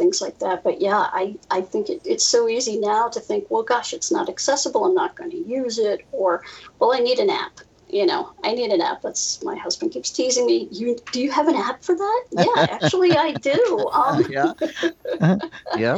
things 0.00 0.22
like 0.22 0.38
that. 0.38 0.64
But 0.64 0.80
yeah, 0.80 1.08
I, 1.12 1.36
I 1.50 1.60
think 1.60 1.90
it, 1.90 2.00
it's 2.06 2.24
so 2.24 2.48
easy 2.48 2.78
now 2.78 3.08
to 3.08 3.20
think, 3.20 3.50
well, 3.50 3.62
gosh, 3.62 3.92
it's 3.92 4.10
not 4.10 4.30
accessible. 4.30 4.86
I'm 4.86 4.94
not 4.94 5.14
going 5.14 5.30
to 5.30 5.36
use 5.36 5.78
it. 5.78 6.06
Or, 6.10 6.42
well, 6.78 6.94
I 6.94 7.00
need 7.00 7.18
an 7.18 7.28
app. 7.28 7.60
You 7.92 8.06
know, 8.06 8.32
I 8.44 8.54
need 8.54 8.70
an 8.70 8.80
app. 8.80 9.02
That's 9.02 9.42
my 9.42 9.56
husband 9.56 9.92
keeps 9.92 10.10
teasing 10.10 10.46
me. 10.46 10.68
You 10.70 10.98
do 11.12 11.20
you 11.20 11.30
have 11.30 11.48
an 11.48 11.56
app 11.56 11.82
for 11.82 11.94
that? 11.94 12.24
Yeah, 12.32 12.66
actually, 12.70 13.16
I 13.16 13.32
do. 13.32 13.88
Um, 14.00 14.24
yeah. 14.30 14.52
yeah. 15.76 15.96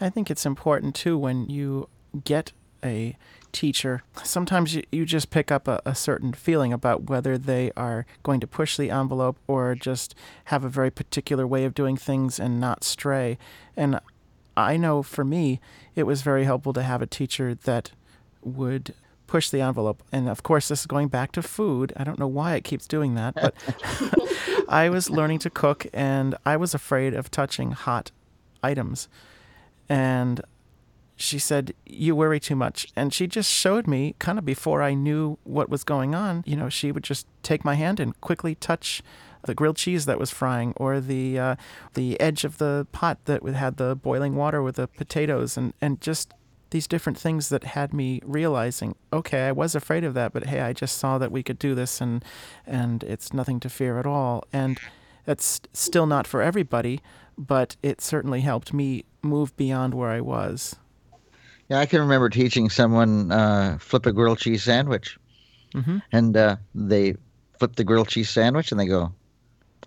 I 0.00 0.10
think 0.10 0.30
it's 0.30 0.46
important 0.46 0.94
too 0.94 1.18
when 1.18 1.48
you 1.48 1.88
get 2.24 2.52
a 2.84 3.16
teacher. 3.52 4.02
Sometimes 4.24 4.74
you, 4.74 4.82
you 4.90 5.04
just 5.04 5.30
pick 5.30 5.52
up 5.52 5.68
a, 5.68 5.80
a 5.84 5.94
certain 5.94 6.32
feeling 6.32 6.72
about 6.72 7.08
whether 7.08 7.38
they 7.38 7.70
are 7.76 8.06
going 8.22 8.40
to 8.40 8.46
push 8.46 8.76
the 8.76 8.90
envelope 8.90 9.36
or 9.46 9.74
just 9.74 10.14
have 10.46 10.64
a 10.64 10.68
very 10.68 10.90
particular 10.90 11.46
way 11.46 11.64
of 11.64 11.74
doing 11.74 11.96
things 11.96 12.40
and 12.40 12.58
not 12.58 12.82
stray. 12.82 13.38
And 13.76 14.00
I 14.56 14.76
know 14.76 15.02
for 15.02 15.24
me, 15.24 15.60
it 15.94 16.04
was 16.04 16.22
very 16.22 16.44
helpful 16.44 16.72
to 16.72 16.82
have 16.82 17.02
a 17.02 17.06
teacher 17.06 17.54
that 17.54 17.92
would 18.42 18.94
push 19.32 19.48
the 19.48 19.62
envelope. 19.62 20.02
And 20.12 20.28
of 20.28 20.42
course, 20.42 20.68
this 20.68 20.80
is 20.80 20.86
going 20.86 21.08
back 21.08 21.32
to 21.32 21.42
food. 21.42 21.90
I 21.96 22.04
don't 22.04 22.18
know 22.18 22.28
why 22.28 22.54
it 22.54 22.64
keeps 22.64 22.86
doing 22.86 23.14
that, 23.14 23.34
but 23.34 23.54
I 24.68 24.90
was 24.90 25.08
learning 25.08 25.38
to 25.38 25.48
cook 25.48 25.86
and 25.94 26.34
I 26.44 26.58
was 26.58 26.74
afraid 26.74 27.14
of 27.14 27.30
touching 27.30 27.70
hot 27.70 28.10
items. 28.62 29.08
And 29.88 30.42
she 31.16 31.38
said, 31.38 31.72
You 31.86 32.14
worry 32.14 32.40
too 32.40 32.54
much. 32.54 32.88
And 32.94 33.14
she 33.14 33.26
just 33.26 33.50
showed 33.50 33.86
me, 33.86 34.14
kind 34.18 34.38
of 34.38 34.44
before 34.44 34.82
I 34.82 34.92
knew 34.92 35.38
what 35.44 35.70
was 35.70 35.82
going 35.82 36.14
on, 36.14 36.44
you 36.46 36.54
know, 36.54 36.68
she 36.68 36.92
would 36.92 37.04
just 37.04 37.26
take 37.42 37.64
my 37.64 37.76
hand 37.76 38.00
and 38.00 38.20
quickly 38.20 38.54
touch 38.54 39.02
the 39.46 39.54
grilled 39.54 39.76
cheese 39.76 40.04
that 40.04 40.18
was 40.18 40.30
frying 40.30 40.74
or 40.76 41.00
the 41.00 41.38
uh, 41.38 41.56
the 41.94 42.20
edge 42.20 42.44
of 42.44 42.58
the 42.58 42.86
pot 42.92 43.16
that 43.24 43.42
had 43.42 43.78
the 43.78 43.96
boiling 43.96 44.36
water 44.36 44.62
with 44.62 44.76
the 44.76 44.88
potatoes 44.88 45.56
and, 45.56 45.72
and 45.80 46.02
just 46.02 46.34
these 46.72 46.88
different 46.88 47.18
things 47.18 47.50
that 47.50 47.64
had 47.64 47.94
me 47.94 48.20
realizing, 48.24 48.96
okay, 49.12 49.48
I 49.48 49.52
was 49.52 49.76
afraid 49.76 50.04
of 50.04 50.14
that, 50.14 50.32
but 50.34 50.46
hey, 50.46 50.60
I 50.60 50.74
just 50.74 50.98
saw 50.98 51.18
that 51.18 51.32
we 51.32 51.44
could 51.44 51.58
do 51.60 51.74
this 51.76 52.00
and 52.02 52.24
and 52.66 53.04
it's 53.04 53.32
nothing 53.32 53.60
to 53.62 53.70
fear 53.70 53.98
at 54.00 54.06
all. 54.06 54.44
And 54.52 54.80
that's 55.26 55.60
still 55.72 56.06
not 56.06 56.26
for 56.26 56.42
everybody, 56.42 57.00
but 57.38 57.76
it 57.82 58.00
certainly 58.02 58.42
helped 58.42 58.74
me 58.74 59.04
move 59.22 59.56
beyond 59.56 59.94
where 59.94 60.10
I 60.10 60.20
was. 60.22 60.76
Yeah, 61.68 61.78
I 61.80 61.86
can 61.86 62.00
remember 62.00 62.28
teaching 62.28 62.68
someone 62.70 63.32
uh, 63.32 63.78
flip 63.80 64.06
a 64.06 64.12
grilled 64.12 64.38
cheese 64.38 64.62
sandwich, 64.62 65.18
hmm 65.74 65.98
and 66.12 66.36
uh, 66.36 66.56
they 66.74 67.16
flip 67.58 67.76
the 67.76 67.84
grilled 67.84 68.08
cheese 68.08 68.30
sandwich, 68.30 68.72
and 68.72 68.80
they 68.80 68.86
go, 68.86 69.14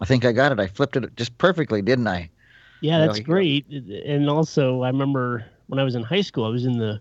"I 0.02 0.06
think 0.06 0.26
I 0.26 0.34
got 0.34 0.52
it. 0.54 0.60
I 0.62 0.68
flipped 0.68 0.98
it 0.98 1.16
just 1.18 1.38
perfectly, 1.40 1.82
didn't 1.84 2.08
I?" 2.08 2.32
Yeah, 2.80 3.00
Yeah, 3.00 3.00
that's 3.00 3.20
you 3.20 3.26
go. 3.26 3.48
great. 3.48 3.68
And 3.70 4.30
also, 4.30 4.82
I 4.84 4.88
remember 4.90 5.46
when 5.68 5.80
I 5.80 5.84
was 5.84 5.96
in 5.96 6.04
high 6.04 6.22
school, 6.22 6.46
I 6.46 6.50
was 6.50 6.66
in 6.66 6.78
the 6.78 7.00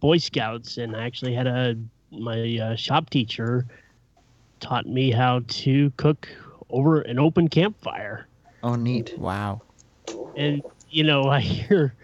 Boy 0.00 0.18
Scouts, 0.18 0.76
and 0.76 0.94
I 0.96 1.04
actually 1.04 1.34
had 1.34 1.46
a 1.46 1.76
my 2.12 2.58
uh, 2.58 2.76
shop 2.76 3.10
teacher 3.10 3.66
taught 4.60 4.86
me 4.86 5.10
how 5.10 5.40
to 5.48 5.90
cook 5.96 6.28
over 6.70 7.00
an 7.02 7.18
open 7.18 7.48
campfire. 7.48 8.28
Oh, 8.62 8.74
neat. 8.74 9.14
Wow. 9.18 9.62
And 10.36 10.62
you 10.88 11.04
know, 11.04 11.24
I 11.28 11.40
hear, 11.40 11.94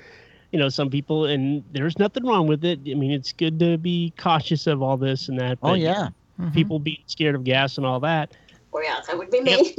you 0.50 0.58
know, 0.58 0.68
some 0.68 0.90
people, 0.90 1.26
and 1.26 1.64
there's 1.72 1.98
nothing 1.98 2.26
wrong 2.26 2.46
with 2.46 2.64
it. 2.64 2.80
I 2.90 2.94
mean, 2.94 3.12
it's 3.12 3.32
good 3.32 3.58
to 3.60 3.78
be 3.78 4.12
cautious 4.18 4.66
of 4.66 4.82
all 4.82 4.96
this 4.96 5.28
and 5.28 5.38
that. 5.38 5.58
Oh, 5.62 5.70
but 5.70 5.80
yeah. 5.80 6.08
Mhm. 6.40 6.54
people 6.54 6.78
being 6.78 7.04
scared 7.06 7.34
of 7.34 7.44
gas 7.44 7.76
and 7.76 7.86
all 7.86 8.00
that. 8.00 8.32
well, 8.72 8.82
yeah, 8.82 9.00
that 9.06 9.18
would 9.18 9.30
be 9.30 9.42
me. 9.42 9.74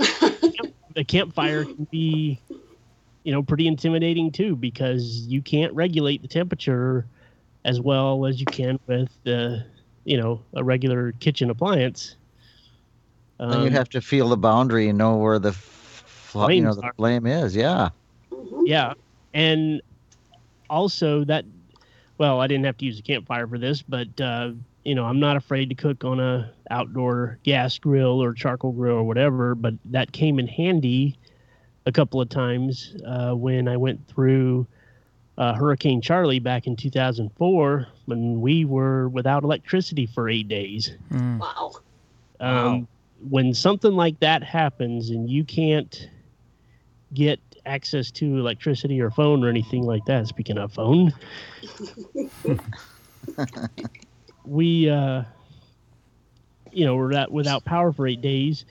the 0.95 1.03
campfire 1.03 1.65
can 1.65 1.85
be 1.91 2.39
you 3.23 3.31
know 3.31 3.43
pretty 3.43 3.67
intimidating 3.67 4.31
too 4.31 4.55
because 4.55 5.25
you 5.27 5.41
can't 5.41 5.73
regulate 5.73 6.21
the 6.21 6.27
temperature 6.27 7.07
as 7.65 7.79
well 7.81 8.25
as 8.25 8.39
you 8.39 8.47
can 8.47 8.77
with 8.87 9.09
the 9.23 9.65
you 10.05 10.17
know 10.17 10.41
a 10.55 10.63
regular 10.63 11.11
kitchen 11.13 11.49
appliance 11.49 12.17
Then 13.47 13.61
you 13.61 13.69
Um, 13.69 13.71
have 13.71 13.89
to 13.89 14.01
feel 14.01 14.29
the 14.29 14.37
boundary 14.37 14.87
and 14.89 14.97
know 14.97 15.17
where 15.17 15.39
the 15.39 15.49
f- 15.49 16.03
fl- 16.05 16.49
you 16.51 16.61
know 16.61 16.73
the 16.73 16.83
are. 16.83 16.93
flame 16.97 17.25
is. 17.25 17.55
Yeah. 17.55 17.89
Mhm. 18.31 18.67
yeah 18.67 18.93
and 19.33 19.81
also 20.69 21.23
that 21.25 21.45
well 22.17 22.39
i 22.41 22.47
didn't 22.47 22.65
have 22.65 22.77
to 22.77 22.85
use 22.85 22.99
a 22.99 23.03
campfire 23.03 23.47
for 23.47 23.57
this 23.57 23.81
but 23.81 24.07
uh 24.21 24.51
you 24.83 24.95
know 24.95 25.05
i'm 25.05 25.19
not 25.19 25.37
afraid 25.37 25.69
to 25.69 25.75
cook 25.75 26.03
on 26.03 26.19
a 26.19 26.53
outdoor 26.71 27.39
gas 27.43 27.77
grill 27.79 28.21
or 28.23 28.33
charcoal 28.33 28.71
grill 28.71 28.95
or 28.95 29.03
whatever 29.03 29.55
but 29.55 29.73
that 29.85 30.11
came 30.11 30.39
in 30.39 30.47
handy 30.47 31.17
a 31.85 31.91
couple 31.91 32.21
of 32.21 32.29
times 32.29 32.95
uh, 33.05 33.33
when 33.33 33.67
i 33.67 33.75
went 33.77 34.05
through 34.07 34.65
uh, 35.37 35.53
hurricane 35.55 35.99
Charley 35.99 36.37
back 36.39 36.67
in 36.67 36.75
2004 36.75 37.87
when 38.05 38.39
we 38.39 38.65
were 38.65 39.09
without 39.09 39.43
electricity 39.43 40.05
for 40.05 40.29
eight 40.29 40.47
days 40.47 40.91
Mm. 41.09 41.39
Wow. 41.39 41.71
um, 42.39 42.87
when 43.29 43.53
something 43.53 43.93
like 43.93 44.19
that 44.19 44.43
happens 44.43 45.09
and 45.09 45.29
you 45.29 45.43
can't 45.43 46.09
get 47.13 47.39
access 47.65 48.11
to 48.11 48.25
electricity 48.37 48.99
or 49.01 49.09
phone 49.09 49.43
or 49.43 49.49
anything 49.49 49.83
like 49.83 50.03
that 50.05 50.27
speaking 50.27 50.57
of 50.57 50.71
phone 50.73 51.13
we 54.45 54.89
uh 54.89 55.23
you 56.71 56.85
know 56.85 56.95
we're 56.95 57.13
at, 57.13 57.31
without 57.31 57.63
power 57.63 57.91
for 57.93 58.07
eight 58.07 58.21
days 58.21 58.65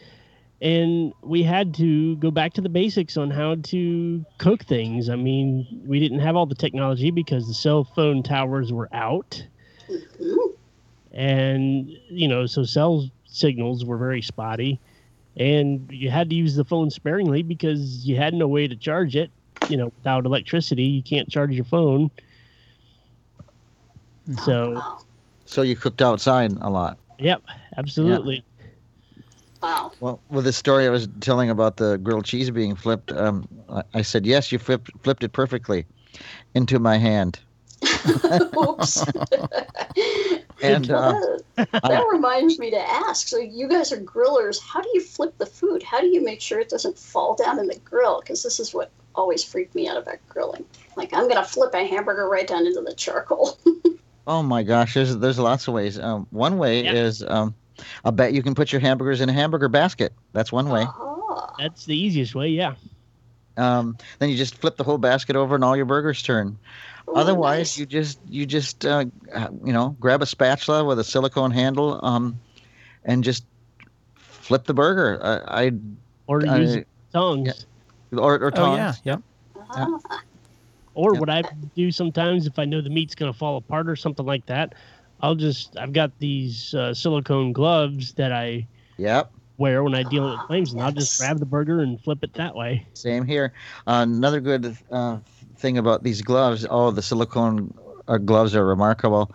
and 0.63 1.13
we 1.23 1.43
had 1.43 1.75
to 1.75 2.15
go 2.17 2.31
back 2.31 2.53
to 2.55 2.61
the 2.61 2.69
basics 2.69 3.17
on 3.17 3.31
how 3.31 3.57
to 3.57 4.25
cook 4.39 4.63
things. 4.65 5.11
I 5.11 5.17
mean 5.17 5.67
we 5.85 5.99
didn't 5.99 6.21
have 6.21 6.37
all 6.37 6.47
the 6.47 6.55
technology 6.55 7.11
because 7.11 7.49
the 7.49 7.55
cell 7.55 7.85
phone 7.85 8.23
towers 8.23 8.73
were 8.73 8.89
out. 8.93 9.45
And 11.13 11.91
you 12.09 12.29
know 12.29 12.47
so 12.47 12.63
cell 12.63 13.11
signals 13.27 13.85
were 13.85 13.99
very 13.99 14.23
spotty. 14.23 14.81
And 15.37 15.91
you 15.91 16.11
had 16.11 16.31
to 16.31 16.37
use 16.37 16.55
the 16.55 16.65
phone 16.65 16.91
sparingly 16.91 17.43
because 17.43 18.07
you 18.07 18.17
had 18.17 18.33
no 18.33 18.47
way 18.47 18.69
to 18.69 18.77
charge 18.77 19.17
it 19.17 19.31
you 19.69 19.77
know 19.77 19.87
without 19.97 20.25
electricity. 20.27 20.85
You 20.85 21.03
can't 21.03 21.29
charge 21.29 21.51
your 21.53 21.65
phone. 21.65 22.11
So 24.45 24.81
So 25.45 25.63
you 25.63 25.75
cooked 25.75 26.01
outside 26.01 26.53
a 26.61 26.71
lot. 26.71 26.99
yep 27.19 27.43
absolutely 27.77 28.45
Wow. 29.63 29.93
Well, 30.01 30.21
with 30.29 30.45
the 30.45 30.53
story 30.53 30.87
I 30.87 30.91
was 30.91 31.09
telling 31.21 31.49
about 31.51 31.77
the 31.77 31.97
grilled 31.99 32.25
cheese 32.25 32.51
being 32.51 32.75
flipped, 32.75 33.13
um, 33.13 33.47
I, 33.69 33.83
I 33.95 34.03
said, 34.03 34.27
"Yes, 34.27 34.51
you 34.51 34.59
flipped 34.59 34.91
flipped 35.03 35.23
it 35.23 35.33
perfectly 35.33 35.87
into 36.55 36.79
my 36.79 36.97
hand." 36.99 37.39
Oops. 38.59 39.05
And 40.63 40.89
uh, 40.93 41.13
that, 41.57 41.69
that 41.83 42.07
reminds 42.13 42.61
me 42.61 42.71
to 42.71 42.79
ask. 42.79 43.27
So 43.27 43.37
you 43.39 43.69
guys 43.69 43.91
are 43.93 44.01
grillers. 44.01 44.61
How 44.63 44.81
do 44.81 44.89
you 44.95 45.01
flip 45.01 45.37
the 45.39 45.47
food? 45.47 45.83
How 45.83 46.01
do 46.01 46.07
you 46.07 46.23
make 46.25 46.41
sure 46.41 46.61
it 46.61 46.69
doesn't 46.69 46.97
fall 46.97 47.35
down 47.35 47.59
in 47.59 47.67
the 47.67 47.79
grill? 47.85 48.21
Because 48.21 48.45
this 48.45 48.61
is 48.61 48.73
what 48.73 48.93
always 49.17 49.43
freaked 49.43 49.75
me 49.75 49.89
out 49.89 49.97
about 49.97 50.19
grilling. 50.29 50.65
Like 50.97 51.13
I'm 51.13 51.29
gonna 51.29 51.45
flip 51.45 51.75
a 51.75 51.85
hamburger 51.85 52.29
right 52.29 52.47
down 52.47 52.65
into 52.65 52.81
the 52.81 52.95
charcoal. 52.95 53.59
oh 54.29 54.43
my 54.45 54.63
gosh, 54.63 54.95
there's 54.95 55.17
there's 55.19 55.39
lots 55.41 55.67
of 55.67 55.75
ways. 55.75 55.99
Um, 55.99 56.29
one 56.31 56.59
way 56.59 56.85
Yeah. 56.85 56.93
is 56.93 57.25
um, 57.25 57.57
I 58.05 58.11
bet 58.11 58.33
you 58.33 58.43
can 58.43 58.55
put 58.55 58.73
your 58.73 58.81
hamburgers 58.81 59.21
in 59.21 59.29
a 59.29 59.33
hamburger 59.33 59.69
basket. 59.69 60.13
That's 60.33 60.53
one 60.53 60.69
way. 60.69 60.85
Ah, 60.87 61.55
that's 61.59 61.85
the 61.85 61.97
easiest 61.97 62.35
way 62.35 62.49
yeah 62.49 62.75
Um, 63.57 63.97
then 64.19 64.31
you 64.31 64.37
just 64.37 64.57
flip 64.57 64.77
the 64.77 64.85
whole 64.85 64.99
basket 64.99 65.37
over 65.37 65.55
and 65.55 65.65
all 65.65 65.77
your 65.77 65.85
burgers 65.85 66.23
turn. 66.23 66.59
Ooh, 67.09 67.15
Otherwise, 67.15 67.59
nice. 67.59 67.79
you 67.79 67.87
just 67.87 68.19
you 68.27 68.47
just 68.47 68.85
uh, 68.87 69.05
you 69.65 69.73
know 69.73 69.97
grab 70.01 70.23
a 70.23 70.27
spatula 70.27 70.85
with 70.85 70.99
a 70.99 71.05
silicone 71.05 71.51
handle 71.51 72.01
um, 72.05 72.41
and 73.05 73.23
just 73.25 73.45
flip 74.29 74.65
the 74.65 74.75
burger. 74.75 75.21
I, 75.23 75.65
I 75.67 75.71
Or 76.27 76.45
I- 76.47 76.59
use 76.59 76.85
tongs. 77.13 77.67
or 78.17 78.43
or 78.43 78.51
Oh 78.51 78.57
tongs. 78.57 79.01
yeah, 79.05 79.13
yep. 79.13 79.23
Ah, 79.71 79.89
Or 80.95 81.15
Yeah. 81.15 81.21
what 81.21 81.31
I 81.31 81.45
do 81.75 81.91
sometimes 81.91 82.47
if 82.47 82.59
I 82.59 82.65
know 82.65 82.81
the 82.81 82.91
meat's 82.91 83.15
going 83.15 83.33
to 83.33 83.39
fall 83.39 83.57
apart 83.57 83.89
or 83.89 83.97
something 83.97 84.27
like 84.27 84.47
that, 84.47 84.75
I'll 85.23 85.35
just 85.35 85.77
I've 85.79 85.93
got 85.93 86.19
these 86.19 86.75
uh, 86.75 86.93
silicone 86.95 87.53
gloves 87.53 88.13
that 88.15 88.33
I 88.33 88.67
Yep. 88.99 89.33
wear 89.59 89.83
when 89.85 89.95
I 89.95 90.03
deal 90.03 90.31
with 90.31 90.47
flames, 90.47 90.73
and 90.73 90.83
I'll 90.83 90.93
just 90.93 91.17
grab 91.19 91.39
the 91.39 91.47
burger 91.47 91.81
and 91.81 92.01
flip 92.01 92.19
it 92.23 92.35
that 92.35 92.55
way. 92.55 92.87
Same 92.95 93.25
here. 93.25 93.53
Uh, 93.87 94.05
another 94.09 94.41
good 94.41 94.77
uh, 94.91 95.19
thing 95.57 95.79
about 95.79 96.03
these 96.03 96.23
gloves. 96.23 96.67
Oh, 96.69 96.91
the 96.91 97.03
silicone 97.03 97.73
uh, 98.09 98.19
gloves 98.19 98.55
are 98.55 98.67
remarkable. 98.67 99.33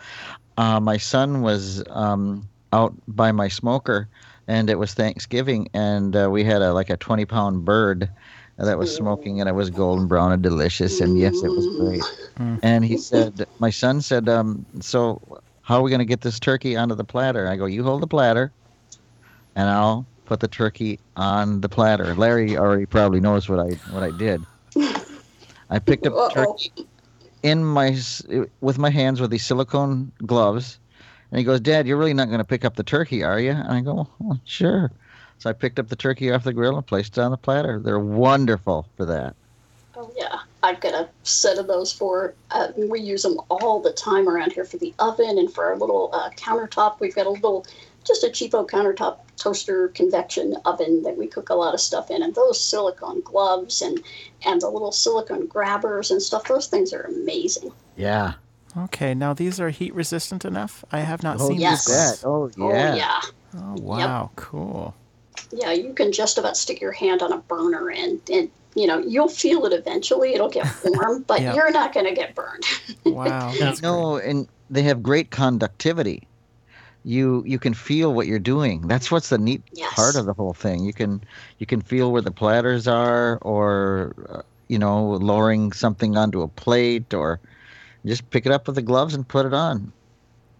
Uh, 0.58 0.80
my 0.80 0.98
son 0.98 1.42
was 1.42 1.84
um, 1.90 2.50
out 2.74 2.94
by 3.08 3.32
my 3.32 3.48
smoker, 3.48 4.10
and 4.48 4.70
it 4.70 4.80
was 4.80 4.94
Thanksgiving, 4.94 5.70
and 5.74 6.16
uh, 6.16 6.30
we 6.30 6.44
had 6.44 6.62
a 6.62 6.74
like 6.74 6.90
a 6.90 6.98
twenty 6.98 7.26
pound 7.26 7.64
bird 7.66 8.10
that 8.58 8.78
was 8.78 8.90
smoking, 8.90 9.40
and 9.40 9.48
it 9.48 9.54
was 9.54 9.70
golden 9.70 10.08
brown 10.08 10.32
and 10.32 10.42
delicious, 10.42 11.00
and 11.00 11.18
yes, 11.18 11.44
it 11.44 11.56
was 11.56 11.68
great. 11.68 12.04
Mm. 12.40 12.60
And 12.64 12.84
he 12.86 12.98
said, 12.98 13.46
my 13.60 13.70
son 13.70 14.02
said, 14.02 14.28
um, 14.30 14.66
so 14.82 15.40
how 15.68 15.80
are 15.80 15.82
we 15.82 15.90
going 15.90 16.00
to 16.00 16.06
get 16.06 16.22
this 16.22 16.40
turkey 16.40 16.78
onto 16.78 16.96
the 16.96 17.04
platter? 17.04 17.46
I 17.46 17.58
go, 17.58 17.66
you 17.66 17.84
hold 17.84 18.02
the 18.02 18.08
platter, 18.08 18.54
and 19.54 19.68
I'll 19.68 20.06
put 20.24 20.40
the 20.40 20.48
turkey 20.48 20.98
on 21.18 21.60
the 21.60 21.68
platter. 21.68 22.16
Larry 22.16 22.56
already 22.56 22.86
probably 22.86 23.20
knows 23.20 23.50
what 23.50 23.60
I 23.60 23.72
what 23.92 24.02
I 24.02 24.12
did. 24.12 24.46
I 25.70 25.80
picked 25.80 26.08
up 26.08 26.14
the 26.14 26.20
Uh-oh. 26.20 26.56
turkey 26.56 26.72
in 27.44 27.66
my 27.66 27.98
with 28.62 28.78
my 28.78 28.90
hands 28.90 29.20
with 29.20 29.30
these 29.30 29.46
silicone 29.46 30.10
gloves, 30.26 30.80
and 31.32 31.38
he 31.38 31.44
goes, 31.44 31.60
"Dad, 31.60 31.86
you're 31.86 31.98
really 31.98 32.14
not 32.14 32.30
going 32.30 32.38
to 32.38 32.46
pick 32.46 32.64
up 32.64 32.78
the 32.78 32.84
turkey, 32.84 33.22
are 33.24 33.38
you?" 33.38 33.52
And 33.52 33.74
I 33.74 33.82
go, 33.82 34.08
well, 34.20 34.40
"Sure." 34.46 34.90
So 35.40 35.50
I 35.50 35.54
picked 35.54 35.80
up 35.80 35.90
the 35.90 35.98
turkey 35.98 36.32
off 36.32 36.46
the 36.46 36.54
grill 36.54 36.78
and 36.78 36.88
placed 36.88 37.18
it 37.18 37.22
on 37.22 37.32
the 37.32 37.38
platter. 37.38 37.82
They're 37.84 38.00
wonderful 38.00 38.88
for 38.96 39.04
that. 39.04 39.36
Oh 39.98 40.10
yeah, 40.16 40.40
I've 40.68 40.82
got 40.82 40.94
a 40.94 41.10
set 41.24 41.58
of 41.58 41.68
those 41.68 41.92
for. 41.94 42.34
Uh, 42.52 42.68
we 42.76 43.00
use 43.00 43.24
them 43.24 43.40
all 43.50 43.82
the 43.82 43.94
time 43.94 44.28
around 44.28 44.52
here 44.52 44.66
for 44.66 44.78
the 44.78 44.94
oven 45.00 45.38
and 45.38 45.52
for 45.52 45.66
our 45.66 45.78
little 45.78 46.10
uh, 46.14 46.30
countertop. 46.32 47.00
We've 47.00 47.16
got 47.16 47.26
a 47.26 47.30
little, 47.30 47.66
just 48.06 48.24
a 48.24 48.28
cheapo 48.28 48.70
countertop 48.70 49.20
toaster 49.38 49.88
convection 49.90 50.56
oven 50.66 51.04
that 51.04 51.16
we 51.16 51.28
cook 51.28 51.50
a 51.50 51.54
lot 51.56 51.74
of 51.74 51.80
stuff 51.80 52.12
in. 52.12 52.22
And 52.22 52.36
those 52.36 52.62
silicone 52.62 53.22
gloves 53.22 53.82
and 53.82 54.02
and 54.46 54.60
the 54.62 54.70
little 54.70 54.92
silicone 54.92 55.48
grabbers 55.48 56.12
and 56.12 56.22
stuff. 56.22 56.44
Those 56.48 56.68
things 56.68 56.92
are 56.92 57.04
amazing. 57.04 57.72
Yeah. 57.96 58.34
Okay, 58.78 59.14
now 59.16 59.34
these 59.34 59.60
are 59.60 59.70
heat 59.70 59.96
resistant 59.96 60.44
enough. 60.46 60.84
I 60.92 61.00
have 61.00 61.24
not 61.24 61.38
Oh, 61.40 61.48
seen 61.50 61.60
yes. 61.62 61.86
these. 61.86 61.96
that. 62.22 62.28
Oh 62.28 62.52
Oh 62.60 62.70
yeah. 62.74 62.96
yeah, 62.96 63.22
Oh 63.58 63.76
wow, 63.82 64.30
cool. 64.36 64.94
yeah. 65.52 65.72
You 65.72 65.94
can 65.94 66.12
just 66.12 66.38
about 66.38 66.58
stick 66.58 66.82
your 66.82 66.92
hand 66.92 67.22
on 67.22 67.32
a 67.32 67.38
burner 67.38 67.90
and 67.90 68.20
and. 68.30 68.50
You 68.78 68.88
know, 68.88 69.00
you'll 69.00 69.28
feel 69.28 69.66
it 69.66 69.74
eventually. 69.74 70.34
It'll 70.34 70.50
get 70.50 70.68
warm, 70.86 71.24
but 71.28 71.42
Yeah. 71.42 71.56
you're 71.56 71.72
not 71.72 71.94
going 71.94 72.06
to 72.06 72.14
get 72.14 72.36
burned. 72.36 72.64
Wow. 73.06 73.52
Yeah. 73.54 73.72
great. 73.72 73.82
No, 73.82 74.18
and 74.18 74.48
they 74.70 74.84
have 74.84 75.02
great 75.02 75.32
conductivity. 75.32 76.28
You 77.04 77.42
you 77.46 77.58
can 77.58 77.74
feel 77.74 78.14
what 78.14 78.28
you're 78.28 78.38
doing. 78.40 78.82
That's 78.88 79.10
what's 79.10 79.30
the 79.30 79.38
neat 79.38 79.62
Yes. 79.72 79.94
part 79.94 80.16
of 80.18 80.26
the 80.26 80.34
whole 80.34 80.54
thing. 80.54 80.84
You 80.84 80.94
can 80.94 81.22
you 81.58 81.66
can 81.66 81.82
feel 81.82 82.12
where 82.12 82.22
the 82.22 82.32
platters 82.32 82.88
are, 82.88 83.38
or 83.42 84.14
uh, 84.30 84.42
you 84.68 84.78
know, 84.78 85.12
lowering 85.12 85.72
something 85.72 86.18
onto 86.18 86.42
a 86.42 86.48
plate, 86.50 87.14
or 87.14 87.40
just 88.06 88.30
pick 88.30 88.46
it 88.46 88.52
up 88.52 88.68
with 88.68 88.76
the 88.76 88.82
gloves 88.82 89.14
and 89.14 89.26
put 89.28 89.46
it 89.46 89.54
on. 89.54 89.94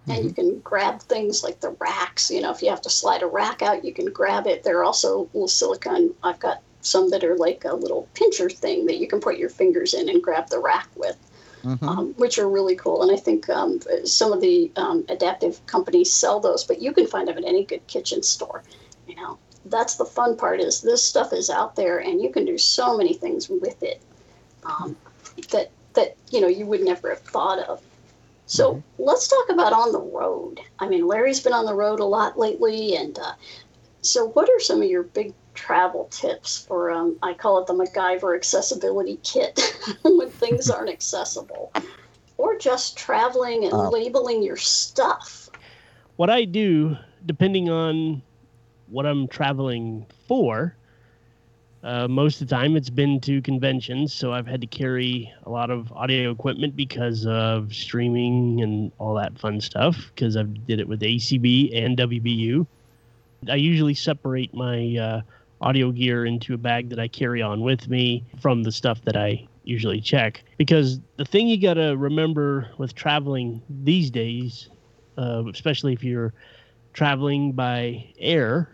and 0.08 0.24
you 0.24 0.32
can 0.32 0.60
grab 0.60 1.02
things 1.02 1.44
like 1.44 1.60
the 1.60 1.76
racks. 1.82 2.32
You 2.32 2.40
know, 2.40 2.52
if 2.52 2.62
you 2.62 2.70
have 2.70 2.82
to 2.84 2.90
slide 2.90 3.24
a 3.24 3.28
rack 3.28 3.62
out, 3.62 3.84
you 3.84 3.94
can 3.94 4.06
grab 4.06 4.48
it. 4.48 4.64
There 4.64 4.80
are 4.80 4.86
also 4.86 5.28
little 5.34 5.50
silicone. 5.50 6.14
I've 6.24 6.40
got 6.40 6.62
some 6.88 7.10
that 7.10 7.24
are 7.24 7.36
like 7.36 7.66
a 7.66 7.74
little 7.76 8.08
pincher 8.14 8.50
thing 8.50 8.86
that 8.86 8.98
you 8.98 9.08
can 9.08 9.20
put 9.20 9.38
your 9.38 9.50
fingers 9.50 9.94
in 9.94 10.10
and 10.10 10.24
grab 10.24 10.50
the 10.50 10.60
rack 10.60 10.90
with, 10.96 11.18
Mhm. 11.64 11.84
um, 11.84 12.14
which 12.18 12.38
are 12.40 12.48
really 12.50 12.76
cool. 12.76 13.02
And 13.02 13.12
I 13.12 13.18
think 13.18 13.50
um, 13.50 13.80
some 14.06 14.32
of 14.32 14.42
the 14.42 14.72
um, 14.76 15.06
adaptive 15.10 15.66
companies 15.66 16.14
sell 16.14 16.40
those, 16.40 16.64
but 16.64 16.82
you 16.82 16.94
can 16.94 17.08
find 17.08 17.28
them 17.28 17.38
at 17.38 17.46
any 17.46 17.64
good 17.64 17.86
kitchen 17.88 18.24
store. 18.24 18.64
You 19.08 19.16
know, 19.16 19.38
that's 19.66 19.96
the 19.96 20.06
fun 20.06 20.38
part 20.38 20.60
is 20.60 20.82
this 20.82 21.04
stuff 21.04 21.34
is 21.34 21.50
out 21.50 21.76
there, 21.76 21.98
and 22.00 22.22
you 22.22 22.32
can 22.32 22.46
do 22.46 22.58
so 22.58 22.98
many 22.98 23.14
things 23.14 23.50
with 23.50 23.82
it 23.84 24.02
um, 24.64 24.96
that 25.52 25.72
that 25.94 26.16
you 26.30 26.40
know 26.40 26.48
you 26.48 26.66
would 26.66 26.82
never 26.84 27.10
have 27.10 27.22
thought 27.22 27.60
of. 27.60 27.82
So 28.46 28.82
let's 28.98 29.28
talk 29.28 29.50
about 29.50 29.74
on 29.74 29.92
the 29.92 30.00
road. 30.00 30.62
I 30.80 30.88
mean, 30.88 31.06
Larry's 31.06 31.42
been 31.42 31.54
on 31.54 31.66
the 31.66 31.74
road 31.74 32.00
a 32.00 32.06
lot 32.06 32.40
lately, 32.40 32.96
and 32.96 33.18
uh, 33.20 33.34
so 34.02 34.30
what 34.30 34.50
are 34.50 34.60
some 34.60 34.82
of 34.82 34.88
your 34.88 35.04
big 35.04 35.34
travel 35.58 36.06
tips 36.12 36.66
for? 36.66 36.92
Um, 36.92 37.18
I 37.24 37.34
call 37.34 37.60
it 37.60 37.68
the 37.68 37.74
MacGyver 37.74 38.36
accessibility 38.36 39.20
kit 39.24 39.60
when 40.04 40.30
things 40.30 40.70
aren't 40.70 40.90
accessible, 40.90 41.74
or 42.38 42.58
just 42.58 42.96
traveling 42.98 43.66
and 43.66 43.74
Uh, 43.74 43.90
labeling 43.90 44.44
your 44.44 44.56
stuff. 44.56 45.50
What 46.16 46.30
I 46.30 46.46
do, 46.46 46.96
depending 47.26 47.70
on 47.70 48.22
what 48.88 49.06
I'm 49.06 49.28
traveling 49.28 50.06
for, 50.28 50.76
uh, 51.84 52.08
most 52.08 52.42
of 52.42 52.48
the 52.48 52.56
time 52.56 52.76
it's 52.76 52.90
been 52.90 53.20
to 53.22 53.42
conventions, 53.42 54.14
so 54.14 54.34
I've 54.34 54.48
had 54.48 54.62
to 54.62 54.68
carry 54.68 55.32
a 55.46 55.50
lot 55.50 55.70
of 55.70 55.92
audio 55.92 56.32
equipment 56.32 56.76
because 56.76 57.26
of 57.28 57.74
streaming 57.74 58.62
and 58.62 58.92
all 58.98 59.14
that 59.16 59.38
fun 59.38 59.62
stuff. 59.62 60.12
Because 60.14 60.38
I 60.38 60.44
did 60.44 60.80
it 60.80 60.88
with 60.88 61.02
ACB 61.02 61.76
and 61.78 61.98
WBU. 61.98 62.66
I 63.50 63.56
usually 63.56 63.94
separate 63.94 64.54
my 64.54 64.98
uh, 64.98 65.22
audio 65.62 65.92
gear 65.92 66.26
into 66.26 66.54
a 66.54 66.58
bag 66.58 66.90
that 66.90 67.00
I 67.00 67.08
carry 67.08 67.42
on 67.42 67.62
with 67.62 67.88
me 67.88 68.24
from 68.42 68.64
the 68.64 68.72
stuff 68.72 69.02
that 69.06 69.18
I 69.18 69.48
usually 69.64 70.00
check. 70.00 70.44
Because 70.58 71.00
the 71.18 71.26
thing 71.26 71.48
you 71.48 71.60
got 71.60 71.76
to 71.76 71.96
remember 71.98 72.70
with 72.78 72.96
traveling 72.96 73.62
these 73.70 74.10
days, 74.10 74.70
uh, 75.18 75.44
especially 75.52 75.94
if 75.94 76.04
you're 76.04 76.34
traveling 76.94 77.52
by 77.52 78.08
air, 78.20 78.70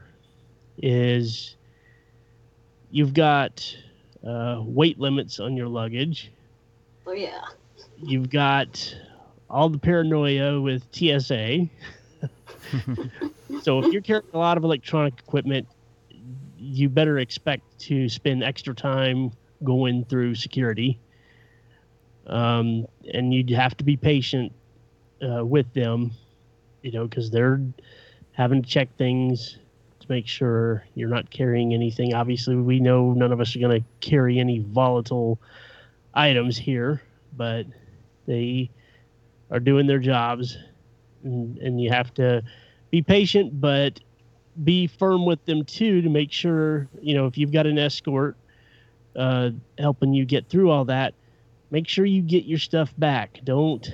is 0.78 1.56
you've 2.92 3.14
got 3.14 3.76
uh, 4.26 4.62
weight 4.62 5.00
limits 5.00 5.40
on 5.40 5.56
your 5.56 5.68
luggage. 5.68 6.32
Oh 7.06 7.14
yeah, 7.14 7.42
You've 7.98 8.30
got 8.30 8.96
all 9.50 9.70
the 9.70 9.78
paranoia 9.78 10.60
with 10.60 10.84
TSA. 10.92 11.68
so 13.62 13.80
if 13.80 13.94
you're 13.94 14.02
carrying 14.02 14.26
a 14.34 14.38
lot 14.38 14.58
of 14.58 14.64
electronic 14.64 15.20
equipment, 15.20 15.68
you 16.64 16.90
better 16.90 17.20
expect 17.20 17.78
to 17.78 18.08
spend 18.08 18.44
extra 18.44 18.74
time 18.74 19.32
going 19.64 20.06
through 20.06 20.36
security. 20.36 21.00
Um, 22.28 22.86
and 23.14 23.34
you'd 23.34 23.50
have 23.50 23.76
to 23.78 23.84
be 23.84 23.98
patient 23.98 24.54
uh, 25.22 25.44
with 25.44 25.72
them, 25.74 26.12
you 26.82 26.92
know, 26.92 27.06
because 27.06 27.30
they're 27.30 27.62
having 28.32 28.62
to 28.64 28.70
check 28.70 28.96
things 28.98 29.58
to 30.00 30.08
make 30.10 30.28
sure 30.28 30.86
you're 30.96 31.10
not 31.10 31.30
carrying 31.30 31.74
anything. 31.74 32.14
Obviously, 32.14 32.56
we 32.56 32.80
know 32.80 33.12
none 33.12 33.34
of 33.34 33.42
us 33.42 33.56
are 33.56 33.60
going 33.60 33.82
to 33.82 33.88
carry 34.00 34.40
any 34.40 34.60
volatile 34.60 35.40
items 36.14 36.58
here, 36.58 37.02
but 37.36 37.66
they 38.26 38.70
are 39.52 39.60
doing 39.60 39.86
their 39.86 40.00
jobs, 40.00 40.58
and, 41.24 41.58
and 41.58 41.82
you 41.82 41.90
have 41.92 42.14
to 42.14 42.42
be 42.90 43.02
patient, 43.02 43.60
but 43.60 44.00
be 44.64 44.88
firm 44.88 45.26
with 45.26 45.44
them 45.46 45.64
too 45.66 46.02
to 46.02 46.10
make 46.10 46.32
sure 46.32 46.88
you 47.02 47.16
know 47.16 47.26
if 47.26 47.38
you've 47.38 47.52
got 47.52 47.66
an 47.66 47.78
escort 47.78 48.38
uh, 49.16 49.52
helping 49.78 50.14
you 50.14 50.26
get 50.26 50.48
through 50.50 50.70
all 50.70 50.86
that. 50.86 51.14
Make 51.72 51.88
sure 51.88 52.06
you 52.06 52.22
get 52.22 52.46
your 52.46 52.60
stuff 52.60 52.94
back. 52.98 53.40
Don't. 53.44 53.88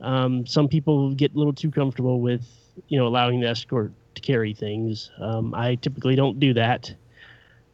Um, 0.00 0.46
some 0.46 0.68
people 0.68 1.12
get 1.14 1.34
a 1.34 1.38
little 1.38 1.52
too 1.52 1.70
comfortable 1.70 2.20
with 2.20 2.46
you 2.88 2.98
know 2.98 3.06
allowing 3.06 3.40
the 3.40 3.48
escort 3.48 3.92
to 4.14 4.22
carry 4.22 4.54
things. 4.54 5.10
Um, 5.20 5.54
I 5.54 5.76
typically 5.76 6.16
don't 6.16 6.40
do 6.40 6.54
that. 6.54 6.92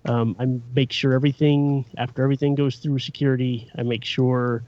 Um, 0.04 0.36
I 0.38 0.46
make 0.74 0.92
sure 0.92 1.14
everything 1.14 1.84
after 1.96 2.22
everything 2.22 2.54
goes 2.54 2.76
through 2.76 2.98
security. 2.98 3.70
I 3.76 3.82
make 3.82 4.04
sure 4.04 4.62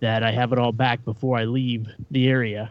that 0.00 0.22
I 0.22 0.30
have 0.30 0.52
it 0.52 0.58
all 0.58 0.72
back 0.72 1.04
before 1.04 1.38
I 1.38 1.44
leave 1.44 1.88
the 2.10 2.28
area. 2.28 2.70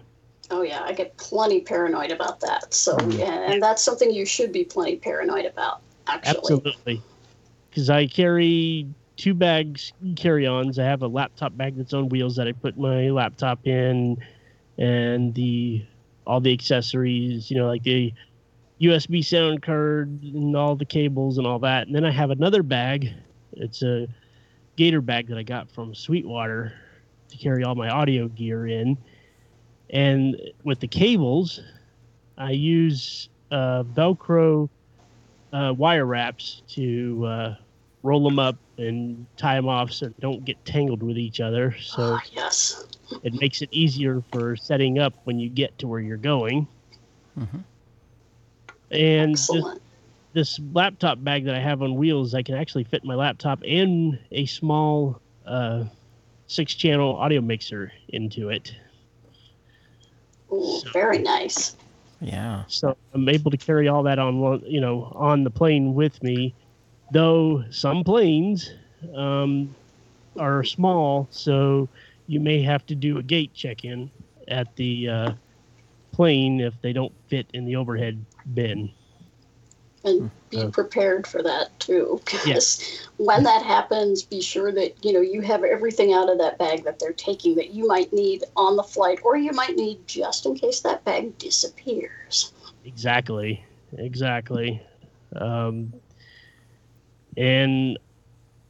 Oh 0.51 0.61
yeah. 0.61 0.83
I 0.83 0.93
get 0.93 1.15
plenty 1.17 1.61
paranoid 1.61 2.11
about 2.11 2.39
that. 2.41 2.73
So 2.73 2.97
mm-hmm. 2.97 3.11
yeah, 3.11 3.51
and 3.51 3.61
that's 3.61 3.83
something 3.83 4.11
you 4.11 4.25
should 4.25 4.51
be 4.51 4.63
plenty 4.63 4.97
paranoid 4.97 5.45
about. 5.45 5.81
Actually, 6.07 6.37
Absolutely. 6.37 7.01
Because 7.69 7.89
I 7.89 8.07
carry 8.07 8.87
two 9.17 9.33
bags 9.33 9.93
carry-ons. 10.15 10.77
I 10.79 10.83
have 10.83 11.01
a 11.01 11.07
laptop 11.07 11.55
bag 11.57 11.77
that's 11.77 11.93
on 11.93 12.09
wheels 12.09 12.35
that 12.35 12.47
I 12.47 12.51
put 12.51 12.77
my 12.77 13.09
laptop 13.09 13.65
in, 13.65 14.17
and 14.77 15.33
the 15.33 15.83
all 16.27 16.39
the 16.39 16.53
accessories. 16.53 17.49
You 17.49 17.57
know, 17.57 17.67
like 17.67 17.83
the 17.83 18.13
USB 18.81 19.23
sound 19.23 19.61
card 19.61 20.21
and 20.23 20.55
all 20.55 20.75
the 20.75 20.85
cables 20.85 21.37
and 21.37 21.47
all 21.47 21.59
that. 21.59 21.87
And 21.87 21.95
then 21.95 22.05
I 22.05 22.11
have 22.11 22.31
another 22.31 22.63
bag. 22.63 23.11
It's 23.53 23.81
a 23.81 24.07
Gator 24.75 25.01
bag 25.01 25.27
that 25.27 25.37
I 25.37 25.43
got 25.43 25.71
from 25.71 25.95
Sweetwater 25.95 26.73
to 27.29 27.37
carry 27.37 27.63
all 27.63 27.75
my 27.75 27.89
audio 27.89 28.27
gear 28.27 28.67
in. 28.67 28.97
And 29.89 30.35
with 30.63 30.79
the 30.79 30.87
cables, 30.87 31.59
I 32.37 32.51
use 32.51 33.29
uh, 33.51 33.83
Velcro 33.83 34.69
uh, 35.53 35.73
wire 35.77 36.05
wraps 36.05 36.61
to 36.69 37.25
uh, 37.25 37.55
roll 38.03 38.23
them 38.23 38.39
up 38.39 38.57
and 38.77 39.25
tie 39.37 39.55
them 39.55 39.67
off 39.67 39.91
so 39.91 40.07
they 40.07 40.13
don't 40.19 40.43
get 40.45 40.63
tangled 40.65 41.01
with 41.03 41.17
each 41.17 41.39
other. 41.39 41.75
So 41.79 42.15
Ah, 42.15 42.21
yes. 42.33 42.85
it 43.23 43.33
makes 43.33 43.61
it 43.61 43.69
easier 43.71 44.21
for 44.31 44.55
setting 44.55 44.99
up 44.99 45.13
when 45.23 45.39
you 45.39 45.49
get 45.49 45.77
to 45.79 45.87
where 45.87 45.99
you're 45.99 46.17
going. 46.17 46.67
Mhm. 47.37 47.63
And 48.91 49.31
this, 49.31 49.49
Excellent. 49.49 49.81
this 50.33 50.59
laptop 50.73 51.23
bag 51.23 51.45
that 51.45 51.55
I 51.55 51.59
have 51.59 51.81
on 51.81 51.95
wheels, 51.95 52.33
I 52.33 52.43
can 52.43 52.55
actually 52.55 52.83
fit 52.83 53.03
my 53.03 53.15
laptop 53.15 53.61
and 53.65 54.19
a 54.31 54.45
small 54.45 55.21
uh, 55.45 55.85
six 56.47 56.75
channel 56.75 57.15
audio 57.15 57.41
mixer 57.41 57.91
into 58.09 58.49
it. 58.49 58.73
Ooh, 60.51 60.81
very 60.93 61.19
nice. 61.19 61.75
Yeah. 62.21 62.63
So 62.67 62.97
I'm 63.13 63.27
able 63.29 63.51
to 63.51 63.57
carry 63.57 63.87
all 63.87 64.03
that 64.03 64.19
on 64.19 64.39
one, 64.39 64.61
you 64.65 64.81
know, 64.81 65.11
on 65.15 65.43
the 65.43 65.49
plane 65.49 65.93
with 65.93 66.21
me. 66.23 66.53
Though 67.11 67.63
some 67.69 68.03
planes 68.03 68.71
um, 69.15 69.75
are 70.39 70.63
small, 70.63 71.27
so 71.29 71.87
you 72.27 72.39
may 72.39 72.61
have 72.63 72.85
to 72.87 72.95
do 72.95 73.17
a 73.17 73.23
gate 73.23 73.53
check-in 73.53 74.09
at 74.47 74.75
the 74.75 75.09
uh, 75.09 75.33
plane 76.11 76.59
if 76.59 76.73
they 76.81 76.93
don't 76.93 77.13
fit 77.27 77.47
in 77.53 77.65
the 77.65 77.75
overhead 77.75 78.25
bin. 78.53 78.91
And 80.05 80.29
be 80.49 80.57
Uh, 80.57 80.69
prepared 80.69 81.25
for 81.27 81.41
that 81.43 81.77
too 81.79 82.21
because 82.25 82.79
when 83.17 83.43
that 83.43 83.63
happens 83.63 84.23
be 84.23 84.39
sure 84.41 84.71
that 84.71 85.03
you 85.03 85.11
know 85.11 85.19
you 85.21 85.41
have 85.41 85.63
everything 85.63 86.13
out 86.13 86.29
of 86.29 86.37
that 86.37 86.57
bag 86.57 86.83
that 86.83 86.99
they're 86.99 87.11
taking 87.13 87.55
that 87.55 87.71
you 87.71 87.87
might 87.87 88.13
need 88.13 88.43
on 88.55 88.75
the 88.75 88.83
flight 88.83 89.19
or 89.23 89.35
you 89.35 89.51
might 89.51 89.75
need 89.75 89.97
just 90.07 90.45
in 90.45 90.55
case 90.55 90.81
that 90.81 91.03
bag 91.03 91.37
disappears. 91.37 92.53
Exactly, 92.85 93.65
exactly. 93.97 94.81
Um, 95.35 95.91
and 97.35 97.97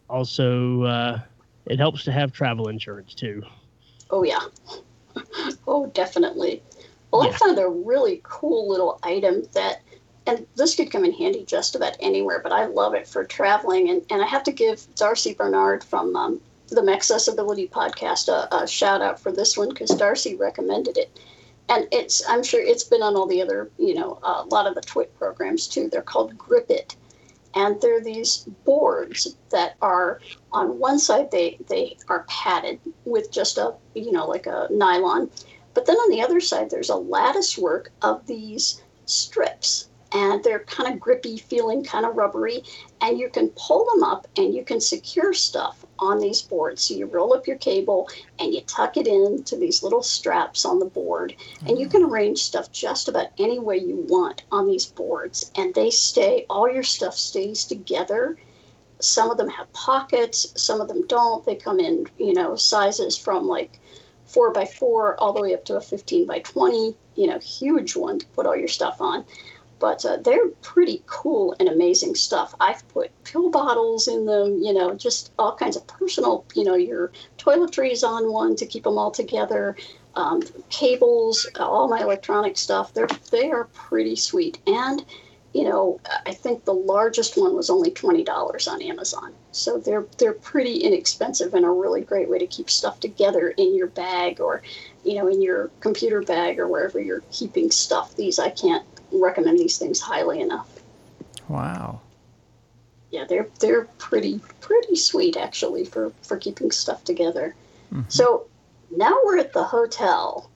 also, 0.10 0.84
uh, 0.84 1.20
it 1.66 1.78
helps 1.80 2.04
to 2.06 2.12
have 2.12 2.32
travel 2.32 2.70
insurance 2.70 3.14
too. 3.14 3.44
oh 4.10 4.24
yeah. 4.24 4.40
Oh 5.68 5.88
definitely. 5.88 6.64
Well 7.12 7.24
i 7.24 7.32
found 7.32 7.60
a 7.60 7.68
really 7.68 8.20
cool 8.24 8.70
little 8.70 9.00
item 9.04 9.44
that 9.54 9.82
and 10.28 10.46
this 10.56 10.76
could 10.76 10.92
come 10.92 11.06
in 11.06 11.14
handy 11.14 11.46
just 11.46 11.76
about 11.76 11.96
anywhere 12.00 12.40
but 12.42 12.52
i 12.52 12.66
love 12.66 12.94
it 12.94 13.08
for 13.08 13.24
traveling. 13.24 13.90
And, 13.90 14.06
and 14.10 14.22
i 14.22 14.26
have 14.26 14.44
to 14.44 14.52
give 14.52 14.86
darcy 14.96 15.34
bernard 15.34 15.84
from 15.84 16.16
um, 16.16 16.42
the 16.68 16.92
accessibility 16.92 17.68
podcast 17.68 18.28
a, 18.28 18.54
a 18.56 18.68
shout 18.68 19.02
out 19.02 19.20
for 19.20 19.32
this 19.32 19.58
one 19.58 19.70
because 19.70 19.92
darcy 19.92 20.36
recommended 20.36 20.98
it. 20.98 21.20
And 21.70 21.88
it's 21.92 22.28
i'm 22.28 22.44
sure 22.44 22.62
it's 22.62 22.84
been 22.84 23.02
on 23.02 23.16
all 23.16 23.28
the 23.28 23.42
other 23.42 23.70
you 23.78 23.94
know 23.94 24.20
a 24.24 24.44
lot 24.44 24.68
of 24.68 24.76
the 24.76 24.82
twit 24.82 25.18
programs 25.18 25.68
too. 25.68 25.90
They're 25.90 26.02
called 26.02 26.38
Grid-It. 26.38 26.96
And 27.58 27.80
they're 27.80 28.04
these 28.04 28.40
boards 28.66 29.38
that 29.50 29.76
are 29.82 30.20
on 30.52 30.78
one 30.80 31.00
side 31.00 31.32
they 31.32 31.58
they 31.70 31.98
are 32.10 32.26
padded 32.28 32.80
with 33.06 33.32
just 33.32 33.58
a 33.58 33.76
you 33.94 34.12
know 34.12 34.28
like 34.28 34.46
a 34.46 34.68
nylon 34.72 35.30
but 35.74 35.86
then 35.86 35.96
on 35.96 36.12
the 36.12 36.22
other 36.22 36.42
side 36.42 36.70
there's 36.70 36.90
a 36.90 36.96
lattice 36.96 37.58
work 37.58 37.92
of 38.02 38.28
these 38.28 38.82
strips 39.06 39.88
and 40.12 40.44
they're 40.44 40.60
kind 40.60 40.94
of 40.94 41.00
grippy 41.00 41.38
feeling 41.38 41.84
kind 41.84 42.06
of 42.06 42.16
rubbery 42.16 42.64
and 43.02 43.18
you 43.18 43.30
can 43.30 43.50
pull 43.56 43.86
them 43.86 44.04
up 44.04 44.28
and 44.38 44.54
you 44.54 44.64
can 44.64 44.80
secure 44.80 45.34
stuff 45.34 45.86
on 46.00 46.20
these 46.20 46.42
boards. 46.42 46.84
So 46.84 46.94
you 46.94 47.06
roll 47.06 47.34
up 47.34 47.48
your 47.48 47.58
cable 47.58 48.10
and 48.40 48.54
you 48.54 48.62
tuck 48.62 48.98
it 48.98 49.08
into 49.08 49.56
these 49.56 49.84
little 49.84 50.04
straps 50.04 50.66
on 50.66 50.80
the 50.80 50.86
board 50.86 51.36
and 51.62 51.78
you 51.80 51.88
mm-hmm. 51.88 51.92
can 51.92 52.04
arrange 52.04 52.40
stuff 52.40 52.72
just 52.72 53.08
about 53.08 53.28
any 53.38 53.60
way 53.60 53.78
you 53.78 54.06
want 54.08 54.44
on 54.52 54.68
these 54.68 54.86
boards 54.86 55.52
and 55.56 55.74
they 55.74 55.90
stay 55.90 56.46
all 56.50 56.72
your 56.72 56.84
stuff 56.84 57.16
stays 57.16 57.66
together. 57.66 58.38
Some 59.00 59.30
of 59.32 59.38
them 59.38 59.50
have 59.50 59.72
pockets 59.74 60.54
some 60.56 60.82
of 60.82 60.88
them 60.88 61.06
don't. 61.08 61.46
They 61.46 61.56
come 61.56 61.80
in 61.80 62.08
you 62.18 62.34
know 62.34 62.56
sizes 62.56 63.18
from 63.18 63.48
like 63.48 63.80
four 64.26 64.52
by 64.52 64.66
four 64.66 65.16
all 65.20 65.34
the 65.34 65.42
way 65.42 65.54
up 65.54 65.66
to 65.66 65.76
a 65.76 65.82
15 65.82 66.26
by 66.26 66.40
20 66.40 66.96
you 67.16 67.28
know 67.28 67.40
huge 67.40 67.96
one 67.96 68.20
to 68.20 68.26
put 68.28 68.46
all 68.46 68.56
your 68.56 68.68
stuff 68.68 69.00
on 69.00 69.24
but 69.80 70.06
uh, 70.06 70.18
they're 70.18 70.50
pretty 70.62 71.04
cool 71.06 71.56
and 71.60 71.70
amazing 71.70 72.16
stuff. 72.16 72.56
I've 72.60 72.88
put 72.90 73.12
pill 73.24 73.50
bottles 73.50 74.08
in 74.08 74.26
them 74.26 74.62
you 74.62 74.74
know 74.74 74.94
just 74.96 75.32
all 75.38 75.56
kinds 75.56 75.76
of 75.76 75.86
personal 75.88 76.46
you 76.56 76.64
know 76.64 76.76
your 76.76 77.12
toiletries 77.38 78.08
on 78.08 78.32
one 78.32 78.56
to 78.58 78.66
keep 78.66 78.84
them 78.84 78.98
all 78.98 79.12
together 79.12 79.76
um, 80.16 80.42
cables 80.70 81.48
all 81.60 81.88
my 81.88 82.02
electronic 82.02 82.58
stuff. 82.58 82.94
They're 82.94 83.08
they 83.32 83.52
are 83.52 83.66
pretty 83.74 84.16
sweet. 84.16 84.60
And 84.68 85.06
you 85.54 85.64
know 85.64 86.02
i 86.26 86.34
think 86.34 86.66
the 86.66 86.74
largest 86.74 87.38
one 87.38 87.56
was 87.56 87.70
only 87.70 87.90
$20 87.90 88.68
on 88.68 88.82
amazon. 88.82 89.34
So 89.52 89.78
they're 89.78 90.06
they're 90.18 90.34
pretty 90.34 90.80
inexpensive 90.80 91.54
and 91.54 91.66
a 91.66 91.70
really 91.70 92.02
great 92.02 92.30
way 92.30 92.40
to 92.40 92.48
keep 92.48 92.70
stuff 92.70 93.00
together 93.00 93.50
in 93.50 93.74
your 93.74 93.88
bag 93.88 94.42
or 94.42 94.62
you 95.06 95.16
know 95.16 95.28
in 95.28 95.42
your 95.42 95.72
computer 95.80 96.22
bag 96.22 96.60
or 96.60 96.68
wherever 96.68 97.00
you're 97.00 97.24
keeping 97.32 97.72
stuff. 97.72 98.16
These 98.16 98.38
i 98.38 98.50
can't 98.50 98.86
recommend 99.22 99.60
these 99.60 99.78
things 99.78 100.00
highly 100.00 100.42
enough. 100.42 100.70
Wow. 101.48 102.02
yeah 103.12 103.26
they're 103.30 103.48
they're 103.60 103.86
pretty 104.00 104.40
pretty 104.62 104.96
sweet 104.96 105.38
actually 105.38 105.86
for 105.86 106.12
for 106.24 106.38
keeping 106.38 106.72
stuff 106.72 107.04
together. 107.04 107.56
So 108.10 108.48
now 108.96 109.16
we're 109.24 109.38
at 109.38 109.54
the 109.54 109.64
hotel. 109.64 110.50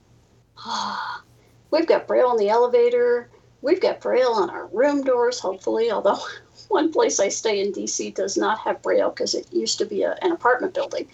We've 1.72 1.88
got 1.88 2.07
braille 2.07 2.32
in 2.32 2.38
the 2.38 2.49
elevator. 2.49 3.30
We've 3.62 3.80
got 3.80 4.01
braille 4.01 4.34
on 4.34 4.49
our 4.49 4.68
room 4.68 5.03
doors 5.03 5.39
hopefully 5.39 5.91
although 5.91 6.20
one 6.70 6.91
place 6.91 7.20
i 7.20 7.30
stay 7.30 7.60
in 7.62 7.72
dc 7.74 8.14
does 8.16 8.38
not 8.38 8.60
have 8.60 8.82
braille 8.82 9.10
because 9.10 9.34
it 9.36 9.51
used 9.51 9.78
to 9.80 9.86
be 9.86 10.03
a, 10.03 10.16
an 10.22 10.32
apartment 10.32 10.74
building 10.74 11.07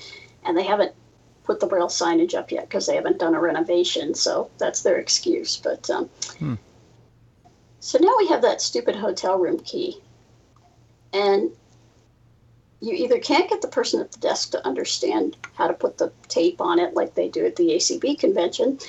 and 0.44 0.56
they 0.58 0.64
haven't 0.64 0.94
put 1.44 1.60
the 1.60 1.66
braille 1.68 1.88
signage 1.88 2.34
up 2.36 2.52
yet 2.52 2.68
because 2.68 2.86
they 2.88 2.96
haven't 2.96 3.20
done 3.20 3.34
a 3.36 3.40
renovation 3.40 4.14
so 4.14 4.50
that's 4.58 4.82
their 4.84 4.98
excuse 4.98 5.58
but 5.58 5.90
um, 5.90 6.10
Hmm. 6.40 6.56
So 7.86 8.00
now 8.00 8.16
we 8.18 8.26
have 8.26 8.42
that 8.42 8.62
stupid 8.62 8.96
hotel 8.96 9.38
room 9.38 9.60
key 9.60 10.02
and 11.14 11.52
you 12.82 12.94
either 12.96 13.20
can't 13.20 13.48
get 13.48 13.62
the 13.62 13.68
person 13.68 14.02
at 14.02 14.12
the 14.12 14.18
desk 14.18 14.50
to 14.52 14.66
understand 14.66 15.38
how 15.54 15.68
to 15.68 15.74
put 15.74 16.00
the 16.00 16.12
tape 16.28 16.60
on 16.60 16.80
it 16.80 16.96
like 16.96 17.14
they 17.14 17.30
do 17.30 17.46
at 17.46 17.56
the 17.58 17.70
ACB 17.70 18.18
convention, 18.18 18.80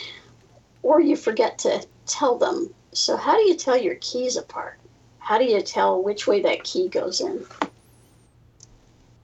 or 0.83 0.99
you 0.99 1.15
forget 1.15 1.59
to 1.59 1.87
tell 2.07 2.39
them. 2.39 2.73
So, 2.93 3.19
how 3.19 3.37
do 3.37 3.43
you 3.43 3.55
tell 3.55 3.77
your 3.77 3.97
keys 3.97 4.39
apart? 4.39 4.79
How 5.19 5.37
do 5.37 5.45
you 5.45 5.61
tell 5.61 6.03
which 6.03 6.27
way 6.27 6.41
that 6.41 6.65
key 6.65 6.89
goes 6.89 7.21
in? 7.21 7.45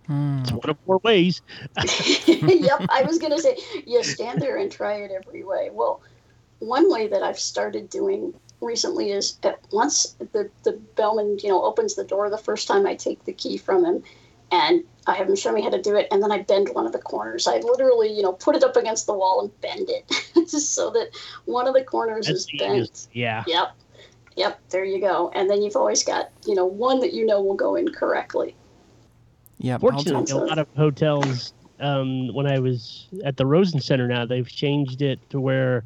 Hmm. 0.06 0.40
It's 0.40 0.52
one 0.52 0.68
of 0.68 0.76
four 0.84 1.00
ways. 1.02 1.40
yep, 2.36 2.84
I 2.90 3.02
was 3.06 3.18
going 3.18 3.32
to 3.32 3.40
say, 3.40 3.56
you 3.86 4.04
stand 4.04 4.42
there 4.42 4.58
and 4.58 4.70
try 4.70 4.96
it 4.96 5.10
every 5.10 5.44
way. 5.44 5.70
Well, 5.72 6.02
one 6.58 6.92
way 6.92 7.08
that 7.08 7.22
I've 7.22 7.38
started 7.38 7.88
doing 7.88 8.34
recently 8.62 9.10
is 9.10 9.34
that 9.42 9.60
once 9.72 10.16
the, 10.18 10.50
the 10.62 10.72
bellman, 10.96 11.38
you 11.42 11.48
know, 11.48 11.62
opens 11.64 11.94
the 11.94 12.04
door 12.04 12.30
the 12.30 12.38
first 12.38 12.68
time 12.68 12.86
I 12.86 12.94
take 12.94 13.24
the 13.24 13.32
key 13.32 13.56
from 13.56 13.84
him 13.84 14.02
and 14.52 14.84
I 15.06 15.14
have 15.14 15.28
him 15.28 15.34
show 15.34 15.50
me 15.50 15.62
how 15.62 15.70
to 15.70 15.80
do 15.80 15.96
it, 15.96 16.06
and 16.12 16.22
then 16.22 16.30
I 16.30 16.42
bend 16.42 16.68
one 16.74 16.86
of 16.86 16.92
the 16.92 16.98
corners. 16.98 17.48
I 17.48 17.56
literally, 17.56 18.12
you 18.12 18.22
know, 18.22 18.34
put 18.34 18.54
it 18.54 18.62
up 18.62 18.76
against 18.76 19.06
the 19.06 19.14
wall 19.14 19.40
and 19.40 19.60
bend 19.60 19.88
it 19.88 20.04
just 20.50 20.74
so 20.74 20.90
that 20.90 21.08
one 21.46 21.66
of 21.66 21.74
the 21.74 21.82
corners 21.82 22.26
That's 22.26 22.40
is 22.40 22.46
the 22.46 22.58
bent. 22.58 23.08
Yeah. 23.12 23.42
Yep. 23.46 23.72
Yep, 24.36 24.60
there 24.70 24.84
you 24.84 25.00
go. 25.00 25.30
And 25.34 25.50
then 25.50 25.62
you've 25.62 25.76
always 25.76 26.04
got, 26.04 26.30
you 26.46 26.54
know, 26.54 26.64
one 26.64 27.00
that 27.00 27.12
you 27.12 27.26
know 27.26 27.42
will 27.42 27.54
go 27.54 27.74
in 27.74 27.92
correctly. 27.92 28.54
yeah 29.58 29.76
Fortunately, 29.78 30.32
a 30.32 30.36
lot 30.36 30.58
of 30.58 30.66
hotels, 30.76 31.52
um, 31.80 32.32
when 32.32 32.46
I 32.46 32.58
was 32.58 33.08
at 33.24 33.36
the 33.36 33.44
Rosen 33.44 33.80
Center 33.80 34.06
now, 34.06 34.24
they've 34.24 34.48
changed 34.48 35.02
it 35.02 35.18
to 35.30 35.40
where 35.40 35.84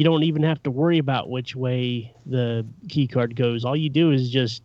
you 0.00 0.04
don't 0.04 0.22
even 0.22 0.42
have 0.42 0.62
to 0.62 0.70
worry 0.70 0.96
about 0.96 1.28
which 1.28 1.54
way 1.54 2.10
the 2.24 2.66
key 2.88 3.06
card 3.06 3.36
goes. 3.36 3.66
All 3.66 3.76
you 3.76 3.90
do 3.90 4.12
is 4.12 4.30
just 4.30 4.62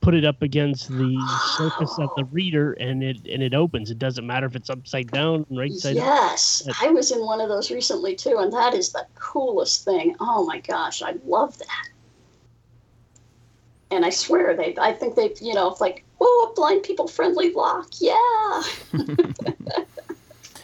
put 0.00 0.12
it 0.12 0.24
up 0.24 0.42
against 0.42 0.88
the 0.88 1.16
surface 1.56 1.96
of 2.00 2.10
the 2.16 2.24
reader 2.24 2.72
and 2.72 3.04
it 3.04 3.18
and 3.28 3.44
it 3.44 3.54
opens. 3.54 3.92
It 3.92 4.00
doesn't 4.00 4.26
matter 4.26 4.44
if 4.46 4.56
it's 4.56 4.68
upside 4.70 5.12
down, 5.12 5.46
right 5.50 5.70
side 5.72 5.98
up. 5.98 6.04
Yes, 6.04 6.64
Yes. 6.66 6.76
I 6.82 6.88
was 6.88 7.12
in 7.12 7.20
one 7.20 7.40
of 7.40 7.48
those 7.48 7.70
recently 7.70 8.16
too, 8.16 8.38
and 8.38 8.52
that 8.52 8.74
is 8.74 8.90
the 8.90 9.06
coolest 9.14 9.84
thing. 9.84 10.16
Oh 10.18 10.44
my 10.44 10.58
gosh, 10.58 11.00
I 11.00 11.14
love 11.24 11.56
that. 11.58 11.88
And 13.92 14.04
I 14.04 14.10
swear 14.10 14.56
they, 14.56 14.74
I 14.80 14.94
think 14.94 15.14
they, 15.14 15.32
you 15.40 15.54
know, 15.54 15.76
like, 15.78 16.04
oh, 16.20 16.48
a 16.50 16.54
blind 16.56 16.82
people 16.82 17.06
friendly 17.06 17.52
lock, 17.52 17.86
yeah. 18.00 18.62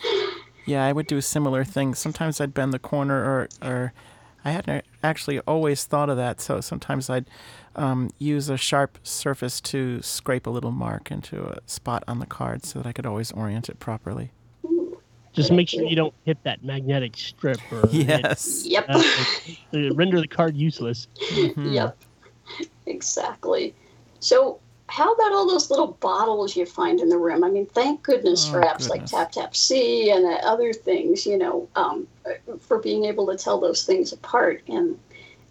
Yeah, 0.70 0.84
I 0.84 0.92
would 0.92 1.08
do 1.08 1.16
a 1.16 1.22
similar 1.22 1.64
thing. 1.64 1.96
Sometimes 1.96 2.40
I'd 2.40 2.54
bend 2.54 2.72
the 2.72 2.78
corner, 2.78 3.16
or, 3.16 3.48
or 3.60 3.92
I 4.44 4.52
hadn't 4.52 4.84
actually 5.02 5.40
always 5.40 5.82
thought 5.84 6.08
of 6.08 6.16
that. 6.16 6.40
So 6.40 6.60
sometimes 6.60 7.10
I'd 7.10 7.26
um, 7.74 8.10
use 8.20 8.48
a 8.48 8.56
sharp 8.56 8.96
surface 9.02 9.60
to 9.62 10.00
scrape 10.00 10.46
a 10.46 10.50
little 10.50 10.70
mark 10.70 11.10
into 11.10 11.42
a 11.44 11.58
spot 11.66 12.04
on 12.06 12.20
the 12.20 12.26
card 12.26 12.64
so 12.64 12.78
that 12.78 12.86
I 12.88 12.92
could 12.92 13.04
always 13.04 13.32
orient 13.32 13.68
it 13.68 13.80
properly. 13.80 14.30
Just 15.32 15.50
make 15.50 15.68
sure 15.68 15.82
you 15.82 15.96
don't 15.96 16.14
hit 16.24 16.38
that 16.44 16.62
magnetic 16.62 17.16
strip 17.16 17.60
or 17.72 17.86
hit, 17.88 18.06
Yes. 18.22 18.64
Yep. 18.64 18.86
uh, 18.88 19.02
render 19.94 20.20
the 20.20 20.28
card 20.28 20.56
useless. 20.56 21.08
Mhm. 21.32 21.74
Yep. 21.74 21.96
Exactly. 22.86 23.74
So, 24.20 24.60
how 24.90 25.12
about 25.12 25.32
all 25.32 25.46
those 25.46 25.70
little 25.70 25.92
bottles 26.00 26.56
you 26.56 26.66
find 26.66 27.00
in 27.00 27.08
the 27.08 27.16
room? 27.16 27.44
I 27.44 27.48
mean, 27.50 27.66
thank 27.66 28.02
goodness 28.02 28.48
for 28.48 28.62
Oh, 28.62 28.66
apps 28.66 28.88
like. 28.88 29.04
TapTapSee 29.04 30.12
and 30.14 30.26
uh, 30.26 30.38
other 30.42 30.72
things, 30.72 31.24
you 31.26 31.38
know, 31.38 31.68
um, 31.76 32.08
for 32.58 32.78
being 32.78 33.04
able 33.04 33.26
to 33.28 33.36
tell 33.36 33.60
those 33.60 33.84
things 33.86 34.12
apart. 34.12 34.62
And 34.66 34.98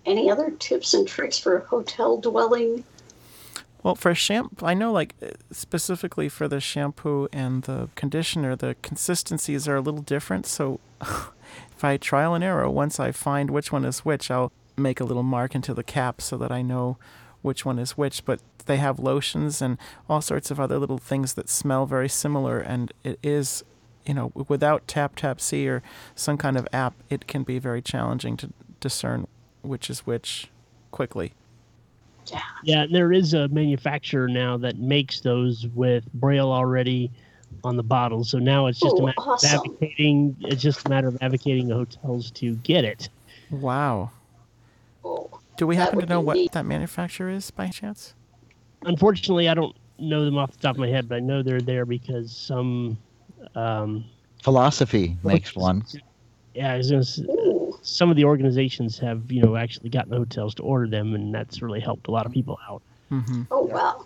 any 0.05 0.29
other 0.29 0.51
tips 0.51 0.93
and 0.93 1.07
tricks 1.07 1.37
for 1.37 1.59
hotel 1.59 2.17
dwelling? 2.17 2.83
Well, 3.81 3.95
for 3.95 4.13
shampoo, 4.13 4.65
I 4.65 4.73
know 4.73 4.91
like 4.91 5.15
uh, 5.23 5.27
specifically 5.51 6.27
for 6.27 6.49
the 6.49 6.59
shampoo 6.59 7.29
and 7.31 7.63
the 7.63 7.87
conditioner, 7.95 8.57
the 8.57 8.75
consistencies 8.81 9.69
are 9.69 9.77
a 9.77 9.81
little 9.81 10.01
different. 10.01 10.45
So 10.47 10.81
if 11.01 11.81
I 11.81 11.95
trial 11.95 12.33
and 12.33 12.43
error, 12.43 12.69
once 12.69 12.99
I 12.99 13.11
find 13.13 13.49
which 13.49 13.71
one 13.71 13.85
is 13.85 13.99
which, 13.99 14.29
I'll 14.29 14.51
make 14.75 14.99
a 14.99 15.05
little 15.05 15.23
mark 15.23 15.55
into 15.55 15.73
the 15.73 15.83
cap 15.83 16.21
so 16.21 16.37
that 16.37 16.51
I 16.51 16.61
know 16.61 16.97
which 17.41 17.65
one 17.65 17.79
is 17.79 17.91
which. 17.91 18.25
But 18.25 18.41
they 18.69 18.77
have 18.77 18.99
lotions 18.99 19.61
and 19.63 19.77
all 20.07 20.21
sorts 20.21 20.51
of 20.51 20.59
other 20.59 20.77
little 20.77 20.99
things 20.99 21.33
that 21.33 21.49
smell 21.49 21.87
very 21.87 22.07
similar. 22.07 22.59
And 22.59 22.93
it 23.03 23.17
is, 23.23 23.63
you 24.05 24.13
know, 24.13 24.31
without 24.47 24.85
TapTapSee 24.87 25.67
or 25.67 25.81
some 26.13 26.37
kind 26.37 26.55
of 26.55 26.67
app, 26.71 26.93
it 27.09 27.27
can 27.27 27.41
be 27.41 27.57
very 27.57 27.81
challenging 27.81 28.37
to 28.37 28.51
discern 28.79 29.27
which 29.63 29.89
is 29.89 30.01
which 30.01 30.49
quickly. 30.91 31.33
Yeah. 32.27 32.41
Yeah, 32.63 32.81
and 32.83 32.93
there 32.95 33.11
is 33.11 33.33
a 33.33 33.47
manufacturer 33.47 34.27
now 34.27 34.55
that 34.57 34.77
makes 34.77 35.21
those 35.21 35.65
with 35.73 36.05
braille 36.13 36.51
already 36.51 37.09
on 37.63 37.75
the 37.75 37.83
bottle. 37.83 38.23
So 38.23 38.37
now 38.37 38.67
it's 38.67 38.79
just 38.79 38.99
a 38.99 39.01
matter 39.03 39.15
awesome. 39.17 39.59
of 39.61 39.65
advocating. 39.65 40.35
It's 40.41 40.61
just 40.61 40.85
a 40.85 40.89
matter 40.89 41.07
of 41.07 41.17
advocating 41.21 41.67
the 41.67 41.73
hotels 41.73 42.29
to 42.31 42.55
get 42.57 42.85
it. 42.85 43.09
Wow. 43.49 44.11
Oh, 45.03 45.27
Do 45.57 45.65
we 45.65 45.75
happen 45.75 45.99
to 45.99 46.05
know 46.05 46.21
what 46.21 46.35
neat. 46.35 46.51
that 46.51 46.67
manufacturer 46.67 47.29
is 47.31 47.49
by 47.49 47.67
chance? 47.69 48.13
Unfortunately, 48.83 49.49
I 49.49 49.53
don't 49.53 49.75
know 49.97 50.25
them 50.25 50.37
off 50.37 50.51
the 50.51 50.57
top 50.57 50.75
of 50.75 50.79
my 50.79 50.87
head, 50.87 51.09
but 51.09 51.15
I 51.15 51.19
know 51.19 51.43
they're 51.43 51.61
there 51.61 51.85
because 51.85 52.35
some. 52.35 52.97
Um, 53.55 54.05
Philosophy 54.43 55.17
makes 55.23 55.55
one. 55.55 55.83
yeah, 56.53 56.73
I 56.73 56.77
was 56.77 56.89
gonna 56.89 57.01
s- 57.01 57.19
ooh, 57.19 57.77
some 57.81 58.09
of 58.09 58.15
the 58.15 58.25
organizations 58.25 58.97
have 58.99 59.31
you 59.31 59.41
know 59.41 59.55
actually 59.55 59.89
gotten 59.89 60.11
the 60.11 60.17
hotels 60.17 60.55
to 60.55 60.63
order 60.63 60.87
them, 60.87 61.13
and 61.13 61.33
that's 61.33 61.61
really 61.61 61.79
helped 61.79 62.07
a 62.07 62.11
lot 62.11 62.25
of 62.25 62.31
people 62.31 62.57
out. 62.69 62.81
Mm-hmm. 63.11 63.43
oh 63.51 63.63
wow. 63.63 64.05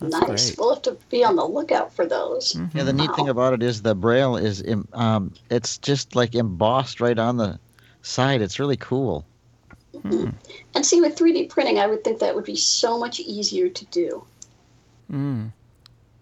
That's 0.00 0.14
nice. 0.14 0.50
great. 0.50 0.58
We'll 0.58 0.74
have 0.74 0.82
to 0.84 0.96
be 1.10 1.24
on 1.24 1.36
the 1.36 1.44
lookout 1.44 1.92
for 1.92 2.06
those. 2.06 2.58
Yeah, 2.74 2.84
the 2.84 2.92
neat 2.92 3.14
thing 3.14 3.28
about 3.28 3.52
it 3.52 3.62
is 3.62 3.82
the 3.82 3.94
braille 3.94 4.36
is 4.36 4.64
um, 4.94 5.34
it's 5.50 5.76
just 5.76 6.16
like 6.16 6.34
embossed 6.34 7.02
right 7.02 7.18
on 7.18 7.36
the 7.36 7.58
side. 8.00 8.40
It's 8.40 8.58
really 8.58 8.78
cool. 8.78 9.26
And 10.74 10.86
see, 10.86 11.00
with 11.00 11.16
3D 11.16 11.48
printing, 11.48 11.78
I 11.78 11.86
would 11.86 12.04
think 12.04 12.20
that 12.20 12.34
would 12.34 12.44
be 12.44 12.56
so 12.56 12.98
much 12.98 13.20
easier 13.20 13.68
to 13.68 13.84
do. 13.86 14.24
Mm. 15.10 15.52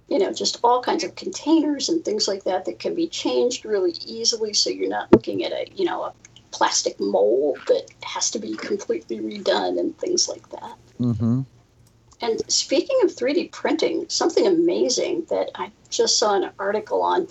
You 0.09 0.19
know, 0.19 0.33
just 0.33 0.59
all 0.65 0.83
kinds 0.83 1.05
of 1.05 1.15
containers 1.15 1.89
and 1.89 2.05
things 2.05 2.27
like 2.27 2.45
that 2.45 2.65
that 2.65 2.79
can 2.79 2.95
be 2.95 3.09
changed 3.09 3.65
really 3.65 3.93
easily 4.07 4.55
so 4.55 4.71
you're 4.71 4.89
not 4.89 5.13
looking 5.13 5.45
at 5.45 5.53
a, 5.53 5.69
you 5.75 5.85
know, 5.85 6.05
a 6.05 6.15
plastic 6.51 6.99
mold 6.99 7.59
that 7.67 7.87
has 8.03 8.31
to 8.31 8.39
be 8.39 8.55
completely 8.55 9.19
redone 9.19 9.79
and 9.79 9.97
things 9.99 10.29
like 10.29 10.49
that. 10.51 10.77
Mm-hmm. 10.99 11.43
And 12.21 12.53
speaking 12.53 12.99
of 13.05 13.11
3D 13.11 13.53
printing, 13.53 14.09
something 14.09 14.47
amazing 14.47 15.27
that 15.31 15.51
I 15.55 15.71
just 15.91 16.19
saw 16.19 16.35
an 16.35 16.51
article 16.59 17.03
on, 17.03 17.29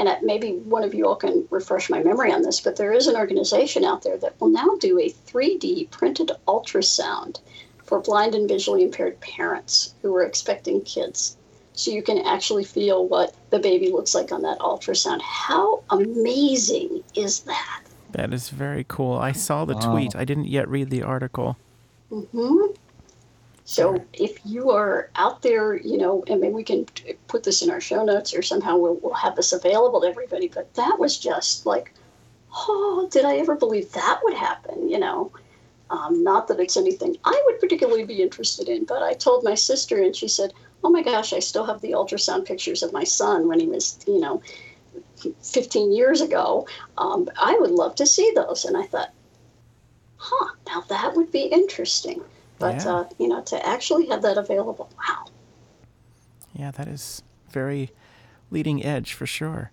and 0.00 0.16
maybe 0.22 0.52
one 0.52 0.82
of 0.82 0.94
you 0.94 1.06
all 1.06 1.16
can 1.16 1.46
refresh 1.50 1.90
my 1.90 2.02
memory 2.02 2.32
on 2.32 2.40
this, 2.40 2.60
but 2.60 2.76
there 2.76 2.92
is 2.92 3.06
an 3.06 3.16
organization 3.16 3.84
out 3.84 4.02
there 4.02 4.16
that 4.16 4.40
will 4.40 4.48
now 4.48 4.76
do 4.80 4.98
a 4.98 5.10
3D 5.10 5.90
printed 5.90 6.32
ultrasound 6.48 7.40
for 7.84 8.00
blind 8.00 8.34
and 8.34 8.48
visually 8.48 8.82
impaired 8.82 9.20
parents 9.20 9.94
who 10.00 10.14
are 10.16 10.24
expecting 10.24 10.80
kids. 10.82 11.36
So 11.74 11.90
you 11.90 12.02
can 12.02 12.18
actually 12.18 12.64
feel 12.64 13.06
what 13.06 13.34
the 13.50 13.58
baby 13.58 13.90
looks 13.90 14.14
like 14.14 14.32
on 14.32 14.42
that 14.42 14.58
ultrasound. 14.60 15.20
How 15.20 15.82
amazing 15.90 17.02
is 17.14 17.40
that? 17.40 17.82
That 18.12 18.32
is 18.32 18.48
very 18.48 18.84
cool. 18.88 19.18
I 19.18 19.32
saw 19.32 19.66
the 19.66 19.74
Wow. 19.74 19.92
tweet. 19.92 20.16
I 20.16 20.24
didn't 20.24 20.48
yet 20.48 20.68
read 20.68 20.88
the 20.90 21.02
article. 21.02 21.56
hmm 22.10 22.66
So 23.70 24.04
if 24.12 24.40
you 24.44 24.70
are 24.70 25.10
out 25.14 25.42
there, 25.42 25.76
you 25.76 25.96
know, 25.96 26.24
and 26.26 26.40
maybe 26.40 26.54
we 26.54 26.64
can 26.64 26.86
put 27.28 27.44
this 27.44 27.62
in 27.62 27.70
our 27.70 27.80
show 27.80 28.04
notes 28.04 28.34
or 28.34 28.42
somehow 28.42 28.76
we'll, 28.76 28.96
we'll 28.96 29.14
have 29.14 29.36
this 29.36 29.52
available 29.52 30.00
to 30.00 30.08
everybody. 30.08 30.48
But 30.48 30.74
that 30.74 30.98
was 30.98 31.16
just 31.16 31.66
like, 31.66 31.94
oh, 32.52 33.08
did 33.12 33.24
I 33.24 33.36
ever 33.36 33.54
believe 33.54 33.92
that 33.92 34.22
would 34.24 34.34
happen? 34.34 34.88
You 34.88 34.98
know, 34.98 35.30
um, 35.88 36.24
not 36.24 36.48
that 36.48 36.58
it's 36.58 36.76
anything 36.76 37.16
I 37.24 37.40
would 37.46 37.60
particularly 37.60 38.04
be 38.04 38.20
interested 38.20 38.68
in, 38.68 38.86
but 38.86 39.04
I 39.04 39.12
told 39.12 39.44
my 39.44 39.54
sister 39.54 40.02
and 40.02 40.16
she 40.16 40.26
said, 40.26 40.52
oh 40.82 40.90
my 40.90 41.04
gosh, 41.04 41.32
I 41.32 41.38
still 41.38 41.64
have 41.64 41.80
the 41.80 41.92
ultrasound 41.92 42.46
pictures 42.46 42.82
of 42.82 42.92
my 42.92 43.04
son 43.04 43.46
when 43.46 43.60
he 43.60 43.68
was, 43.68 44.00
you 44.04 44.18
know, 44.18 44.42
15 45.42 45.92
years 45.92 46.20
ago. 46.20 46.66
Um, 46.98 47.28
I 47.40 47.56
would 47.60 47.70
love 47.70 47.94
to 47.94 48.06
see 48.06 48.32
those. 48.34 48.64
And 48.64 48.76
I 48.76 48.82
thought, 48.82 49.12
huh, 50.16 50.54
now 50.66 50.80
that 50.88 51.14
would 51.14 51.30
be 51.30 51.42
interesting. 51.42 52.20
But, 52.60 52.84
Yeah. 52.84 52.94
uh, 52.94 53.04
you 53.18 53.26
know, 53.26 53.40
to 53.40 53.66
actually 53.66 54.06
have 54.06 54.22
that 54.22 54.38
available, 54.38 54.88
wow. 54.96 55.24
Yeah, 56.54 56.70
that 56.72 56.86
is 56.86 57.22
very 57.48 57.90
leading 58.50 58.84
edge 58.84 59.14
for 59.14 59.26
sure. 59.26 59.72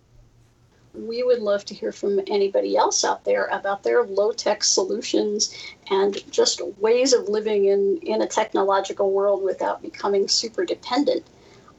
We 0.93 1.21
would 1.21 1.41
love 1.41 1.65
to 1.65 1.75
hear 1.75 1.91
from 1.91 2.19
anybody 2.27 2.75
else 2.75 3.03
out 3.03 3.23
there 3.25 3.45
about 3.47 3.83
their 3.83 4.03
low 4.03 4.31
tech 4.31 4.63
solutions 4.63 5.53
and 5.91 6.17
just 6.31 6.61
ways 6.79 7.13
of 7.13 7.27
living 7.27 7.65
in, 7.65 7.97
in 8.01 8.21
a 8.21 8.27
technological 8.27 9.11
world 9.11 9.43
without 9.43 9.81
becoming 9.81 10.27
super 10.27 10.65
dependent 10.65 11.23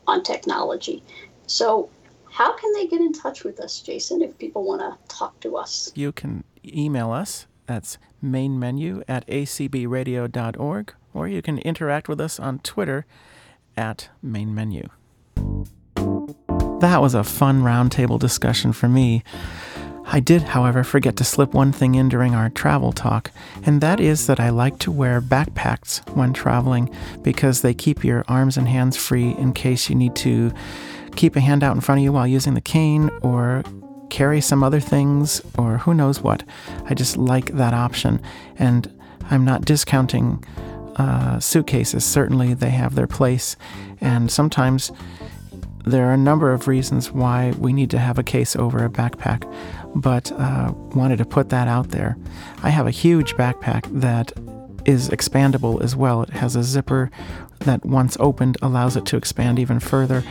on 0.07 0.23
technology. 0.23 1.03
So, 1.47 1.89
how 2.31 2.55
can 2.57 2.73
they 2.75 2.87
get 2.87 3.01
in 3.01 3.13
touch 3.13 3.43
with 3.43 3.59
us, 3.59 3.81
Jason, 3.81 4.23
if 4.23 4.39
people 4.39 4.63
want 4.63 4.83
to 4.83 4.97
talk 5.09 5.41
to 5.41 5.57
us? 5.57 5.91
You 5.97 6.13
can 6.13 6.45
email 6.65 7.11
us. 7.11 7.47
That's 7.69 7.99
main 8.23 8.59
menu 8.59 9.03
at 9.07 9.27
acbradio.org, 9.27 10.95
or 11.13 11.29
you 11.29 11.43
can 11.43 11.59
interact 11.59 12.09
with 12.09 12.19
us 12.19 12.41
on 12.41 12.61
Twitter 12.61 13.05
at 13.77 14.09
main 14.23 14.55
menu. 14.55 14.89
That 16.81 17.03
was 17.03 17.15
a 17.15 17.23
fun 17.23 17.63
roundtable 17.63 18.19
discussion 18.19 18.73
for 18.73 18.89
me. 18.89 19.23
I 20.07 20.19
did, 20.21 20.43
however, 20.43 20.83
forget 20.83 21.17
to 21.17 21.25
slip 21.25 21.53
one 21.53 21.71
thing 21.71 21.95
in 21.95 22.09
during 22.09 22.35
our 22.35 22.49
travel 22.49 22.93
talk, 22.93 23.31
and 23.65 23.83
that 23.83 24.01
is 24.01 24.27
that 24.29 24.41
I 24.41 24.49
like 24.49 24.79
to 24.79 24.91
wear 24.91 25.21
backpacks 25.21 26.09
when 26.17 26.33
traveling 26.33 26.89
because 27.21 27.61
they 27.61 27.75
keep 27.75 28.03
your 28.03 28.25
arms 28.29 28.57
and 28.57 28.67
hands 28.67 28.97
free 28.97 29.33
in 29.33 29.53
case 29.53 29.91
you 29.91 29.95
need 29.95 30.17
to 30.17 30.53
keep 31.17 31.37
a 31.37 31.41
hand 31.41 31.63
out 31.63 31.75
in 31.75 31.83
front 31.83 31.99
of 31.99 32.05
you 32.05 32.13
while 32.13 32.27
using 32.27 32.55
the 32.55 32.63
cane 32.63 33.11
or 33.21 33.63
carry 34.11 34.41
some 34.41 34.63
other 34.63 34.81
things 34.81 35.43
or 35.57 35.79
who 35.79 35.95
knows 35.95 36.21
what. 36.21 36.43
I 36.87 36.95
just 36.95 37.17
like 37.17 37.53
that 37.53 37.75
option, 37.75 38.21
and 38.59 38.93
I'm 39.31 39.45
not 39.45 39.65
discounting 39.65 40.45
uh, 40.97 41.39
suitcases. 41.41 42.05
Certainly, 42.05 42.55
they 42.55 42.71
have 42.71 42.95
their 42.95 43.07
place, 43.07 43.57
and 44.01 44.31
sometimes 44.31 44.91
there 45.85 46.09
are 46.09 46.13
a 46.13 46.19
number 46.19 46.53
of 46.53 46.69
reasons 46.69 47.11
why 47.13 47.53
we 47.59 47.73
need 47.73 47.91
to 47.91 47.99
have 47.99 48.19
a 48.19 48.23
case 48.23 48.57
over 48.57 48.85
a 48.85 48.91
backpack, 48.91 49.51
but 49.95 50.31
uh, 50.33 50.73
wanted 50.95 51.19
to 51.19 51.25
put 51.25 51.49
that 51.49 51.69
out 51.69 51.91
there. 51.91 52.17
I 52.63 52.71
have 52.71 52.87
a 52.87 52.91
huge 52.91 53.35
backpack 53.37 53.87
that 54.01 54.33
is 54.85 55.09
expandable 55.09 55.83
as 55.83 55.95
well. 55.97 56.23
It 56.23 56.31
has 56.31 56.57
a 56.57 56.63
zipper 56.63 57.11
that, 57.61 57.85
once 57.85 58.17
opened, 58.21 58.57
allows 58.63 58.97
it 58.97 59.07
to 59.07 59.17
expand 59.17 59.59
even 59.59 59.81
further, 59.81 60.25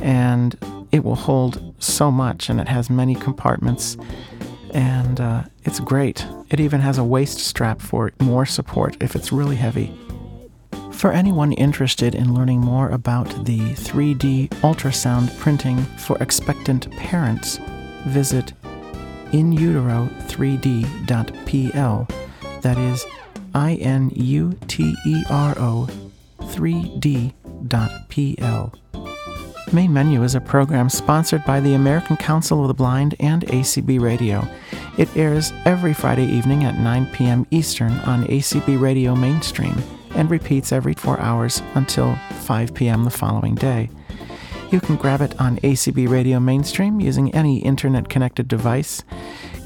and 0.00 0.56
it 0.92 1.04
will 1.04 1.16
hold 1.16 1.74
so 1.78 2.10
much, 2.10 2.48
and 2.48 2.58
it 2.60 2.68
has 2.68 2.88
many 2.90 3.14
compartments, 3.14 3.96
and 4.72 5.20
uh, 5.20 5.44
it's 5.64 5.80
great. 5.80 6.26
It 6.50 6.60
even 6.60 6.80
has 6.80 6.98
a 6.98 7.04
waist 7.04 7.38
strap 7.38 7.80
for 7.80 8.12
more 8.20 8.46
support 8.46 8.96
if 9.00 9.14
it's 9.14 9.32
really 9.32 9.56
heavy. 9.56 9.92
For 10.92 11.12
anyone 11.12 11.52
interested 11.52 12.14
in 12.14 12.34
learning 12.34 12.60
more 12.60 12.90
about 12.90 13.46
the 13.46 13.58
3D 13.58 14.48
ultrasound 14.60 15.36
printing 15.38 15.78
for 15.96 16.18
expectant 16.18 16.90
parents, 16.98 17.58
visit 18.06 18.52
inutero3d.pl. 19.32 22.08
That 22.60 22.78
is 22.78 23.06
I 23.54 23.74
N 23.76 24.10
U 24.14 24.58
T 24.68 24.94
E 25.06 25.24
R 25.30 25.54
O 25.58 25.88
3D.pl. 26.40 27.32
Main 29.72 29.92
Menu 29.92 30.24
is 30.24 30.34
a 30.34 30.40
program 30.40 30.88
sponsored 30.88 31.44
by 31.44 31.60
the 31.60 31.74
American 31.74 32.16
Council 32.16 32.62
of 32.62 32.66
the 32.66 32.74
Blind 32.74 33.14
and 33.20 33.46
ACB 33.46 34.00
Radio. 34.00 34.44
It 34.98 35.16
airs 35.16 35.52
every 35.64 35.94
Friday 35.94 36.26
evening 36.26 36.64
at 36.64 36.76
9 36.78 37.06
p.m. 37.12 37.46
Eastern 37.52 37.92
on 38.00 38.24
ACB 38.24 38.80
Radio 38.80 39.14
Mainstream 39.14 39.80
and 40.16 40.28
repeats 40.28 40.72
every 40.72 40.94
four 40.94 41.20
hours 41.20 41.62
until 41.74 42.16
5 42.40 42.74
p.m. 42.74 43.04
the 43.04 43.10
following 43.10 43.54
day. 43.54 43.90
You 44.72 44.80
can 44.80 44.96
grab 44.96 45.20
it 45.20 45.40
on 45.40 45.58
ACB 45.58 46.08
Radio 46.08 46.40
Mainstream 46.40 47.00
using 47.00 47.32
any 47.32 47.58
internet 47.58 48.08
connected 48.08 48.48
device, 48.48 49.04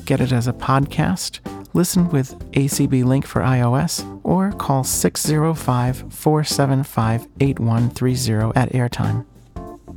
get 0.05 0.21
it 0.21 0.33
as 0.33 0.47
a 0.47 0.53
podcast, 0.53 1.41
listen 1.73 2.11
with 2.11 2.39
ACB 2.53 3.05
Link 3.05 3.27
for 3.27 3.41
iOS, 3.41 4.05
or 4.23 4.53
call 4.53 4.85
605 4.85 6.13
475 6.13 7.27
8130 7.41 8.53
at 8.55 8.71
airtime. 8.73 9.25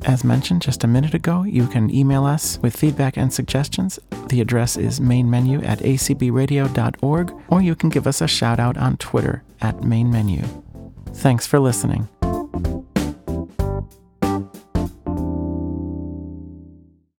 As 0.06 0.24
mentioned 0.24 0.62
just 0.62 0.84
a 0.84 0.88
minute 0.88 1.14
ago, 1.14 1.44
you 1.44 1.68
can 1.68 1.94
email 1.94 2.26
us 2.26 2.60
with 2.62 2.76
feedback 2.76 3.18
and 3.18 3.34
suggestions. 3.34 4.00
The 4.28 4.42
address 4.42 4.78
is 4.78 5.00
mainmenu 5.00 5.66
at 5.66 5.80
acbradio.org, 5.80 7.34
or 7.50 7.62
you 7.62 7.76
can 7.76 7.90
give 7.90 8.08
us 8.08 8.22
a 8.22 8.28
shout 8.28 8.60
out 8.60 8.78
on 8.78 8.98
Twitter 8.98 9.44
at 9.62 9.78
mainmenu. 9.78 10.64
Thanks 11.14 11.48
for 11.48 11.60
listening. 11.60 12.08